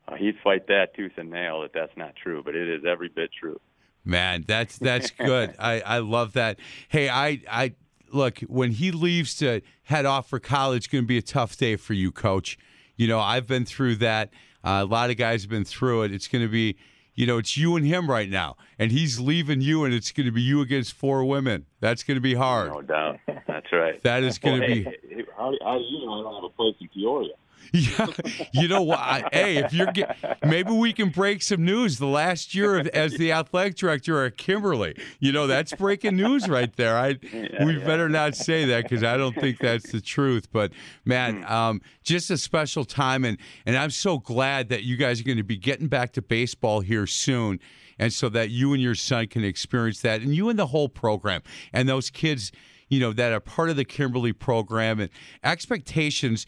Uh, 0.07 0.14
he'd 0.14 0.36
fight 0.43 0.66
that 0.68 0.95
tooth 0.95 1.12
and 1.16 1.30
nail 1.30 1.62
that 1.62 1.72
that's 1.72 1.97
not 1.97 2.14
true, 2.16 2.43
but 2.45 2.55
it 2.55 2.68
is 2.68 2.84
every 2.84 3.09
bit 3.09 3.30
true. 3.38 3.61
Man, 4.05 4.45
that's 4.47 4.78
that's 4.78 5.11
good. 5.11 5.55
I, 5.59 5.80
I 5.80 5.99
love 5.99 6.34
that. 6.34 6.59
Hey, 6.88 7.09
I 7.09 7.41
I 7.51 7.74
look 8.12 8.41
when 8.41 8.72
he 8.72 8.91
leaves 8.91 9.34
to 9.36 9.61
head 9.84 10.07
off 10.07 10.28
for 10.28 10.38
college, 10.38 10.91
going 10.91 11.05
to 11.05 11.09
be 11.09 11.18
a 11.18 11.22
tough 11.22 11.57
day 11.57 11.76
for 11.76 11.95
you, 11.95 12.12
Coach. 12.12 12.59
You 12.97 13.09
know, 13.09 13.20
I've 13.20 13.47
been 13.47 13.64
through 13.64 13.97
that. 13.97 14.30
Uh, 14.62 14.80
a 14.82 14.84
lot 14.84 15.11
of 15.11 15.16
guys 15.16 15.43
have 15.43 15.51
been 15.51 15.64
through 15.64 16.03
it. 16.03 16.12
It's 16.12 16.28
going 16.28 16.45
to 16.45 16.51
be, 16.51 16.76
you 17.21 17.27
know, 17.27 17.37
it's 17.37 17.55
you 17.55 17.77
and 17.77 17.87
him 17.87 18.09
right 18.09 18.31
now, 18.31 18.57
and 18.79 18.91
he's 18.91 19.21
leaving 19.21 19.61
you, 19.61 19.85
and 19.85 19.93
it's 19.93 20.11
going 20.11 20.25
to 20.25 20.33
be 20.33 20.41
you 20.41 20.62
against 20.62 20.95
four 20.95 21.23
women. 21.23 21.66
That's 21.81 22.03
going 22.03 22.14
to 22.14 22.21
be 22.23 22.33
hard. 22.33 22.71
No 22.73 22.81
doubt. 22.81 23.18
That's 23.47 23.71
right. 23.73 24.03
That 24.05 24.23
is 24.23 24.39
going 24.39 24.62
to 24.62 24.66
be. 24.66 24.85
how, 25.37 25.53
how 25.62 25.77
do 25.77 25.85
you 25.85 26.07
know 26.07 26.18
I 26.18 26.23
don't 26.23 26.35
have 26.37 26.45
a 26.45 26.49
place 26.49 26.77
in 26.81 26.89
Peoria? 26.89 27.35
Yeah, 27.73 28.07
you 28.53 28.68
know 28.68 28.83
what? 28.83 28.99
I, 28.99 29.29
hey, 29.33 29.57
if 29.59 29.73
you're 29.73 29.93
get, 29.93 30.16
maybe 30.45 30.73
we 30.73 30.93
can 30.93 31.11
break 31.11 31.43
some 31.43 31.64
news. 31.64 31.99
The 31.99 32.07
last 32.07 32.55
year 32.55 32.79
of, 32.79 32.87
as 32.89 33.12
the 33.14 33.33
athletic 33.33 33.77
director 33.77 34.25
at 34.25 34.37
Kimberly, 34.37 34.97
you 35.21 35.31
know 35.31 35.47
that's 35.47 35.73
breaking 35.75 36.16
news 36.16 36.49
right 36.49 36.75
there. 36.77 36.97
I 36.97 37.18
we 37.64 37.79
better 37.79 38.09
not 38.09 38.35
say 38.35 38.64
that 38.66 38.85
because 38.85 39.05
I 39.05 39.16
don't 39.16 39.35
think 39.35 39.59
that's 39.59 39.93
the 39.93 40.01
truth. 40.01 40.49
But 40.53 40.73
man, 41.05 41.45
um, 41.47 41.81
just 42.03 42.31
a 42.31 42.37
special 42.37 42.85
time, 42.85 43.25
and 43.25 43.39
and 43.66 43.77
I'm 43.77 43.91
so 43.91 44.18
glad 44.18 44.68
that 44.71 44.83
you 44.83 44.97
guys 44.97 45.21
are 45.21 45.25
going 45.25 45.39
to 45.39 45.45
be 45.45 45.57
getting 45.57 45.87
back 45.89 46.12
to 46.14 46.23
baseball 46.23 46.81
here 46.81 47.07
soon, 47.07 47.61
and 47.99 48.12
so 48.12 48.29
that 48.31 48.51
you 48.51 48.73
and 48.73 48.83
your 48.83 48.95
son 48.97 49.29
can 49.29 49.45
experience 49.45 50.01
that, 50.01 50.23
and 50.23 50.35
you 50.35 50.49
and 50.49 50.59
the 50.59 50.66
whole 50.66 50.89
program, 50.89 51.43
and 51.73 51.89
those 51.89 52.11
kids, 52.11 52.51
you 52.89 52.99
know, 52.99 53.12
that 53.12 53.33
are 53.33 53.41
part 53.41 53.71
of 53.71 53.77
the 53.77 53.85
Kimberly 53.85 54.33
program, 54.33 54.99
and 54.99 55.11
expectations. 55.45 56.47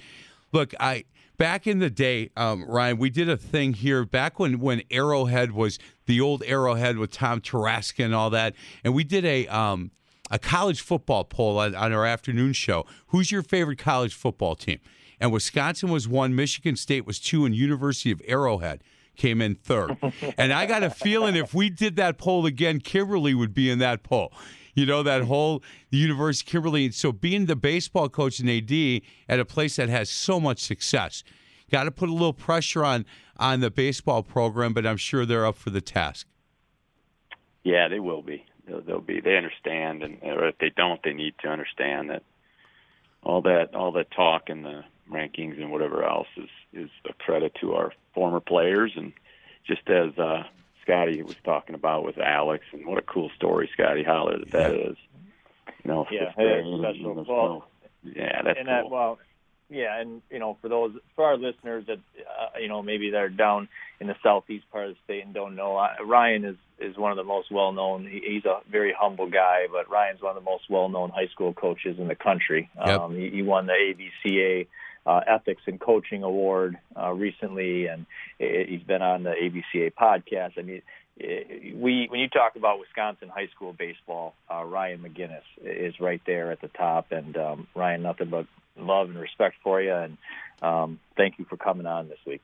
Look, 0.53 0.75
I 0.79 1.05
back 1.43 1.67
in 1.67 1.81
the 1.81 1.91
day, 1.91 2.31
um, 2.37 2.65
Ryan, 2.69 2.99
we 2.99 3.11
did 3.11 3.29
a 3.29 3.37
thing 3.37 3.73
here 3.73 4.05
back 4.05 4.39
when 4.39 4.61
when 4.61 4.81
Arrowhead 4.93 5.51
was 5.51 5.77
the 6.07 6.21
old 6.21 6.45
Arrowhead 6.47 6.99
with 6.99 7.11
Tom 7.11 7.41
Taraska 7.41 8.05
and 8.05 8.15
all 8.15 8.31
that, 8.31 8.55
and 8.85 8.95
we 8.95 9.03
did 9.03 9.25
a 9.25 9.49
um, 9.49 9.91
a 10.31 10.39
college 10.39 10.81
football 10.81 11.25
poll 11.25 11.59
on, 11.59 11.75
on 11.75 11.93
our 11.93 12.07
afternoon 12.07 12.53
show. 12.53 12.87
Who's 13.09 13.33
your 13.33 13.43
favorite 13.43 13.81
college 13.81 14.15
football 14.15 14.55
team? 14.55 14.79
And 15.19 15.33
Wisconsin 15.33 15.91
was 15.91 16.07
one, 16.07 16.37
Michigan 16.37 16.77
State 16.77 17.09
was 17.09 17.19
two, 17.19 17.45
and 17.45 17.57
University 17.57 18.13
of 18.13 18.23
Arrowhead 18.29 18.85
came 19.17 19.43
in 19.43 19.57
third. 19.57 19.97
and 20.39 20.53
I 20.53 20.67
got 20.67 20.85
a 20.85 20.91
feeling 20.91 21.35
if 21.35 21.53
we 21.53 21.71
did 21.71 21.97
that 21.97 22.19
poll 22.19 22.47
again, 22.47 22.79
Kimberly 22.79 23.35
would 23.35 23.53
be 23.53 23.69
in 23.69 23.81
that 23.81 24.05
poll. 24.05 24.33
You 24.75 24.87
know, 24.87 25.03
that 25.03 25.25
whole 25.25 25.63
the 25.91 25.99
University 25.99 26.49
of 26.49 26.53
Kimberly. 26.53 26.91
So 26.93 27.13
being 27.13 27.47
the 27.47 27.57
baseball 27.57 28.09
coach 28.09 28.41
and 28.41 28.49
AD 28.49 29.03
at 29.29 29.39
a 29.39 29.45
place 29.45 29.77
that 29.77 29.89
has 29.89 30.09
so 30.09 30.41
much 30.41 30.61
success, 30.61 31.23
got 31.71 31.85
to 31.85 31.91
put 31.91 32.09
a 32.09 32.13
little 32.13 32.33
pressure 32.33 32.85
on 32.85 33.05
on 33.37 33.61
the 33.61 33.71
baseball 33.71 34.23
program, 34.23 34.73
but 34.73 34.87
I'm 34.87 34.97
sure 34.97 35.27
they're 35.27 35.47
up 35.47 35.57
for 35.57 35.71
the 35.71 35.81
task. 35.81 36.27
Yeah, 37.65 37.89
they 37.89 38.01
will 38.01 38.23
be. 38.23 38.45
They'll, 38.67 38.81
they'll 38.81 39.01
be. 39.01 39.21
They 39.21 39.37
understand, 39.37 40.03
and 40.03 40.19
or 40.23 40.49
if 40.49 40.59
they 40.59 40.71
don't, 40.77 41.03
they 41.03 41.13
need 41.13 41.35
to 41.43 41.49
understand 41.49 42.11
that 42.11 42.23
all 43.23 43.43
that 43.43 43.75
all 43.75 43.93
that 43.93 44.11
talk 44.11 44.49
and 44.49 44.65
the 44.65 44.85
rankings 45.11 45.61
and 45.61 45.71
whatever 45.71 46.05
else 46.05 46.29
is 46.37 46.49
is 46.73 46.91
a 47.09 47.13
credit 47.15 47.55
to 47.61 47.75
our 47.75 47.93
former 48.15 48.41
players 48.41 48.93
and 48.97 49.13
just 49.67 49.89
as 49.89 50.17
uh, 50.19 50.43
Scotty 50.83 51.23
was 51.23 51.37
talking 51.45 51.75
about 51.75 52.05
with 52.05 52.19
Alex 52.19 52.65
and 52.73 52.87
what 52.87 52.99
a 52.99 53.03
cool 53.03 53.31
story 53.37 53.71
Scotty 53.73 54.03
Holler 54.05 54.39
that 54.39 54.51
that 54.51 54.75
is. 54.75 54.97
You 55.85 55.91
know, 55.91 56.07
Yeah, 56.11 56.27
fifth 56.31 56.39
it 56.39 56.43
is 56.43 56.81
grade, 56.81 56.95
special. 56.95 57.15
you 57.17 57.25
Well, 57.29 57.69
yeah, 58.05 58.43
that's 58.43 58.59
and 58.59 58.69
cool. 58.69 58.75
that 58.77 58.91
well 58.91 59.19
yeah 59.71 59.99
and 60.01 60.21
you 60.31 60.39
know 60.39 60.59
for 60.61 60.69
those 60.69 60.93
for 61.17 61.25
our 61.25 61.37
listeners 61.39 61.85
that 61.87 61.99
uh, 62.19 62.59
you 62.61 62.69
know 62.69 62.83
maybe 62.83 63.11
they're 63.11 63.31
down 63.31 63.69
in 64.01 64.07
the 64.07 64.17
southeast 64.23 64.69
part 64.71 64.89
of 64.89 64.95
the 64.95 64.99
state 65.05 65.25
and 65.25 65.33
don't 65.33 65.55
know 65.57 65.77
uh, 65.79 65.89
ryan 66.05 66.45
is 66.45 66.57
is 66.79 66.99
one 66.99 67.11
of 67.11 67.17
the 67.17 67.25
most 67.25 67.51
well 67.51 67.73
known 67.73 68.07
he, 68.07 68.21
he's 68.27 68.45
a 68.45 68.59
very 68.71 68.93
humble 68.99 69.31
guy 69.31 69.67
but 69.73 69.89
ryan's 69.89 70.21
one 70.21 70.37
of 70.37 70.45
the 70.45 70.51
most 70.51 70.65
well 70.69 70.89
known 70.91 71.09
high 71.11 71.29
school 71.29 71.55
coaches 71.55 71.97
in 71.99 72.09
the 72.09 72.15
country 72.15 72.69
Yep. 72.85 73.01
um 73.01 73.17
he, 73.17 73.31
he 73.31 73.41
won 73.43 73.67
the 73.67 73.73
abca 73.73 74.67
uh, 75.07 75.21
ethics 75.27 75.63
and 75.67 75.81
coaching 75.81 76.23
award 76.23 76.79
uh, 77.01 77.11
recently 77.11 77.87
and 77.87 78.07
uh, 78.41 78.45
he's 78.69 78.83
been 78.83 79.03
on 79.03 79.23
the 79.23 79.31
abca 79.31 79.93
podcast 79.93 80.53
i 80.59 80.63
mean 80.63 80.83
we 81.19 82.07
when 82.11 82.21
you 82.21 82.29
talk 82.29 82.57
about 82.57 82.79
Wisconsin 82.79 83.29
high 83.29 83.49
school 83.55 83.73
baseball, 83.73 84.35
uh, 84.51 84.65
Ryan 84.65 85.01
McGinnis 85.01 85.43
is 85.63 86.01
right 86.01 86.21
there 86.27 86.51
at 86.51 86.61
the 86.61 86.69
top, 86.69 87.13
and 87.13 87.37
um, 87.37 87.67
Ryan, 87.75 88.03
nothing 88.03 88.31
but 88.31 88.47
love 88.77 89.11
and 89.11 89.19
respect 89.19 89.57
for 89.63 89.81
you, 89.81 89.93
and 89.93 90.17
um, 90.63 91.01
thank 91.17 91.39
you 91.39 91.45
for 91.45 91.57
coming 91.57 91.87
on 91.87 92.09
this 92.09 92.19
week. 92.27 92.43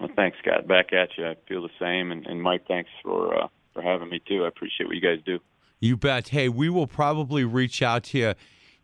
Well, 0.00 0.08
thanks, 0.16 0.38
Scott. 0.42 0.66
Back 0.66 0.92
at 0.92 1.10
you. 1.16 1.26
I 1.26 1.36
feel 1.46 1.62
the 1.62 1.68
same, 1.78 2.10
and, 2.10 2.26
and 2.26 2.42
Mike, 2.42 2.66
thanks 2.66 2.90
for 3.02 3.44
uh, 3.44 3.48
for 3.74 3.82
having 3.82 4.08
me 4.08 4.20
too. 4.26 4.44
I 4.44 4.48
appreciate 4.48 4.86
what 4.86 4.96
you 4.96 5.02
guys 5.02 5.22
do. 5.24 5.38
You 5.80 5.96
bet. 5.96 6.28
Hey, 6.28 6.48
we 6.48 6.70
will 6.70 6.86
probably 6.86 7.44
reach 7.44 7.82
out 7.82 8.04
to 8.04 8.18
you, 8.18 8.34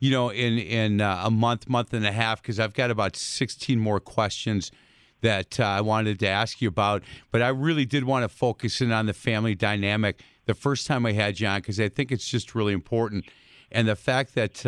you 0.00 0.10
know, 0.10 0.30
in 0.30 0.58
in 0.58 1.00
uh, 1.00 1.22
a 1.24 1.30
month, 1.30 1.68
month 1.68 1.94
and 1.94 2.04
a 2.04 2.12
half, 2.12 2.42
because 2.42 2.58
I've 2.58 2.74
got 2.74 2.90
about 2.90 3.14
sixteen 3.16 3.78
more 3.78 4.00
questions 4.00 4.72
that 5.20 5.60
uh, 5.60 5.64
I 5.64 5.80
wanted 5.82 6.18
to 6.18 6.28
ask 6.28 6.60
you 6.60 6.68
about. 6.68 7.02
But 7.30 7.42
I 7.42 7.48
really 7.48 7.84
did 7.84 8.04
want 8.04 8.24
to 8.24 8.28
focus 8.28 8.80
in 8.80 8.90
on 8.90 9.06
the 9.06 9.14
family 9.14 9.54
dynamic 9.54 10.22
the 10.46 10.54
first 10.54 10.86
time 10.86 11.06
I 11.06 11.12
had 11.12 11.36
on, 11.36 11.60
because 11.62 11.78
I 11.78 11.88
think 11.88 12.10
it's 12.10 12.28
just 12.28 12.54
really 12.54 12.72
important, 12.72 13.26
and 13.70 13.86
the 13.86 13.96
fact 13.96 14.34
that. 14.34 14.66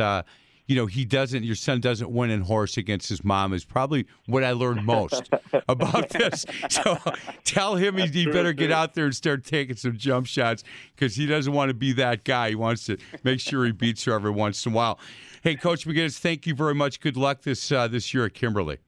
You 0.73 0.79
know, 0.79 0.87
he 0.87 1.05
doesn't, 1.05 1.45
your 1.45 1.55
son 1.55 1.83
doesn't 1.83 2.11
win 2.11 2.31
in 2.31 2.41
horse 2.41 2.79
against 2.79 3.11
his 3.11 3.23
mom 3.23 3.53
is 3.53 3.63
probably 3.63 4.07
what 4.25 4.43
I 4.43 4.53
learned 4.53 4.87
most 4.87 5.29
about 5.69 6.09
this. 6.09 6.47
So 6.71 6.97
tell 7.45 7.75
him 7.77 7.99
he, 7.99 8.07
he 8.07 8.25
better 8.25 8.55
get 8.55 8.73
out 8.73 8.95
there 8.95 9.05
and 9.05 9.15
start 9.15 9.45
taking 9.45 9.77
some 9.77 9.99
jump 9.99 10.27
shots 10.27 10.65
because 10.97 11.15
he 11.15 11.27
doesn't 11.27 11.53
want 11.53 11.69
to 11.69 11.75
be 11.75 11.93
that 11.93 12.25
guy. 12.25 12.49
He 12.49 12.55
wants 12.55 12.87
to 12.87 12.97
make 13.23 13.39
sure 13.39 13.67
he 13.67 13.73
beats 13.73 14.03
her 14.05 14.15
every 14.15 14.31
once 14.31 14.65
in 14.65 14.73
a 14.73 14.75
while. 14.75 14.99
Hey, 15.43 15.57
Coach 15.57 15.87
McGinnis, 15.87 16.17
thank 16.17 16.47
you 16.47 16.55
very 16.55 16.75
much. 16.75 17.01
Good 17.01 17.19
luck 17.19 17.43
this 17.43 17.71
uh, 17.71 17.87
this 17.87 18.15
year 18.15 18.25
at 18.25 18.33
Kimberly. 18.33 18.79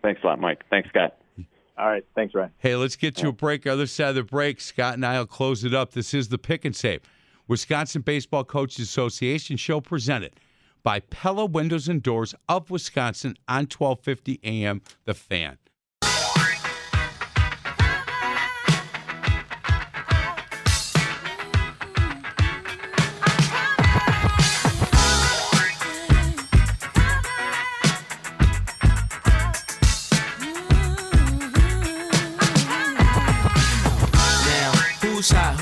Thanks 0.00 0.20
a 0.22 0.28
lot, 0.28 0.38
Mike. 0.38 0.62
Thanks, 0.70 0.88
Scott. 0.90 1.16
All 1.76 1.88
right, 1.88 2.06
thanks, 2.14 2.32
Ryan. 2.32 2.52
Hey, 2.58 2.76
let's 2.76 2.94
get 2.94 3.16
to 3.16 3.28
a 3.30 3.32
break. 3.32 3.66
Other 3.66 3.88
side 3.88 4.10
of 4.10 4.14
the 4.14 4.22
break, 4.22 4.60
Scott 4.60 4.94
and 4.94 5.04
I 5.04 5.18
will 5.18 5.26
close 5.26 5.64
it 5.64 5.74
up. 5.74 5.90
This 5.94 6.14
is 6.14 6.28
the 6.28 6.38
Pick 6.38 6.64
and 6.64 6.76
Save, 6.76 7.00
Wisconsin 7.48 8.02
Baseball 8.02 8.44
Coaches 8.44 8.88
Association 8.88 9.56
show 9.56 9.80
presented 9.80 10.30
by 10.88 11.00
Pella 11.00 11.44
Windows 11.44 11.86
and 11.86 12.02
Doors 12.02 12.34
of 12.48 12.70
Wisconsin 12.70 13.36
on 13.46 13.64
1250 13.64 14.40
AM 14.42 14.80
The 15.04 15.12
Fan. 15.12 15.58
Now, 34.46 34.72
who's 35.02 35.30
hot, 35.30 35.57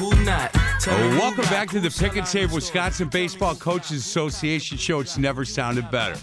Oh, 0.89 1.19
welcome 1.19 1.45
back 1.47 1.69
to 1.71 1.81
the 1.81 1.89
who's 1.89 1.99
Pick 1.99 2.17
and 2.17 2.27
Save 2.27 2.53
Wisconsin 2.53 3.09
Baseball 3.09 3.57
Coaches 3.57 3.91
Association 3.91 4.79
show. 4.79 5.01
It's 5.01 5.19
never 5.19 5.45
sounded 5.45 5.91
better. 5.91 6.17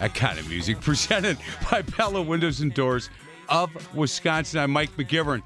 That 0.00 0.12
kind 0.12 0.40
of 0.40 0.48
music 0.48 0.80
presented 0.82 1.38
by 1.70 1.82
Pella 1.82 2.20
Windows 2.20 2.60
and 2.60 2.74
Doors 2.74 3.10
of 3.48 3.70
Wisconsin. 3.94 4.58
I'm 4.58 4.72
Mike 4.72 4.96
McGivern. 4.96 5.42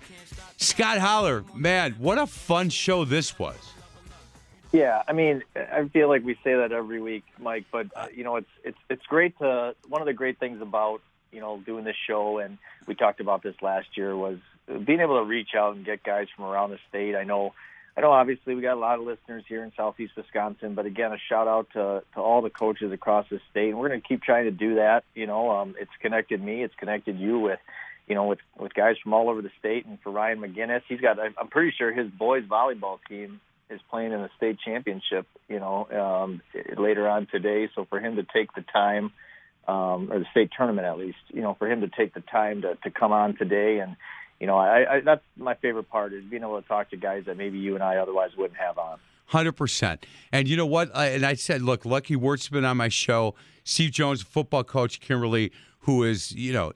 Scott 0.57 0.99
Holler, 0.99 1.45
man, 1.55 1.97
what 1.99 2.17
a 2.17 2.27
fun 2.27 2.71
show 2.71 3.05
this 3.05 3.39
was. 3.39 3.59
Yeah, 4.73 5.03
I 5.07 5.13
mean, 5.13 5.43
I 5.55 5.89
feel 5.93 6.09
like 6.09 6.25
we 6.25 6.35
say 6.43 6.55
that 6.55 6.73
every 6.73 7.01
week, 7.01 7.25
Mike. 7.39 7.67
But 7.71 7.89
uh, 7.95 8.07
you 8.15 8.25
know, 8.25 8.37
it's 8.37 8.51
it's 8.65 8.79
it's 8.89 9.05
great 9.07 9.39
to. 9.39 9.75
One 9.89 10.01
of 10.01 10.07
the 10.07 10.15
great 10.15 10.41
things 10.41 10.63
about 10.63 11.03
you 11.31 11.41
know 11.41 11.61
doing 11.67 11.85
this 11.85 11.97
show, 12.07 12.39
and 12.39 12.57
we 12.87 12.95
talked 12.95 13.21
about 13.21 13.43
this 13.43 13.57
last 13.61 13.89
year, 13.97 14.17
was 14.17 14.39
being 14.85 15.01
able 15.01 15.19
to 15.19 15.25
reach 15.25 15.51
out 15.55 15.77
and 15.77 15.85
get 15.85 16.03
guys 16.03 16.29
from 16.35 16.47
around 16.47 16.71
the 16.71 16.79
state. 16.89 17.15
I 17.15 17.25
know, 17.25 17.53
I 17.97 18.03
know. 18.03 18.11
Obviously, 18.13 18.55
we 18.55 18.61
got 18.61 18.75
a 18.75 18.81
lot 18.81 18.99
of 18.99 19.07
listeners 19.07 19.45
here 19.49 19.65
in 19.65 19.73
Southeast 19.75 20.13
Wisconsin, 20.17 20.75
but 20.75 20.85
again, 20.85 21.13
a 21.13 21.19
shout 21.29 21.49
out 21.49 21.69
to 21.73 22.03
to 22.15 22.21
all 22.21 22.43
the 22.43 22.51
coaches 22.51 22.93
across 22.93 23.27
the 23.31 23.41
state, 23.51 23.71
and 23.71 23.79
we're 23.79 23.89
going 23.89 24.03
to 24.03 24.07
keep 24.07 24.23
trying 24.23 24.45
to 24.45 24.51
do 24.51 24.75
that. 24.75 25.05
You 25.15 25.27
know, 25.27 25.51
um, 25.51 25.75
it's 25.81 25.91
connected 26.01 26.43
me, 26.43 26.63
it's 26.63 26.75
connected 26.75 27.19
you 27.19 27.39
with 27.39 27.59
you 28.07 28.15
know, 28.15 28.25
with 28.27 28.39
with 28.57 28.75
guys 28.75 28.97
from 29.03 29.15
all 29.15 29.29
over 29.29 29.43
the 29.43 29.51
state, 29.59 29.87
and 29.87 29.99
for 30.03 30.11
Ryan 30.11 30.39
McGinnis, 30.39 30.83
he's 30.89 31.01
got. 31.01 31.19
I'm 31.19 31.49
pretty 31.49 31.75
sure 31.77 31.93
his 31.93 32.11
boys 32.11 32.45
volleyball 32.45 32.99
team 33.09 33.41
is 33.69 33.81
playing 33.91 34.13
in 34.13 34.21
the 34.21 34.31
state 34.37 34.59
championship. 34.65 35.27
You 35.49 35.59
know, 35.59 35.89
um, 35.91 36.43
later 36.77 37.09
on 37.09 37.27
today. 37.27 37.69
So 37.75 37.85
for 37.85 37.99
him 37.99 38.17
to 38.17 38.23
take 38.23 38.53
the 38.55 38.63
time, 38.63 39.13
um, 39.67 40.13
or 40.13 40.21
the 40.21 40.27
state 40.31 40.51
tournament 40.57 40.87
at 40.87 40.99
least, 40.99 41.19
you 41.29 41.43
know, 41.43 41.55
for 41.55 41.71
him 41.71 41.81
to 41.81 41.89
take 41.89 42.15
the 42.15 42.21
time 42.21 42.63
to 42.63 42.77
to 42.85 42.91
come 42.91 43.13
on 43.13 43.37
today, 43.37 43.81
and 43.81 43.97
you 44.41 44.47
know, 44.47 44.57
I, 44.59 44.97
I 44.97 45.01
that's 45.01 45.23
my 45.37 45.55
favorite 45.55 45.89
part 45.89 46.13
is 46.13 46.25
being 46.25 46.43
able 46.43 46.61
to 46.61 46.67
talk 46.69 46.91
to 46.91 46.97
guys 46.97 47.25
that 47.27 47.37
maybe 47.37 47.59
you 47.59 47.75
and 47.75 47.83
I 47.83 47.97
otherwise 47.97 48.31
wouldn't 48.37 48.59
have 48.59 48.79
on. 48.79 48.99
Hundred 49.27 49.53
percent. 49.53 50.07
And 50.33 50.47
you 50.49 50.57
know 50.57 50.67
what? 50.67 50.95
I, 50.95 51.07
and 51.07 51.25
I 51.27 51.35
said, 51.35 51.63
look, 51.63 51.85
Lucky 51.85 52.15
Wirt's 52.17 52.49
been 52.49 52.65
on 52.65 52.77
my 52.77 52.89
show. 52.89 53.35
Steve 53.65 53.91
Jones, 53.91 54.23
football 54.23 54.63
coach, 54.63 55.01
Kimberly, 55.01 55.51
who 55.81 56.05
is 56.05 56.33
you 56.33 56.53
know 56.53 56.73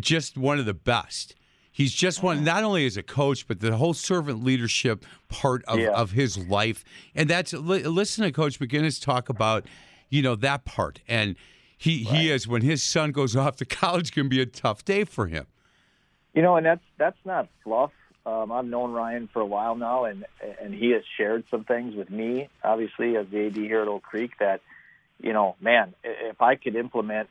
just 0.00 0.36
one 0.38 0.58
of 0.58 0.66
the 0.66 0.74
best. 0.74 1.34
He's 1.72 1.92
just 1.94 2.22
one, 2.22 2.44
not 2.44 2.62
only 2.64 2.84
as 2.84 2.96
a 2.98 3.02
coach, 3.02 3.46
but 3.46 3.60
the 3.60 3.76
whole 3.76 3.94
servant 3.94 4.42
leadership 4.44 5.06
part 5.28 5.64
of, 5.66 5.78
Yeah. 5.78 5.90
of 5.92 6.10
his 6.10 6.36
life. 6.36 6.84
And 7.14 7.30
that's 7.30 7.52
li- 7.54 7.84
listen 7.84 8.24
to 8.24 8.32
Coach 8.32 8.58
McGinnis 8.58 9.00
talk 9.02 9.28
about, 9.30 9.64
you 10.10 10.20
know, 10.20 10.34
that 10.36 10.64
part. 10.66 11.00
And 11.08 11.36
he 11.78 11.98
he 12.04 12.28
is 12.30 12.46
when 12.46 12.60
his 12.62 12.82
son 12.82 13.12
goes 13.12 13.34
off 13.36 13.56
to 13.56 13.64
college, 13.64 14.12
can 14.12 14.28
be 14.28 14.40
a 14.40 14.46
tough 14.46 14.84
day 14.84 15.04
for 15.04 15.26
him. 15.28 15.46
You 16.34 16.42
know, 16.42 16.56
and 16.56 16.64
that's 16.64 16.84
that's 16.98 17.18
not 17.24 17.48
fluff. 17.64 17.92
Um, 18.26 18.52
I've 18.52 18.66
known 18.66 18.92
Ryan 18.92 19.28
for 19.32 19.40
a 19.40 19.46
while 19.46 19.74
now, 19.74 20.04
and 20.04 20.24
and 20.60 20.74
he 20.74 20.90
has 20.90 21.02
shared 21.16 21.44
some 21.50 21.64
things 21.64 21.94
with 21.94 22.10
me, 22.10 22.48
obviously 22.62 23.16
as 23.16 23.26
the 23.30 23.46
AD 23.46 23.56
here 23.56 23.82
at 23.82 23.88
Oak 23.88 24.02
Creek. 24.02 24.32
That, 24.38 24.60
you 25.20 25.32
know, 25.32 25.56
man, 25.60 25.94
if 26.04 26.40
I 26.40 26.56
could 26.56 26.76
implement 26.76 27.28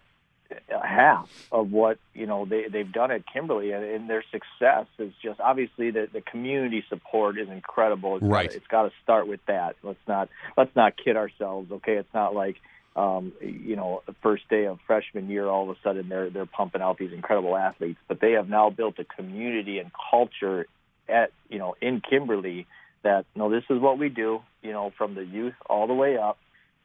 half 0.70 1.30
of 1.52 1.72
what 1.72 2.00
you 2.14 2.26
know 2.26 2.46
they 2.46 2.68
they've 2.68 2.92
done 2.92 3.12
at 3.12 3.24
Kimberly, 3.32 3.72
and, 3.72 3.84
and 3.84 4.10
their 4.10 4.24
success 4.32 4.88
is 4.98 5.14
just 5.22 5.40
obviously 5.40 5.92
the 5.92 6.10
the 6.12 6.22
community 6.22 6.84
support 6.90 7.38
is 7.38 7.50
incredible. 7.50 8.16
It's 8.16 8.24
Right. 8.24 8.48
Gotta, 8.48 8.58
it's 8.58 8.68
got 8.68 8.84
to 8.84 8.92
start 9.04 9.28
with 9.28 9.46
that. 9.48 9.76
Let's 9.84 10.00
not 10.08 10.30
let's 10.58 10.76
not 10.76 10.94
kid 10.98 11.16
ourselves. 11.16 11.72
Okay, 11.72 11.96
it's 11.96 12.14
not 12.14 12.34
like 12.34 12.58
um, 12.96 13.34
you 13.42 13.76
know, 13.76 14.02
first 14.22 14.50
day 14.50 14.66
of 14.66 14.80
freshman 14.88 15.30
year, 15.30 15.48
all 15.48 15.70
of 15.70 15.78
a 15.78 15.80
sudden 15.82 16.10
they're 16.10 16.30
they're 16.30 16.46
pumping 16.46 16.82
out 16.82 16.98
these 16.98 17.14
incredible 17.14 17.56
athletes. 17.56 18.00
But 18.08 18.20
they 18.20 18.34
have 18.34 18.50
now 18.50 18.70
built 18.70 19.00
a 19.00 19.04
community 19.04 19.80
and 19.80 19.92
culture 20.12 20.66
at 21.08 21.32
you 21.50 21.60
know 21.60 21.76
in 21.82 22.02
Kimberly 22.02 22.68
that 23.04 23.26
no, 23.36 23.50
this 23.50 23.64
is 23.70 23.80
what 23.80 23.98
we 23.98 24.10
do. 24.10 24.42
You 24.62 24.72
know, 24.72 24.92
from 24.98 25.16
the 25.16 25.26
youth 25.26 25.54
all 25.70 25.88
the 25.88 25.94
way 25.94 26.18
up, 26.18 26.38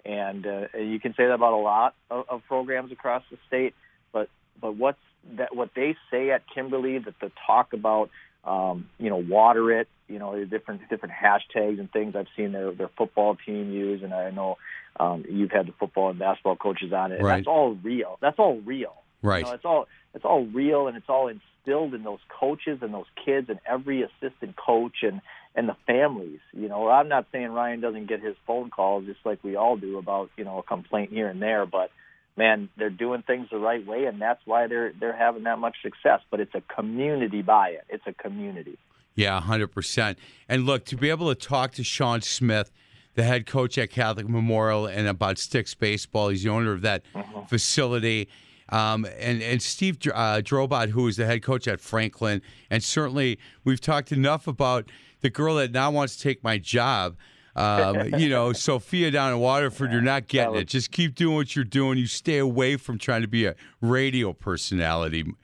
and 0.05 0.47
uh, 0.47 0.79
you 0.79 1.01
can 1.01 1.13
say 1.15 1.27
that 1.27 1.33
about 1.35 1.55
a 1.55 1.57
lot 1.57 1.95
of, 2.11 2.27
of 2.29 2.43
programs 2.47 2.93
across 2.93 3.23
the 3.31 3.39
state. 3.49 3.75
But 4.13 4.29
but 4.61 4.77
what's 4.77 4.99
that? 5.37 5.55
What 5.55 5.71
they 5.75 5.97
say 6.11 6.31
at 6.31 6.43
Kimberly 6.53 6.99
that 6.99 7.15
the 7.21 7.33
talk 7.47 7.73
about, 7.73 8.11
um, 8.45 8.89
you 8.99 9.11
know, 9.11 9.17
water 9.17 9.73
it. 9.81 9.89
You 10.09 10.19
know, 10.19 10.39
the 10.39 10.45
different 10.45 10.89
different 10.91 11.15
hashtags 11.15 11.81
and 11.81 11.91
things 11.91 12.15
I've 12.15 12.27
seen 12.37 12.53
their 12.53 12.73
their 12.73 12.91
football 12.97 13.37
team 13.37 13.73
use, 13.73 14.03
and 14.03 14.13
I 14.13 14.31
know 14.31 14.59
um, 15.01 15.25
you've 15.29 15.51
had 15.51 15.67
the 15.67 15.73
football 15.73 16.11
and 16.11 16.19
basketball 16.19 16.57
coaches 16.57 16.93
on 16.93 17.13
it. 17.13 17.17
And 17.17 17.25
Right. 17.25 17.37
That's 17.37 17.49
all 17.49 17.75
real. 17.83 18.19
That's 18.21 18.39
all 18.39 18.61
real. 18.61 18.95
Right. 19.23 19.39
You 19.39 19.45
know, 19.47 19.53
it's 19.53 19.65
all 19.65 19.89
it's 20.15 20.25
all 20.25 20.45
real 20.47 20.87
and 20.87 20.97
it's 20.97 21.09
all 21.09 21.29
instilled 21.29 21.95
in 21.95 22.03
those 22.05 22.21
coaches 22.29 22.79
and 22.83 22.93
those 22.93 23.07
kids 23.25 23.49
and 23.49 23.59
every 23.67 24.03
assistant 24.03 24.57
coach 24.57 25.03
and 25.03 25.21
and 25.55 25.69
the 25.69 25.77
families. 25.87 26.41
You 26.53 26.69
know, 26.69 26.89
I'm 26.89 27.09
not 27.09 27.27
saying 27.33 27.49
Ryan 27.49 27.81
doesn't 27.81 28.07
get 28.07 28.21
his 28.21 28.37
phone 28.47 28.71
calls 28.71 29.07
just 29.07 29.21
like 29.25 29.43
we 29.43 29.57
all 29.57 29.77
do 29.77 29.99
about 29.99 30.31
you 30.37 30.45
know 30.45 30.59
a 30.59 30.63
complaint 30.63 31.11
here 31.11 31.29
and 31.29 31.41
there, 31.41 31.67
but 31.67 31.91
man, 32.37 32.68
they're 32.76 32.91
doing 32.91 33.22
things 33.22 33.49
the 33.51 33.59
right 33.59 33.85
way, 33.87 34.05
and 34.05 34.20
that's 34.20 34.41
why 34.45 34.66
they're 34.66 34.93
they're 34.99 35.16
having 35.16 35.45
that 35.45 35.59
much 35.59 35.76
success. 35.82 36.20
But 36.30 36.41
it's 36.41 36.55
a 36.55 36.62
community 36.62 37.43
buy 37.43 37.70
it. 37.70 37.85
It's 37.89 38.07
a 38.07 38.12
community. 38.12 38.78
Yeah, 39.14 39.41
hundred 39.41 39.68
percent. 39.68 40.18
And 40.49 40.66
look, 40.66 40.85
to 40.87 40.97
be 40.97 41.11
able 41.11 41.35
to 41.35 41.41
talk 41.41 41.72
to 41.72 41.85
Sean 41.85 42.20
Smith, 42.20 42.70
the 43.14 43.22
head 43.22 43.47
coach 43.47 43.78
at 43.78 43.91
Catholic 43.91 44.28
Memorial, 44.28 44.87
and 44.87 45.07
about 45.07 45.39
Sticks 45.39 45.74
baseball, 45.74 46.28
he's 46.28 46.43
the 46.43 46.51
owner 46.51 46.72
of 46.72 46.82
that 46.82 47.03
facility. 47.49 48.28
Um, 48.70 49.07
and 49.18 49.43
and 49.43 49.62
Steve 49.62 49.99
uh, 50.12 50.41
Drobot, 50.43 50.91
who 50.91 51.07
is 51.07 51.16
the 51.16 51.26
head 51.26 51.43
coach 51.43 51.68
at 51.68 51.80
Franklin, 51.80 52.43
and 52.70 52.82
certainly 52.82 53.39
we've 53.62 53.80
talked 53.80 54.11
enough 54.11 54.47
about 54.47 54.91
the 55.20 55.30
girl 55.30 55.57
that 55.57 55.70
now 55.72 55.91
wants 55.91 56.16
to 56.16 56.22
take 56.22 56.43
my 56.43 56.59
job. 56.59 57.16
Um, 57.57 58.15
you 58.19 58.29
know, 58.29 58.53
Sophia 58.53 59.11
down 59.11 59.33
in 59.33 59.39
Waterford, 59.39 59.93
you're 59.93 60.01
not 60.01 60.29
getting 60.29 60.57
it. 60.57 60.65
Just 60.69 60.91
keep 60.91 61.15
doing 61.15 61.37
what 61.37 61.55
you're 61.55 61.65
doing. 61.65 61.99
You 61.99 62.07
stay 62.07 62.39
away 62.39 62.77
from 62.77 62.99
trying 62.99 63.23
to 63.23 63.29
be 63.29 63.47
a 63.47 63.55
radio 63.81 64.33
personality, 64.33 65.35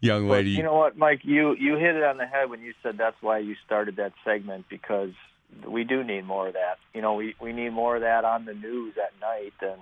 young 0.00 0.26
Well, 0.26 0.38
lady. 0.38 0.50
you 0.50 0.62
know 0.62 0.74
what, 0.74 0.96
Mike? 0.96 1.20
You 1.24 1.54
you 1.54 1.76
hit 1.76 1.96
it 1.96 2.04
on 2.04 2.16
the 2.16 2.26
head 2.26 2.50
when 2.50 2.62
you 2.62 2.74
said 2.82 2.96
that's 2.98 3.16
why 3.20 3.38
you 3.38 3.54
started 3.66 3.96
that 3.96 4.12
segment 4.24 4.66
because 4.68 5.10
we 5.66 5.84
do 5.84 6.04
need 6.04 6.24
more 6.24 6.48
of 6.48 6.54
that. 6.54 6.78
You 6.94 7.02
know, 7.02 7.14
we 7.14 7.34
we 7.40 7.52
need 7.52 7.70
more 7.70 7.96
of 7.96 8.02
that 8.02 8.24
on 8.24 8.44
the 8.44 8.54
news 8.54 8.94
at 8.96 9.18
night 9.20 9.54
and 9.60 9.80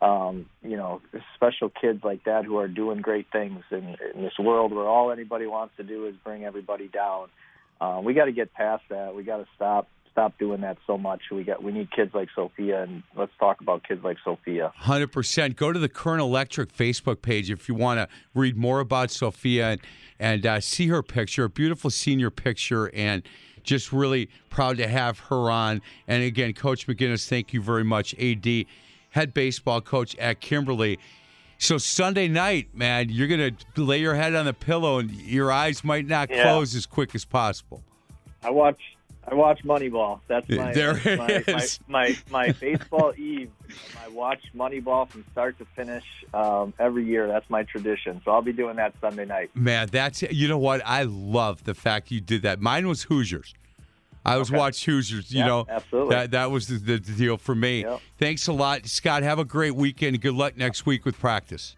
um, 0.00 0.46
you 0.62 0.76
know, 0.76 1.00
special 1.34 1.70
kids 1.70 2.04
like 2.04 2.24
that 2.24 2.44
who 2.44 2.58
are 2.58 2.68
doing 2.68 3.00
great 3.00 3.26
things 3.32 3.64
in, 3.70 3.96
in 4.14 4.22
this 4.22 4.38
world 4.38 4.72
where 4.72 4.86
all 4.86 5.10
anybody 5.10 5.46
wants 5.46 5.74
to 5.76 5.82
do 5.82 6.06
is 6.06 6.14
bring 6.22 6.44
everybody 6.44 6.86
down. 6.86 7.28
Uh, 7.80 8.00
we 8.02 8.14
got 8.14 8.26
to 8.26 8.32
get 8.32 8.52
past 8.54 8.84
that. 8.90 9.14
We 9.14 9.24
got 9.24 9.38
to 9.38 9.46
stop 9.56 9.88
stop 10.18 10.36
doing 10.38 10.60
that 10.62 10.76
so 10.86 10.98
much. 10.98 11.22
We 11.30 11.44
got 11.44 11.62
we 11.62 11.70
need 11.70 11.90
kids 11.92 12.12
like 12.12 12.28
Sophia, 12.34 12.82
and 12.82 13.02
let's 13.14 13.30
talk 13.38 13.60
about 13.60 13.86
kids 13.86 14.02
like 14.02 14.16
Sophia. 14.24 14.72
Hundred 14.74 15.12
percent. 15.12 15.56
Go 15.56 15.72
to 15.72 15.78
the 15.78 15.88
Current 15.88 16.20
Electric 16.20 16.72
Facebook 16.72 17.22
page 17.22 17.50
if 17.50 17.68
you 17.68 17.74
want 17.76 17.98
to 18.00 18.08
read 18.34 18.56
more 18.56 18.80
about 18.80 19.10
Sophia 19.10 19.70
and 19.70 19.80
and 20.18 20.44
uh, 20.44 20.60
see 20.60 20.88
her 20.88 21.02
picture, 21.02 21.44
a 21.44 21.48
beautiful 21.48 21.90
senior 21.90 22.30
picture, 22.30 22.90
and 22.94 23.22
just 23.62 23.92
really 23.92 24.28
proud 24.50 24.76
to 24.78 24.88
have 24.88 25.20
her 25.20 25.50
on. 25.50 25.80
And 26.08 26.24
again, 26.24 26.52
Coach 26.52 26.88
McGinnis, 26.88 27.28
thank 27.28 27.52
you 27.52 27.62
very 27.62 27.84
much. 27.84 28.14
Ad, 28.18 28.66
head 29.10 29.32
baseball 29.32 29.80
coach 29.80 30.16
at 30.16 30.40
Kimberly. 30.40 30.98
So 31.58 31.78
Sunday 31.78 32.26
night, 32.28 32.74
man, 32.74 33.08
you're 33.10 33.28
gonna 33.28 33.52
lay 33.76 33.98
your 34.00 34.14
head 34.16 34.34
on 34.34 34.46
the 34.46 34.52
pillow 34.52 34.98
and 34.98 35.10
your 35.12 35.52
eyes 35.52 35.84
might 35.84 36.06
not 36.06 36.28
Yeah. 36.30 36.42
close 36.42 36.74
as 36.74 36.86
quick 36.86 37.14
as 37.14 37.24
possible. 37.24 37.84
I 38.42 38.50
watch 38.50 38.80
I 39.30 39.34
watch 39.34 39.60
Moneyball. 39.64 40.20
That's 40.26 40.48
my 40.48 40.72
There 40.72 40.94
my, 41.16 41.44
my, 41.46 41.66
my 41.86 42.16
my 42.30 42.52
baseball 42.52 43.12
eve. 43.16 43.50
I 44.02 44.08
watch 44.08 44.40
Moneyball 44.56 45.08
from 45.08 45.24
start 45.32 45.58
to 45.58 45.66
finish 45.76 46.04
um, 46.32 46.72
every 46.78 47.04
year. 47.04 47.26
That's 47.26 47.48
my 47.50 47.62
tradition. 47.64 48.22
So 48.24 48.30
I'll 48.30 48.42
be 48.42 48.52
doing 48.52 48.76
that 48.76 48.94
Sunday 49.00 49.26
night. 49.26 49.50
Man, 49.54 49.88
that's 49.90 50.22
you 50.22 50.48
know 50.48 50.58
what 50.58 50.80
I 50.84 51.02
love 51.02 51.64
the 51.64 51.74
fact 51.74 52.10
you 52.10 52.20
did 52.20 52.42
that. 52.42 52.60
Mine 52.60 52.88
was 52.88 53.02
Hoosiers. 53.04 53.54
I 54.24 54.36
was 54.36 54.50
Okay. 54.50 54.58
watch 54.58 54.84
Hoosiers. 54.84 55.30
You 55.32 55.40
Yeah, 55.40 55.46
know, 55.46 55.66
absolutely. 55.68 56.14
That 56.16 56.30
that 56.32 56.50
was 56.50 56.68
the, 56.68 56.78
the, 56.78 56.98
the 56.98 57.12
deal 57.12 57.36
for 57.36 57.54
me. 57.54 57.82
Yep. 57.82 58.00
Thanks 58.18 58.46
a 58.46 58.52
lot, 58.52 58.86
Scott. 58.86 59.22
Have 59.22 59.38
a 59.38 59.44
great 59.44 59.74
weekend. 59.74 60.20
Good 60.20 60.34
luck 60.34 60.56
next 60.56 60.86
week 60.86 61.04
with 61.04 61.18
practice. 61.18 61.76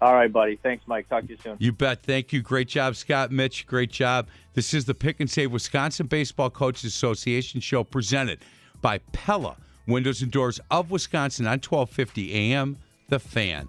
All 0.00 0.14
right, 0.14 0.32
buddy. 0.32 0.58
Thanks, 0.62 0.84
Mike. 0.86 1.08
Talk 1.08 1.24
to 1.24 1.30
you 1.30 1.38
soon. 1.42 1.56
You 1.58 1.72
bet. 1.72 2.02
Thank 2.02 2.32
you. 2.32 2.40
Great 2.40 2.68
job, 2.68 2.94
Scott. 2.94 3.32
Mitch, 3.32 3.66
great 3.66 3.90
job. 3.90 4.28
This 4.54 4.72
is 4.72 4.84
the 4.84 4.94
Pick 4.94 5.18
and 5.20 5.28
Save 5.28 5.52
Wisconsin 5.52 6.06
Baseball 6.06 6.50
Coaches 6.50 6.84
Association 6.84 7.60
show 7.60 7.82
presented 7.82 8.38
by 8.80 8.98
Pella 9.12 9.56
Windows 9.86 10.22
and 10.22 10.30
Doors 10.30 10.60
of 10.70 10.90
Wisconsin 10.90 11.46
on 11.46 11.58
1250 11.58 12.52
AM. 12.52 12.76
The 13.08 13.18
Fan. 13.18 13.68